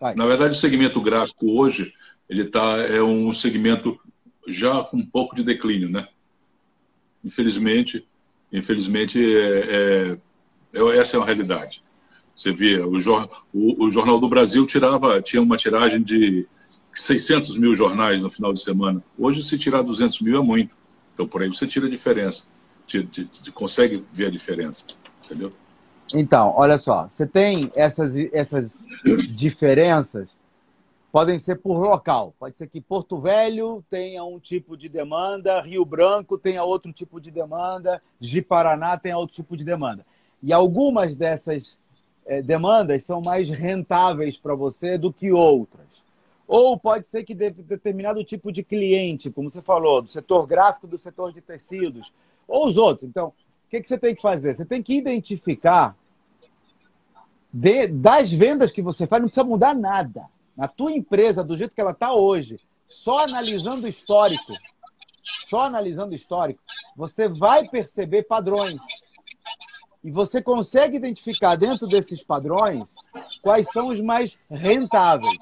Vai. 0.00 0.14
na 0.14 0.26
verdade, 0.26 0.52
o 0.52 0.60
segmento 0.60 1.00
gráfico 1.00 1.58
hoje 1.58 1.92
ele 2.28 2.44
tá 2.44 2.78
é 2.78 3.02
um 3.02 3.32
segmento 3.32 3.98
já 4.48 4.82
com 4.82 4.96
um 4.96 5.06
pouco 5.06 5.34
de 5.34 5.44
declínio, 5.44 5.88
né? 5.88 6.08
Infelizmente, 7.24 8.06
infelizmente, 8.52 9.18
é, 9.22 10.18
é, 10.74 10.98
essa 10.98 11.16
é 11.16 11.20
a 11.20 11.24
realidade. 11.24 11.82
Você 12.34 12.50
via, 12.50 12.86
o, 12.86 12.96
o, 13.52 13.84
o, 13.84 13.90
Jornal 13.90 14.18
do 14.18 14.28
Brasil 14.28 14.66
tirava, 14.66 15.20
tinha 15.20 15.42
uma 15.42 15.56
tiragem 15.56 16.02
de 16.02 16.48
600 16.92 17.56
mil 17.56 17.74
jornais 17.74 18.20
no 18.20 18.30
final 18.30 18.52
de 18.52 18.60
semana. 18.60 19.02
Hoje, 19.18 19.42
se 19.42 19.58
tirar 19.58 19.82
200 19.82 20.20
mil 20.20 20.38
é 20.38 20.42
muito. 20.42 20.76
Então, 21.14 21.26
por 21.26 21.42
aí 21.42 21.48
você 21.48 21.66
tira 21.66 21.86
a 21.86 21.90
diferença. 21.90 22.44
Te, 22.86 23.08
consegue 23.54 24.04
ver 24.12 24.26
a 24.26 24.30
diferença. 24.30 24.86
Entendeu? 25.24 25.52
Então, 26.12 26.52
olha 26.56 26.76
só. 26.76 27.08
Você 27.08 27.26
tem 27.26 27.70
essas, 27.74 28.14
essas 28.32 28.86
diferenças 29.34 30.36
podem 31.12 31.38
ser 31.38 31.56
por 31.56 31.78
local. 31.78 32.34
Pode 32.38 32.56
ser 32.56 32.66
que 32.66 32.80
Porto 32.80 33.18
Velho 33.18 33.84
tenha 33.90 34.24
um 34.24 34.40
tipo 34.40 34.76
de 34.76 34.88
demanda, 34.88 35.60
Rio 35.60 35.84
Branco 35.84 36.38
tenha 36.38 36.64
outro 36.64 36.90
tipo 36.90 37.20
de 37.20 37.30
demanda, 37.30 38.02
Ji-Paraná 38.18 38.96
tenha 38.96 39.18
outro 39.18 39.36
tipo 39.36 39.54
de 39.54 39.62
demanda. 39.62 40.06
E 40.42 40.52
algumas 40.52 41.14
dessas 41.14 41.78
é, 42.24 42.40
demandas 42.40 43.04
são 43.04 43.20
mais 43.20 43.48
rentáveis 43.50 44.38
para 44.38 44.54
você 44.54 44.96
do 44.96 45.12
que 45.12 45.30
outras. 45.30 45.86
Ou 46.54 46.78
pode 46.78 47.08
ser 47.08 47.24
que 47.24 47.34
determinado 47.34 48.22
tipo 48.22 48.52
de 48.52 48.62
cliente, 48.62 49.30
como 49.30 49.50
você 49.50 49.62
falou, 49.62 50.02
do 50.02 50.12
setor 50.12 50.46
gráfico, 50.46 50.86
do 50.86 50.98
setor 50.98 51.32
de 51.32 51.40
tecidos, 51.40 52.12
ou 52.46 52.68
os 52.68 52.76
outros. 52.76 53.08
Então, 53.08 53.28
o 53.28 53.70
que, 53.70 53.80
que 53.80 53.88
você 53.88 53.96
tem 53.96 54.14
que 54.14 54.20
fazer? 54.20 54.52
Você 54.52 54.66
tem 54.66 54.82
que 54.82 54.94
identificar 54.94 55.96
de, 57.50 57.86
das 57.86 58.30
vendas 58.30 58.70
que 58.70 58.82
você 58.82 59.06
faz, 59.06 59.22
não 59.22 59.30
precisa 59.30 59.46
mudar 59.46 59.74
nada 59.74 60.26
na 60.54 60.68
tua 60.68 60.92
empresa 60.92 61.42
do 61.42 61.56
jeito 61.56 61.74
que 61.74 61.80
ela 61.80 61.92
está 61.92 62.12
hoje, 62.12 62.60
só 62.86 63.20
analisando 63.20 63.86
o 63.86 63.88
histórico, 63.88 64.52
só 65.48 65.62
analisando 65.62 66.12
o 66.12 66.16
histórico, 66.16 66.62
você 66.94 67.28
vai 67.28 67.66
perceber 67.66 68.24
padrões. 68.24 68.78
E 70.04 70.10
você 70.10 70.42
consegue 70.42 70.98
identificar 70.98 71.56
dentro 71.56 71.86
desses 71.86 72.22
padrões 72.22 72.94
quais 73.40 73.66
são 73.72 73.88
os 73.88 74.02
mais 74.02 74.38
rentáveis. 74.50 75.38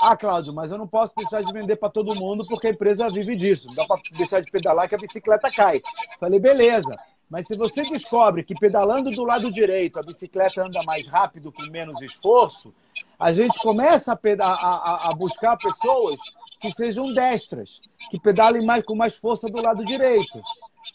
Ah, 0.00 0.16
Cláudio, 0.16 0.52
mas 0.52 0.70
eu 0.70 0.78
não 0.78 0.86
posso 0.86 1.14
deixar 1.16 1.42
de 1.42 1.52
vender 1.52 1.76
para 1.76 1.90
todo 1.90 2.14
mundo 2.14 2.46
porque 2.46 2.68
a 2.68 2.70
empresa 2.70 3.10
vive 3.10 3.34
disso. 3.34 3.66
Não 3.68 3.74
dá 3.74 3.86
para 3.86 4.00
deixar 4.16 4.40
de 4.40 4.50
pedalar 4.50 4.88
que 4.88 4.94
a 4.94 4.98
bicicleta 4.98 5.50
cai. 5.50 5.82
Falei, 6.20 6.38
beleza. 6.38 6.96
Mas 7.28 7.46
se 7.46 7.56
você 7.56 7.82
descobre 7.82 8.42
que 8.42 8.54
pedalando 8.54 9.10
do 9.10 9.24
lado 9.24 9.50
direito 9.50 9.98
a 9.98 10.02
bicicleta 10.02 10.64
anda 10.64 10.82
mais 10.82 11.06
rápido 11.06 11.52
com 11.52 11.62
menos 11.64 12.00
esforço, 12.00 12.72
a 13.18 13.32
gente 13.32 13.58
começa 13.58 14.12
a, 14.12 14.44
a, 14.44 15.10
a 15.10 15.14
buscar 15.14 15.56
pessoas 15.56 16.18
que 16.60 16.70
sejam 16.72 17.12
destras, 17.12 17.80
que 18.10 18.18
pedalem 18.18 18.64
mais 18.64 18.84
com 18.84 18.94
mais 18.94 19.14
força 19.14 19.48
do 19.48 19.60
lado 19.60 19.84
direito. 19.84 20.40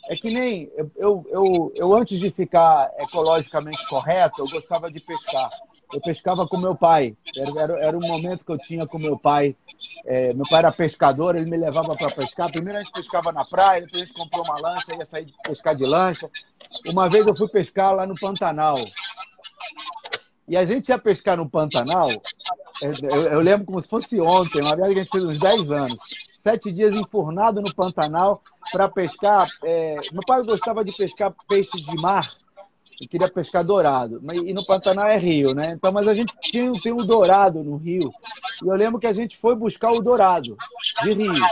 É 0.09 0.15
que 0.15 0.29
nem 0.29 0.71
eu, 0.75 0.91
eu, 0.95 1.25
eu, 1.29 1.73
eu, 1.75 1.93
antes 1.93 2.19
de 2.19 2.31
ficar 2.31 2.91
ecologicamente 2.97 3.87
correto, 3.87 4.41
eu 4.41 4.49
gostava 4.49 4.89
de 4.89 4.99
pescar. 4.99 5.49
Eu 5.91 6.01
pescava 6.01 6.47
com 6.47 6.57
meu 6.57 6.75
pai. 6.75 7.15
Era, 7.35 7.61
era, 7.61 7.85
era 7.87 7.97
um 7.97 8.07
momento 8.07 8.45
que 8.45 8.51
eu 8.51 8.57
tinha 8.57 8.85
com 8.87 8.97
meu 8.97 9.17
pai. 9.17 9.55
É, 10.05 10.33
meu 10.33 10.45
pai 10.49 10.59
era 10.59 10.71
pescador, 10.71 11.35
ele 11.35 11.49
me 11.49 11.57
levava 11.57 11.95
para 11.95 12.11
pescar. 12.11 12.51
Primeiro 12.51 12.79
a 12.79 12.83
gente 12.83 12.93
pescava 12.93 13.31
na 13.31 13.45
praia, 13.45 13.81
depois 13.81 14.03
a 14.03 14.05
gente 14.05 14.15
comprou 14.15 14.43
uma 14.43 14.59
lancha, 14.59 14.95
ia 14.95 15.05
sair 15.05 15.25
de 15.25 15.33
pescar 15.43 15.75
de 15.75 15.85
lancha. 15.85 16.29
Uma 16.85 17.09
vez 17.09 17.25
eu 17.27 17.35
fui 17.35 17.47
pescar 17.47 17.93
lá 17.93 18.05
no 18.05 18.15
Pantanal. 18.15 18.77
E 20.47 20.57
a 20.57 20.65
gente 20.65 20.89
ia 20.89 20.97
pescar 20.97 21.37
no 21.37 21.49
Pantanal, 21.49 22.09
é, 22.81 22.87
eu, 23.01 23.21
eu 23.23 23.39
lembro 23.39 23.65
como 23.65 23.79
se 23.79 23.87
fosse 23.87 24.19
ontem, 24.19 24.61
uma 24.61 24.75
viagem 24.75 24.93
que 24.93 24.99
a 24.99 25.03
gente 25.03 25.11
fez 25.11 25.23
uns 25.23 25.39
10 25.39 25.71
anos. 25.71 25.97
Sete 26.33 26.71
dias 26.71 26.93
enfurnado 26.93 27.61
no 27.61 27.73
Pantanal 27.73 28.41
para 28.71 28.89
pescar. 28.89 29.47
É, 29.63 29.95
meu 30.11 30.21
pai 30.25 30.43
gostava 30.43 30.83
de 30.83 30.91
pescar 30.91 31.33
peixes 31.47 31.81
de 31.81 31.95
mar 31.95 32.29
e 33.03 33.07
queria 33.07 33.29
pescar 33.29 33.65
dourado. 33.65 34.21
E 34.45 34.53
no 34.53 34.65
Pantanal 34.65 35.07
é 35.07 35.17
rio, 35.17 35.53
né? 35.53 35.73
Então, 35.73 35.91
mas 35.91 36.07
a 36.07 36.13
gente 36.13 36.33
tinha, 36.43 36.71
tem 36.81 36.93
o 36.93 37.03
dourado 37.03 37.61
no 37.61 37.75
rio. 37.75 38.11
E 38.63 38.67
eu 38.67 38.75
lembro 38.75 38.99
que 38.99 39.07
a 39.07 39.11
gente 39.11 39.35
foi 39.35 39.55
buscar 39.55 39.91
o 39.91 40.01
dourado 40.01 40.55
de 41.03 41.13
rio. 41.13 41.45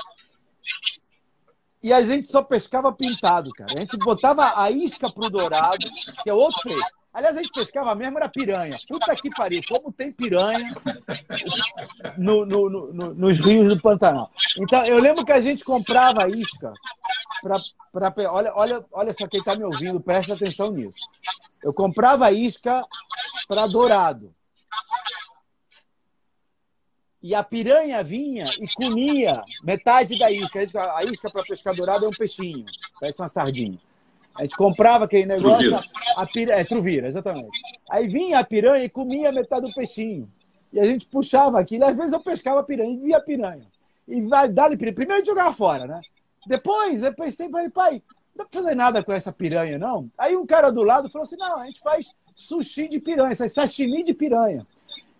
E 1.84 1.92
a 1.92 2.02
gente 2.04 2.28
só 2.28 2.42
pescava 2.42 2.94
pintado, 2.94 3.52
cara. 3.52 3.74
A 3.74 3.80
gente 3.80 3.98
botava 3.98 4.54
a 4.56 4.72
isca 4.72 5.12
pro 5.12 5.30
dourado, 5.30 5.86
que 6.24 6.30
é 6.30 6.34
outro 6.34 6.62
peixe. 6.64 7.01
Aliás, 7.14 7.36
a 7.36 7.42
gente 7.42 7.52
pescava 7.52 7.94
mesmo, 7.94 8.18
era 8.18 8.30
piranha. 8.30 8.78
Puta 8.88 9.16
que 9.16 9.30
pariu, 9.32 9.62
como 9.68 9.92
tem 9.92 10.14
piranha 10.14 10.74
no, 12.18 12.46
no, 12.46 12.70
no, 12.70 13.14
nos 13.14 13.38
rios 13.40 13.68
do 13.68 13.82
Pantanal. 13.82 14.32
Então, 14.58 14.86
eu 14.86 14.98
lembro 14.98 15.26
que 15.26 15.32
a 15.32 15.42
gente 15.42 15.64
comprava 15.64 16.30
isca 16.30 16.74
para. 17.42 18.14
Olha, 18.32 18.54
olha, 18.56 18.86
olha 18.92 19.14
só 19.14 19.28
quem 19.28 19.42
está 19.42 19.56
me 19.56 19.66
ouvindo, 19.66 20.00
presta 20.00 20.36
atenção 20.36 20.72
nisso. 20.72 20.94
Eu 21.62 21.74
comprava 21.74 22.32
isca 22.32 22.86
para 23.46 23.68
dourado. 23.68 24.34
E 27.22 27.36
a 27.36 27.44
piranha 27.44 28.02
vinha 28.04 28.52
e 28.58 28.68
comia 28.74 29.44
metade 29.64 30.18
da 30.18 30.32
isca. 30.32 30.60
A 30.96 31.04
isca 31.04 31.30
para 31.30 31.44
pescar 31.44 31.76
dourado 31.76 32.06
é 32.06 32.08
um 32.08 32.14
peixinho, 32.14 32.66
parece 33.00 33.22
uma 33.22 33.28
sardinha. 33.28 33.78
A 34.36 34.44
gente 34.44 34.56
comprava 34.56 35.06
aquele 35.06 35.26
negócio, 35.26 35.70
truvira. 35.70 35.84
a, 36.16 36.22
a 36.22 36.28
piranha, 36.28 36.60
é, 36.60 36.64
truvira, 36.64 37.08
exatamente. 37.08 37.60
Aí 37.90 38.08
vinha 38.08 38.40
a 38.40 38.44
piranha 38.44 38.84
e 38.84 38.90
comia 38.90 39.32
metade 39.32 39.68
do 39.68 39.74
peixinho. 39.74 40.30
E 40.72 40.80
a 40.80 40.86
gente 40.86 41.06
puxava 41.06 41.60
aquilo, 41.60 41.86
às 41.86 41.98
vezes 41.98 42.14
eu 42.14 42.20
pescava 42.22 42.62
a 42.62 42.64
piranha 42.64 42.94
e 42.94 42.98
via 42.98 43.18
a 43.18 43.22
piranha. 43.22 43.66
E 44.08 44.22
vai 44.22 44.48
dar 44.48 44.70
piranha. 44.70 44.96
Primeiro 44.96 45.14
a 45.14 45.18
gente 45.18 45.28
jogava 45.28 45.54
fora, 45.54 45.86
né? 45.86 46.02
Depois 46.48 47.04
eu 47.04 47.14
pensei, 47.14 47.50
falei, 47.50 47.70
pai, 47.70 48.02
não 48.36 48.44
dá 48.44 48.46
pra 48.46 48.62
fazer 48.62 48.76
nada 48.76 49.04
com 49.04 49.12
essa 49.12 49.32
piranha, 49.32 49.78
não? 49.78 50.10
Aí 50.18 50.36
um 50.36 50.46
cara 50.46 50.72
do 50.72 50.82
lado 50.82 51.10
falou 51.10 51.24
assim: 51.24 51.38
não, 51.38 51.60
a 51.60 51.66
gente 51.66 51.82
faz 51.82 52.10
sushi 52.36 52.88
de 52.88 53.00
piranha, 53.00 53.36
sashimi 53.36 54.04
de 54.04 54.14
piranha. 54.14 54.66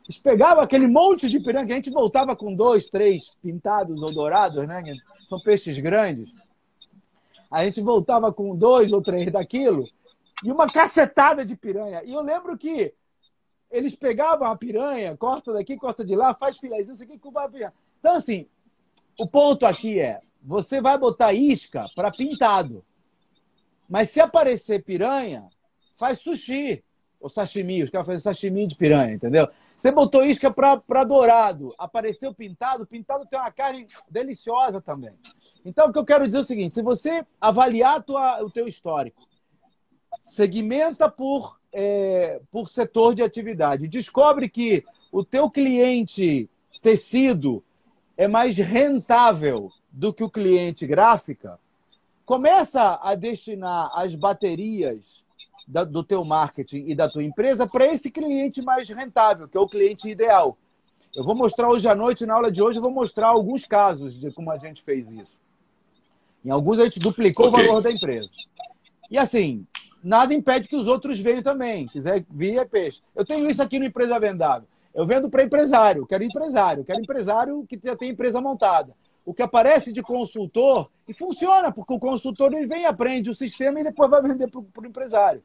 Eles 0.06 0.18
pegavam 0.18 0.64
aquele 0.64 0.88
monte 0.88 1.30
de 1.30 1.40
piranha 1.40 1.66
que 1.66 1.74
a 1.74 1.76
gente 1.76 1.92
voltava 1.92 2.36
com 2.36 2.56
dois, 2.56 2.90
três 2.90 3.32
pintados 3.42 4.02
ou 4.02 4.12
dourados, 4.12 4.66
né? 4.68 4.82
São 5.28 5.40
peixes 5.40 5.78
grandes 5.78 6.32
a 7.52 7.66
gente 7.66 7.82
voltava 7.82 8.32
com 8.32 8.56
dois 8.56 8.94
ou 8.94 9.02
três 9.02 9.30
daquilo 9.30 9.86
e 10.44 10.52
uma 10.52 10.72
cacetada 10.72 11.46
de 11.46 11.56
piranha. 11.56 12.02
E 12.06 12.14
eu 12.14 12.22
lembro 12.22 12.58
que 12.58 12.94
eles 13.70 13.96
pegavam 13.96 14.48
a 14.48 14.56
piranha, 14.56 15.16
corta 15.18 15.52
daqui, 15.54 15.76
corta 15.78 16.04
de 16.04 16.16
lá, 16.16 16.34
faz 16.34 16.58
filézinho, 16.58 16.94
isso 16.94 17.04
aqui, 17.04 17.20
cuba 17.20 17.44
a 17.44 17.50
piranha. 17.50 17.74
Então, 18.00 18.16
assim, 18.16 18.48
o 19.20 19.28
ponto 19.28 19.66
aqui 19.66 20.00
é: 20.00 20.22
você 20.42 20.82
vai 20.82 20.98
botar 20.98 21.34
isca 21.34 21.86
para 21.94 22.12
pintado. 22.12 22.84
Mas 23.88 24.10
se 24.10 24.22
aparecer 24.22 24.84
piranha, 24.84 25.50
faz 25.98 26.20
sushi. 26.20 26.84
Ou 27.20 27.30
sashimi, 27.30 27.84
os 27.84 27.92
caras 27.92 28.08
fazem 28.08 28.20
sashimi 28.20 28.66
de 28.66 28.76
piranha, 28.76 29.14
entendeu? 29.14 29.48
Você 29.82 29.92
botou 29.92 30.24
isca 30.24 30.52
para 30.52 31.04
dourado, 31.04 31.74
apareceu 31.76 32.32
pintado, 32.32 32.86
pintado 32.86 33.26
tem 33.26 33.40
uma 33.40 33.52
carne 33.52 33.88
deliciosa 34.08 34.80
também. 34.80 35.16
Então, 35.66 35.88
o 35.88 35.92
que 35.92 35.98
eu 35.98 36.06
quero 36.06 36.28
dizer 36.28 36.38
é 36.38 36.42
o 36.42 36.44
seguinte: 36.44 36.76
se 36.76 36.84
você 36.84 37.26
avaliar 37.42 38.04
tua, 38.04 38.44
o 38.44 38.52
teu 38.52 38.68
histórico, 38.68 39.28
segmenta 40.22 41.10
por, 41.10 41.60
é, 41.74 42.40
por 42.52 42.70
setor 42.70 43.16
de 43.16 43.24
atividade, 43.24 43.88
descobre 43.88 44.48
que 44.48 44.84
o 45.12 45.26
teu 45.26 45.50
cliente 45.50 46.48
tecido 46.80 47.64
é 48.16 48.28
mais 48.28 48.56
rentável 48.58 49.72
do 49.92 50.14
que 50.14 50.24
o 50.24 50.30
cliente 50.30 50.86
gráfica, 50.86 51.60
começa 52.24 53.00
a 53.02 53.16
destinar 53.16 53.90
as 53.96 54.14
baterias 54.14 55.26
da, 55.68 55.84
do 55.84 56.04
teu 56.04 56.24
marketing 56.24 56.86
e 56.88 56.96
da 56.96 57.10
tua 57.10 57.24
empresa 57.24 57.68
para 57.68 57.86
esse 57.86 58.10
cliente 58.10 58.62
mais 58.62 58.88
rentável, 58.90 59.48
que 59.48 59.58
é 59.58 59.60
o 59.60 59.68
cliente 59.68 60.10
ideal. 60.10 60.58
Eu 61.16 61.24
vou 61.24 61.36
mostrar 61.36 61.70
hoje 61.70 61.88
à 61.88 61.96
noite, 61.96 62.26
na 62.26 62.36
aula 62.36 62.52
de 62.52 62.62
hoje, 62.62 62.78
eu 62.78 62.82
vou 62.82 62.92
mostrar 62.92 63.28
alguns 63.28 63.66
casos 63.66 64.14
de 64.20 64.32
como 64.32 64.50
a 64.52 64.58
gente 64.58 64.82
fez 64.82 65.12
isso. 65.12 65.40
Em 66.44 66.50
alguns 66.50 66.80
a 66.80 66.86
gente 66.86 67.00
duplicou 67.00 67.50
okay. 67.50 67.64
o 67.64 67.68
valor 67.68 67.82
da 67.82 67.92
empresa. 67.92 68.30
E 69.10 69.18
assim, 69.18 69.66
nada 70.04 70.34
impede 70.34 70.68
que 70.68 70.76
os 70.76 70.88
outros 70.88 71.20
venham 71.20 71.44
também. 71.44 71.88
Quiser 71.88 72.26
vir, 72.30 72.58
é 72.58 72.66
peixe. 72.66 73.02
Eu 73.16 73.26
tenho 73.26 73.50
isso 73.50 73.62
aqui 73.62 73.78
no 73.78 73.86
Empresa 73.86 74.20
Vendável. 74.20 74.68
Eu 74.94 75.06
vendo 75.06 75.30
para 75.30 75.44
empresário, 75.44 76.06
quero 76.06 76.24
empresário, 76.24 76.84
quero 76.84 77.00
empresário 77.00 77.66
que 77.68 77.80
já 77.82 77.96
tem 77.96 78.10
empresa 78.10 78.42
montada. 78.42 78.94
O 79.24 79.34
que 79.34 79.42
aparece 79.42 79.94
de 79.94 80.02
consultor, 80.02 80.90
e 81.08 81.14
funciona, 81.14 81.72
porque 81.72 81.94
o 81.94 82.00
consultor 82.00 82.54
ele 82.54 82.66
vem, 82.66 82.86
aprende 82.86 83.30
o 83.30 83.36
sistema 83.36 83.80
e 83.80 83.84
depois 83.84 84.10
vai 84.10 84.22
vender 84.22 84.50
para 84.50 84.60
o 84.60 84.86
empresário. 84.86 85.44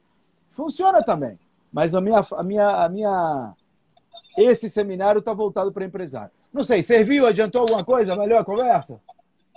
Funciona 0.56 1.02
também. 1.02 1.38
Mas 1.70 1.94
a 1.94 2.00
minha, 2.00 2.24
a 2.32 2.42
minha, 2.42 2.68
a 2.84 2.88
minha... 2.88 3.52
esse 4.38 4.70
seminário 4.70 5.18
está 5.18 5.34
voltado 5.34 5.70
para 5.70 5.84
empresário. 5.84 6.30
Não 6.52 6.64
sei, 6.64 6.82
serviu? 6.82 7.26
Adiantou 7.26 7.60
alguma 7.60 7.84
coisa? 7.84 8.16
Melhor 8.16 8.40
a 8.40 8.44
conversa? 8.44 8.98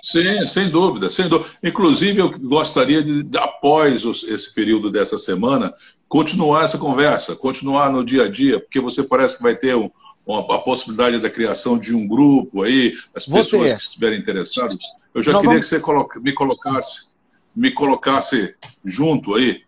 Sim, 0.04 0.46
sem 0.46 0.70
dúvida, 0.70 1.10
sem 1.10 1.30
dúvida. 1.30 1.50
Inclusive, 1.64 2.20
eu 2.20 2.38
gostaria 2.40 3.02
de, 3.02 3.26
após 3.38 4.04
esse 4.04 4.54
período 4.54 4.92
dessa 4.92 5.18
semana, 5.18 5.74
continuar 6.08 6.66
essa 6.66 6.78
conversa, 6.78 7.36
continuar 7.36 7.90
no 7.90 8.04
dia 8.04 8.26
a 8.26 8.30
dia, 8.30 8.60
porque 8.60 8.80
você 8.80 9.04
parece 9.04 9.38
que 9.38 9.44
vai 9.44 9.56
ter 9.56 9.76
um, 9.76 9.90
uma, 10.26 10.40
a 10.56 10.60
possibilidade 10.60 11.20
da 11.20 11.30
criação 11.30 11.78
de 11.78 11.96
um 11.96 12.08
grupo 12.08 12.64
aí, 12.64 12.94
as 13.16 13.26
pessoas 13.26 13.74
que 13.74 13.82
estiverem 13.82 14.20
interessadas. 14.20 14.78
Eu 15.14 15.22
já 15.24 15.34
Não, 15.34 15.40
queria 15.40 15.60
vamos... 15.60 15.70
que 15.70 15.76
você 15.76 16.20
me 16.20 16.34
colocasse 16.34 17.10
me 17.56 17.72
colocasse 17.72 18.56
junto 18.86 19.36
aí, 19.36 19.64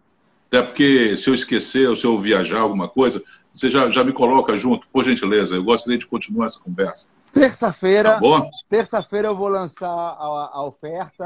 até 0.51 0.61
porque 0.61 1.15
se 1.15 1.29
eu 1.29 1.33
esquecer 1.33 1.89
ou 1.89 1.95
se 1.95 2.05
eu 2.05 2.19
viajar 2.19 2.59
alguma 2.59 2.89
coisa, 2.89 3.23
você 3.53 3.69
já, 3.69 3.89
já 3.89 4.03
me 4.03 4.11
coloca 4.11 4.57
junto, 4.57 4.85
por 4.89 5.01
gentileza. 5.01 5.55
Eu 5.55 5.63
gostaria 5.63 5.97
de 5.97 6.05
continuar 6.05 6.47
essa 6.47 6.61
conversa. 6.61 7.07
Terça-feira, 7.31 8.19
tá 8.19 8.49
terça-feira 8.67 9.29
eu 9.29 9.35
vou 9.35 9.47
lançar 9.47 9.87
a, 9.87 10.49
a 10.51 10.65
oferta. 10.65 11.23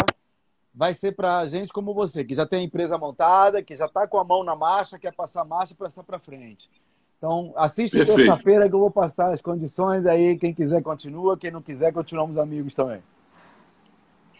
Vai 0.71 0.93
ser 0.93 1.13
para 1.13 1.47
gente 1.47 1.73
como 1.73 1.91
você, 1.91 2.23
que 2.23 2.35
já 2.35 2.45
tem 2.45 2.59
a 2.59 2.63
empresa 2.63 2.99
montada, 2.99 3.63
que 3.63 3.73
já 3.75 3.87
está 3.87 4.05
com 4.05 4.19
a 4.19 4.23
mão 4.23 4.43
na 4.43 4.55
marcha, 4.55 4.99
quer 4.99 5.13
passar 5.15 5.41
a 5.41 5.45
marcha 5.45 5.73
e 5.73 5.75
passar 5.75 6.03
para 6.03 6.19
frente. 6.19 6.69
Então, 7.17 7.51
assiste 7.55 7.97
terça-feira 7.97 8.69
que 8.69 8.75
eu 8.75 8.79
vou 8.79 8.91
passar 8.91 9.33
as 9.33 9.41
condições 9.41 10.05
aí. 10.05 10.37
Quem 10.37 10.53
quiser, 10.53 10.83
continua. 10.83 11.35
Quem 11.35 11.49
não 11.49 11.63
quiser, 11.63 11.91
continuamos 11.91 12.37
amigos 12.37 12.75
também. 12.75 13.01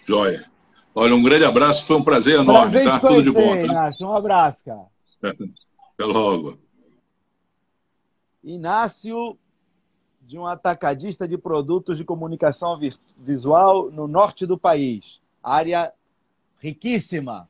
Joia. 0.06 0.46
Olha, 0.98 1.14
um 1.14 1.22
grande 1.22 1.44
abraço. 1.44 1.84
Foi 1.86 1.98
um 1.98 2.04
prazer 2.04 2.40
enorme, 2.40 2.72
prazer 2.72 2.90
tá? 2.90 3.00
Tudo 3.02 3.24
de 3.24 3.32
bom. 3.32 3.50
Tá? 3.50 3.64
Inácio, 3.64 4.08
um 4.08 4.14
abraço, 4.14 4.64
cara. 4.64 4.86
Até 5.22 6.06
logo. 6.06 6.58
Inácio, 8.42 9.38
de 10.22 10.40
um 10.40 10.46
atacadista 10.46 11.28
de 11.28 11.38
produtos 11.38 11.98
de 11.98 12.06
comunicação 12.06 12.80
visual 13.18 13.92
no 13.92 14.08
norte 14.08 14.46
do 14.46 14.58
país. 14.58 15.20
Área 15.44 15.92
riquíssima. 16.60 17.50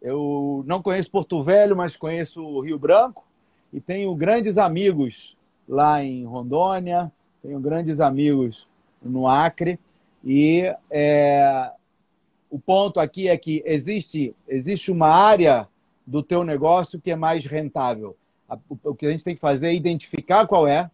Eu 0.00 0.64
não 0.66 0.82
conheço 0.82 1.10
Porto 1.10 1.42
Velho, 1.42 1.76
mas 1.76 1.96
conheço 1.96 2.42
o 2.42 2.60
Rio 2.60 2.78
Branco 2.78 3.24
e 3.72 3.80
tenho 3.80 4.14
grandes 4.14 4.56
amigos 4.56 5.36
lá 5.68 6.02
em 6.02 6.24
Rondônia, 6.24 7.12
tenho 7.42 7.60
grandes 7.60 8.00
amigos 8.00 8.66
no 9.02 9.28
Acre 9.28 9.78
e 10.24 10.74
é, 10.90 11.70
o 12.52 12.58
ponto 12.58 13.00
aqui 13.00 13.28
é 13.28 13.36
que 13.38 13.62
existe 13.64 14.36
existe 14.46 14.92
uma 14.92 15.08
área 15.08 15.66
do 16.06 16.22
teu 16.22 16.44
negócio 16.44 17.00
que 17.00 17.10
é 17.10 17.16
mais 17.16 17.46
rentável. 17.46 18.14
O 18.84 18.94
que 18.94 19.06
a 19.06 19.10
gente 19.10 19.24
tem 19.24 19.34
que 19.34 19.40
fazer 19.40 19.68
é 19.68 19.74
identificar 19.74 20.46
qual 20.46 20.68
é 20.68 20.90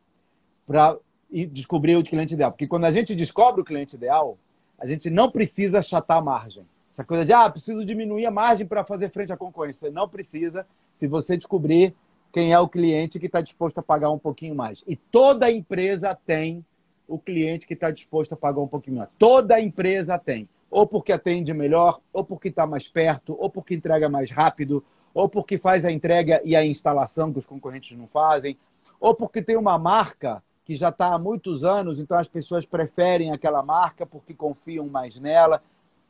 para 0.65 0.97
descobrir 1.29 1.97
o 1.97 2.05
cliente 2.05 2.35
ideal. 2.35 2.53
Porque 2.53 2.69
quando 2.69 2.85
a 2.85 2.93
gente 2.93 3.13
descobre 3.13 3.61
o 3.61 3.65
cliente 3.65 3.97
ideal, 3.97 4.39
a 4.79 4.87
gente 4.87 5.11
não 5.11 5.29
precisa 5.29 5.81
achatar 5.81 6.19
a 6.19 6.23
margem. 6.23 6.65
Essa 6.93 7.03
coisa 7.03 7.25
de, 7.25 7.33
ah, 7.33 7.51
preciso 7.51 7.85
diminuir 7.85 8.27
a 8.27 8.31
margem 8.31 8.65
para 8.65 8.85
fazer 8.85 9.11
frente 9.11 9.33
à 9.33 9.37
concorrência. 9.37 9.91
Não 9.91 10.09
precisa 10.09 10.65
se 10.95 11.09
você 11.09 11.37
descobrir 11.37 11.93
quem 12.33 12.53
é 12.53 12.59
o 12.61 12.69
cliente 12.69 13.19
que 13.19 13.27
está 13.27 13.41
disposto 13.41 13.79
a 13.79 13.83
pagar 13.83 14.11
um 14.11 14.19
pouquinho 14.19 14.55
mais. 14.55 14.85
E 14.87 14.95
toda 14.95 15.51
empresa 15.51 16.17
tem 16.25 16.65
o 17.09 17.19
cliente 17.19 17.67
que 17.67 17.75
está 17.75 17.91
disposto 17.91 18.35
a 18.35 18.37
pagar 18.37 18.61
um 18.61 18.69
pouquinho 18.69 18.99
mais. 18.99 19.09
Toda 19.19 19.61
empresa 19.61 20.17
tem. 20.17 20.49
Ou 20.71 20.87
porque 20.87 21.13
atende 21.13 21.53
melhor, 21.55 22.01
ou 22.13 22.25
porque 22.25 22.49
está 22.49 22.67
mais 22.67 22.87
perto, 22.87 23.37
ou 23.39 23.49
porque 23.49 23.75
entrega 23.75 24.09
mais 24.09 24.31
rápido, 24.31 24.85
ou 25.15 25.29
porque 25.29 25.59
faz 25.59 25.85
a 25.85 25.93
entrega 25.93 26.41
e 26.45 26.55
a 26.55 26.65
instalação 26.65 27.33
que 27.33 27.39
os 27.39 27.47
concorrentes 27.47 27.97
não 27.97 28.07
fazem, 28.07 28.57
ou 29.01 29.15
porque 29.15 29.41
tem 29.41 29.57
uma 29.57 29.79
marca 29.79 30.43
que 30.65 30.77
já 30.77 30.91
está 30.91 31.15
há 31.15 31.19
muitos 31.19 31.65
anos, 31.65 31.99
então 31.99 32.19
as 32.19 32.29
pessoas 32.29 32.67
preferem 32.67 33.33
aquela 33.33 33.63
marca 33.63 34.05
porque 34.05 34.35
confiam 34.35 34.87
mais 34.87 35.19
nela. 35.19 35.63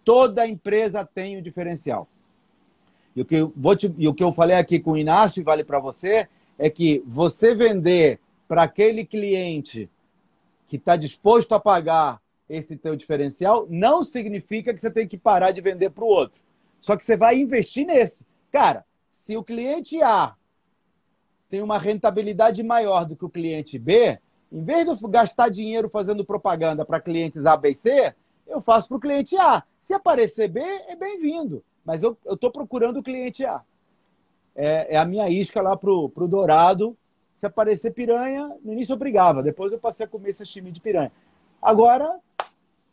Toda 0.05 0.49
empresa 0.49 1.05
tem 1.05 1.37
o 1.37 1.39
um 1.39 1.43
diferencial. 1.43 2.09
E 3.15 3.21
o 3.21 3.25
que 3.25 3.37
eu, 3.37 3.53
vou 3.57 3.77
te, 3.77 3.95
e 3.97 4.09
o 4.09 4.15
que 4.15 4.25
eu 4.25 4.33
falei 4.33 4.57
aqui 4.57 4.81
com 4.81 4.93
o 4.93 4.99
Inácio 4.99 5.41
e 5.41 5.45
vale 5.45 5.63
para 5.63 5.79
você 5.79 6.29
é 6.59 6.69
que 6.69 7.03
você 7.07 7.55
vender 7.55 8.19
para 8.49 8.63
aquele 8.63 9.05
cliente 9.05 9.89
que 10.67 10.77
está 10.77 10.97
disposto 10.97 11.53
a 11.53 11.61
pagar 11.61 12.21
esse 12.49 12.77
teu 12.77 12.97
diferencial 12.97 13.67
não 13.69 14.03
significa 14.03 14.73
que 14.73 14.81
você 14.81 14.91
tem 14.91 15.07
que 15.07 15.19
parar 15.19 15.53
de 15.53 15.61
vender 15.61 15.91
para 15.91 16.05
o 16.05 16.09
outro. 16.09 16.41
Só 16.81 16.97
que 16.97 17.05
você 17.05 17.17
vai 17.17 17.39
investir 17.39 17.87
nesse. 17.87 18.25
Cara, 18.51 18.85
se 19.11 19.37
o 19.37 19.45
cliente 19.45 20.01
A 20.03 20.35
tem 21.49 21.63
uma 21.63 21.79
rentabilidade 21.79 22.63
maior 22.63 23.05
do 23.05 23.17
que 23.17 23.25
o 23.25 23.31
cliente 23.31 23.79
B, 23.79 24.19
em 24.51 24.63
vez 24.63 24.85
de 24.85 24.91
eu 24.91 25.09
gastar 25.09 25.49
dinheiro 25.51 25.89
fazendo 25.89 26.25
propaganda 26.25 26.85
para 26.85 27.01
clientes 27.01 27.45
A, 27.45 27.57
B 27.57 27.71
e 27.71 27.75
C, 27.75 28.15
eu 28.47 28.61
faço 28.61 28.89
para 28.89 28.97
o 28.97 29.01
cliente 29.01 29.37
A. 29.37 29.63
Se 29.81 29.93
aparecer 29.93 30.49
B, 30.49 30.61
é 30.61 30.97
bem-vindo 30.97 31.63
mas 31.89 32.03
eu 32.03 32.19
estou 32.29 32.51
procurando 32.51 32.99
o 32.99 33.03
cliente 33.03 33.47
A. 33.47 33.63
É, 34.55 34.95
é, 34.95 34.99
a 34.99 35.07
minha 35.07 35.27
isca 35.31 35.63
lá 35.63 35.75
pro, 35.75 36.11
pro 36.11 36.29
Dourado. 36.29 36.95
Se 37.39 37.47
aparecer 37.47 37.95
piranha, 37.95 38.55
no 38.63 38.75
início 38.75 38.93
eu 38.93 38.99
brigava, 38.99 39.43
depois 39.43 39.73
eu 39.73 39.79
passei 39.79 40.05
a 40.05 40.09
comer 40.09 40.35
sashimi 40.35 40.71
de 40.71 40.83
piranha. 40.83 41.11
Agora 41.63 42.21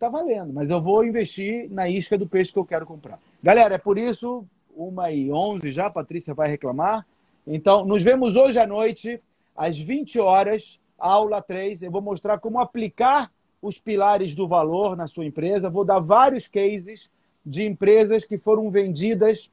tá 0.05 0.09
valendo, 0.09 0.53
mas 0.53 0.69
eu 0.69 0.79
vou 0.79 1.03
investir 1.03 1.69
na 1.71 1.89
isca 1.89 2.17
do 2.17 2.27
peixe 2.27 2.51
que 2.51 2.59
eu 2.59 2.65
quero 2.65 2.85
comprar. 2.85 3.19
Galera, 3.41 3.75
é 3.75 3.77
por 3.77 3.97
isso, 3.97 4.45
uma 4.75 5.11
e 5.11 5.31
onze 5.31 5.71
já, 5.71 5.87
a 5.87 5.89
Patrícia 5.89 6.33
vai 6.33 6.47
reclamar. 6.47 7.05
Então, 7.47 7.85
nos 7.85 8.03
vemos 8.03 8.35
hoje 8.35 8.59
à 8.59 8.67
noite, 8.67 9.19
às 9.55 9.77
20 9.77 10.19
horas, 10.19 10.79
aula 10.97 11.41
3. 11.41 11.83
Eu 11.83 11.91
vou 11.91 12.01
mostrar 12.01 12.39
como 12.39 12.59
aplicar 12.59 13.31
os 13.61 13.79
pilares 13.79 14.35
do 14.35 14.47
valor 14.47 14.95
na 14.95 15.07
sua 15.07 15.25
empresa. 15.25 15.69
Vou 15.69 15.83
dar 15.83 15.99
vários 15.99 16.47
cases 16.47 17.09
de 17.43 17.63
empresas 17.63 18.25
que 18.25 18.37
foram 18.37 18.69
vendidas 18.69 19.51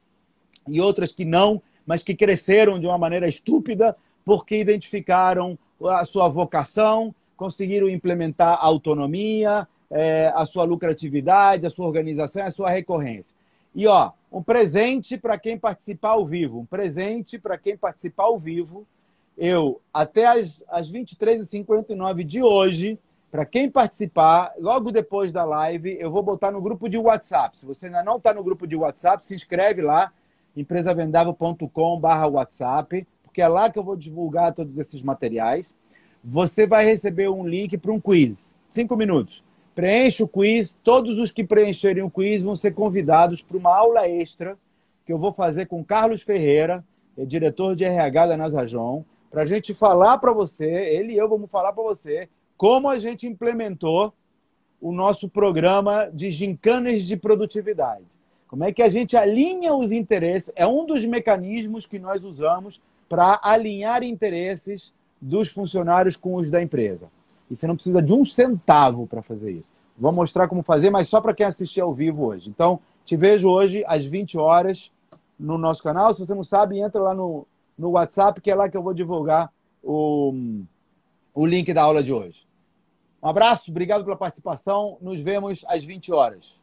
e 0.67 0.79
outras 0.79 1.11
que 1.11 1.25
não, 1.25 1.61
mas 1.85 2.03
que 2.03 2.15
cresceram 2.15 2.79
de 2.79 2.85
uma 2.85 2.97
maneira 2.97 3.27
estúpida 3.27 3.95
porque 4.23 4.57
identificaram 4.57 5.57
a 5.83 6.05
sua 6.05 6.27
vocação, 6.29 7.13
conseguiram 7.35 7.89
implementar 7.89 8.57
autonomia, 8.61 9.67
é, 9.93 10.33
a 10.35 10.43
sua 10.43 10.63
lucratividade, 10.63 11.67
a 11.67 11.69
sua 11.69 11.85
organização, 11.85 12.43
a 12.43 12.51
sua 12.51 12.69
recorrência. 12.69 13.35
E 13.75 13.85
ó, 13.85 14.11
um 14.31 14.41
presente 14.41 15.17
para 15.17 15.37
quem 15.37 15.57
participar 15.57 16.09
ao 16.09 16.25
vivo, 16.25 16.59
um 16.59 16.65
presente 16.65 17.37
para 17.37 17.57
quem 17.57 17.77
participar 17.77 18.23
ao 18.23 18.39
vivo. 18.39 18.87
Eu, 19.37 19.79
até 19.93 20.25
as, 20.25 20.63
as 20.67 20.91
23h59 20.91 22.23
de 22.23 22.41
hoje, 22.41 22.97
para 23.31 23.45
quem 23.45 23.69
participar, 23.69 24.53
logo 24.59 24.91
depois 24.91 25.31
da 25.31 25.43
live, 25.43 25.95
eu 25.99 26.11
vou 26.11 26.23
botar 26.23 26.51
no 26.51 26.61
grupo 26.61 26.89
de 26.89 26.97
WhatsApp. 26.97 27.57
Se 27.57 27.65
você 27.65 27.85
ainda 27.85 28.03
não 28.03 28.17
está 28.17 28.33
no 28.33 28.43
grupo 28.43 28.65
de 28.65 28.75
WhatsApp, 28.75 29.25
se 29.25 29.35
inscreve 29.35 29.81
lá, 29.81 30.11
empresavendável.com.br 30.55 32.27
WhatsApp, 32.31 33.07
porque 33.23 33.41
é 33.41 33.47
lá 33.47 33.71
que 33.71 33.77
eu 33.77 33.83
vou 33.83 33.95
divulgar 33.95 34.53
todos 34.53 34.77
esses 34.77 35.01
materiais. 35.03 35.75
Você 36.23 36.65
vai 36.65 36.85
receber 36.85 37.29
um 37.29 37.45
link 37.47 37.77
para 37.77 37.91
um 37.91 37.99
quiz. 37.99 38.53
Cinco 38.69 38.95
minutos. 38.95 39.43
Preenche 39.75 40.23
o 40.23 40.27
quiz. 40.27 40.77
Todos 40.83 41.17
os 41.17 41.31
que 41.31 41.43
preencherem 41.43 42.03
o 42.03 42.09
quiz 42.09 42.43
vão 42.43 42.55
ser 42.55 42.73
convidados 42.73 43.41
para 43.41 43.57
uma 43.57 43.75
aula 43.75 44.07
extra 44.07 44.57
que 45.05 45.11
eu 45.11 45.17
vou 45.17 45.31
fazer 45.31 45.65
com 45.65 45.83
Carlos 45.83 46.21
Ferreira, 46.21 46.83
é 47.17 47.25
diretor 47.25 47.75
de 47.75 47.83
RH 47.83 48.27
da 48.27 48.37
Nasajon, 48.37 49.03
para 49.29 49.41
a 49.41 49.45
gente 49.45 49.73
falar 49.73 50.17
para 50.19 50.31
você, 50.31 50.65
ele 50.65 51.13
e 51.13 51.17
eu 51.17 51.27
vamos 51.27 51.49
falar 51.49 51.73
para 51.73 51.83
você 51.83 52.29
como 52.55 52.87
a 52.87 52.99
gente 52.99 53.27
implementou 53.27 54.13
o 54.79 54.91
nosso 54.91 55.27
programa 55.27 56.09
de 56.13 56.29
gincanas 56.29 57.03
de 57.03 57.17
produtividade. 57.17 58.05
Como 58.47 58.63
é 58.63 58.71
que 58.71 58.83
a 58.83 58.89
gente 58.89 59.17
alinha 59.17 59.73
os 59.73 59.91
interesses? 59.91 60.51
É 60.55 60.67
um 60.67 60.85
dos 60.85 61.03
mecanismos 61.03 61.85
que 61.85 61.97
nós 61.97 62.23
usamos 62.23 62.79
para 63.09 63.39
alinhar 63.41 64.03
interesses 64.03 64.93
dos 65.19 65.49
funcionários 65.49 66.15
com 66.15 66.35
os 66.35 66.51
da 66.51 66.61
empresa. 66.61 67.07
E 67.53 67.55
você 67.55 67.67
não 67.67 67.75
precisa 67.75 68.01
de 68.01 68.11
um 68.11 68.25
centavo 68.25 69.05
para 69.05 69.21
fazer 69.21 69.51
isso. 69.51 69.71
Vou 69.95 70.11
mostrar 70.11 70.47
como 70.47 70.63
fazer, 70.63 70.89
mas 70.89 71.07
só 71.07 71.21
para 71.21 71.35
quem 71.35 71.45
assistir 71.45 71.81
ao 71.81 71.93
vivo 71.93 72.25
hoje. 72.25 72.49
Então, 72.49 72.79
te 73.05 73.15
vejo 73.15 73.47
hoje 73.47 73.83
às 73.85 74.03
20 74.03 74.39
horas 74.39 74.91
no 75.39 75.55
nosso 75.55 75.83
canal. 75.83 76.11
Se 76.11 76.19
você 76.19 76.33
não 76.33 76.43
sabe, 76.43 76.79
entra 76.79 76.99
lá 76.99 77.13
no, 77.13 77.45
no 77.77 77.91
WhatsApp, 77.91 78.41
que 78.41 78.49
é 78.49 78.55
lá 78.55 78.67
que 78.67 78.75
eu 78.75 78.81
vou 78.81 78.91
divulgar 78.91 79.53
o, 79.83 80.33
o 81.31 81.45
link 81.45 81.71
da 81.71 81.83
aula 81.83 82.01
de 82.01 82.11
hoje. 82.11 82.47
Um 83.21 83.27
abraço, 83.27 83.69
obrigado 83.69 84.03
pela 84.03 84.17
participação. 84.17 84.97
Nos 84.99 85.19
vemos 85.19 85.63
às 85.67 85.83
20 85.83 86.11
horas. 86.11 86.59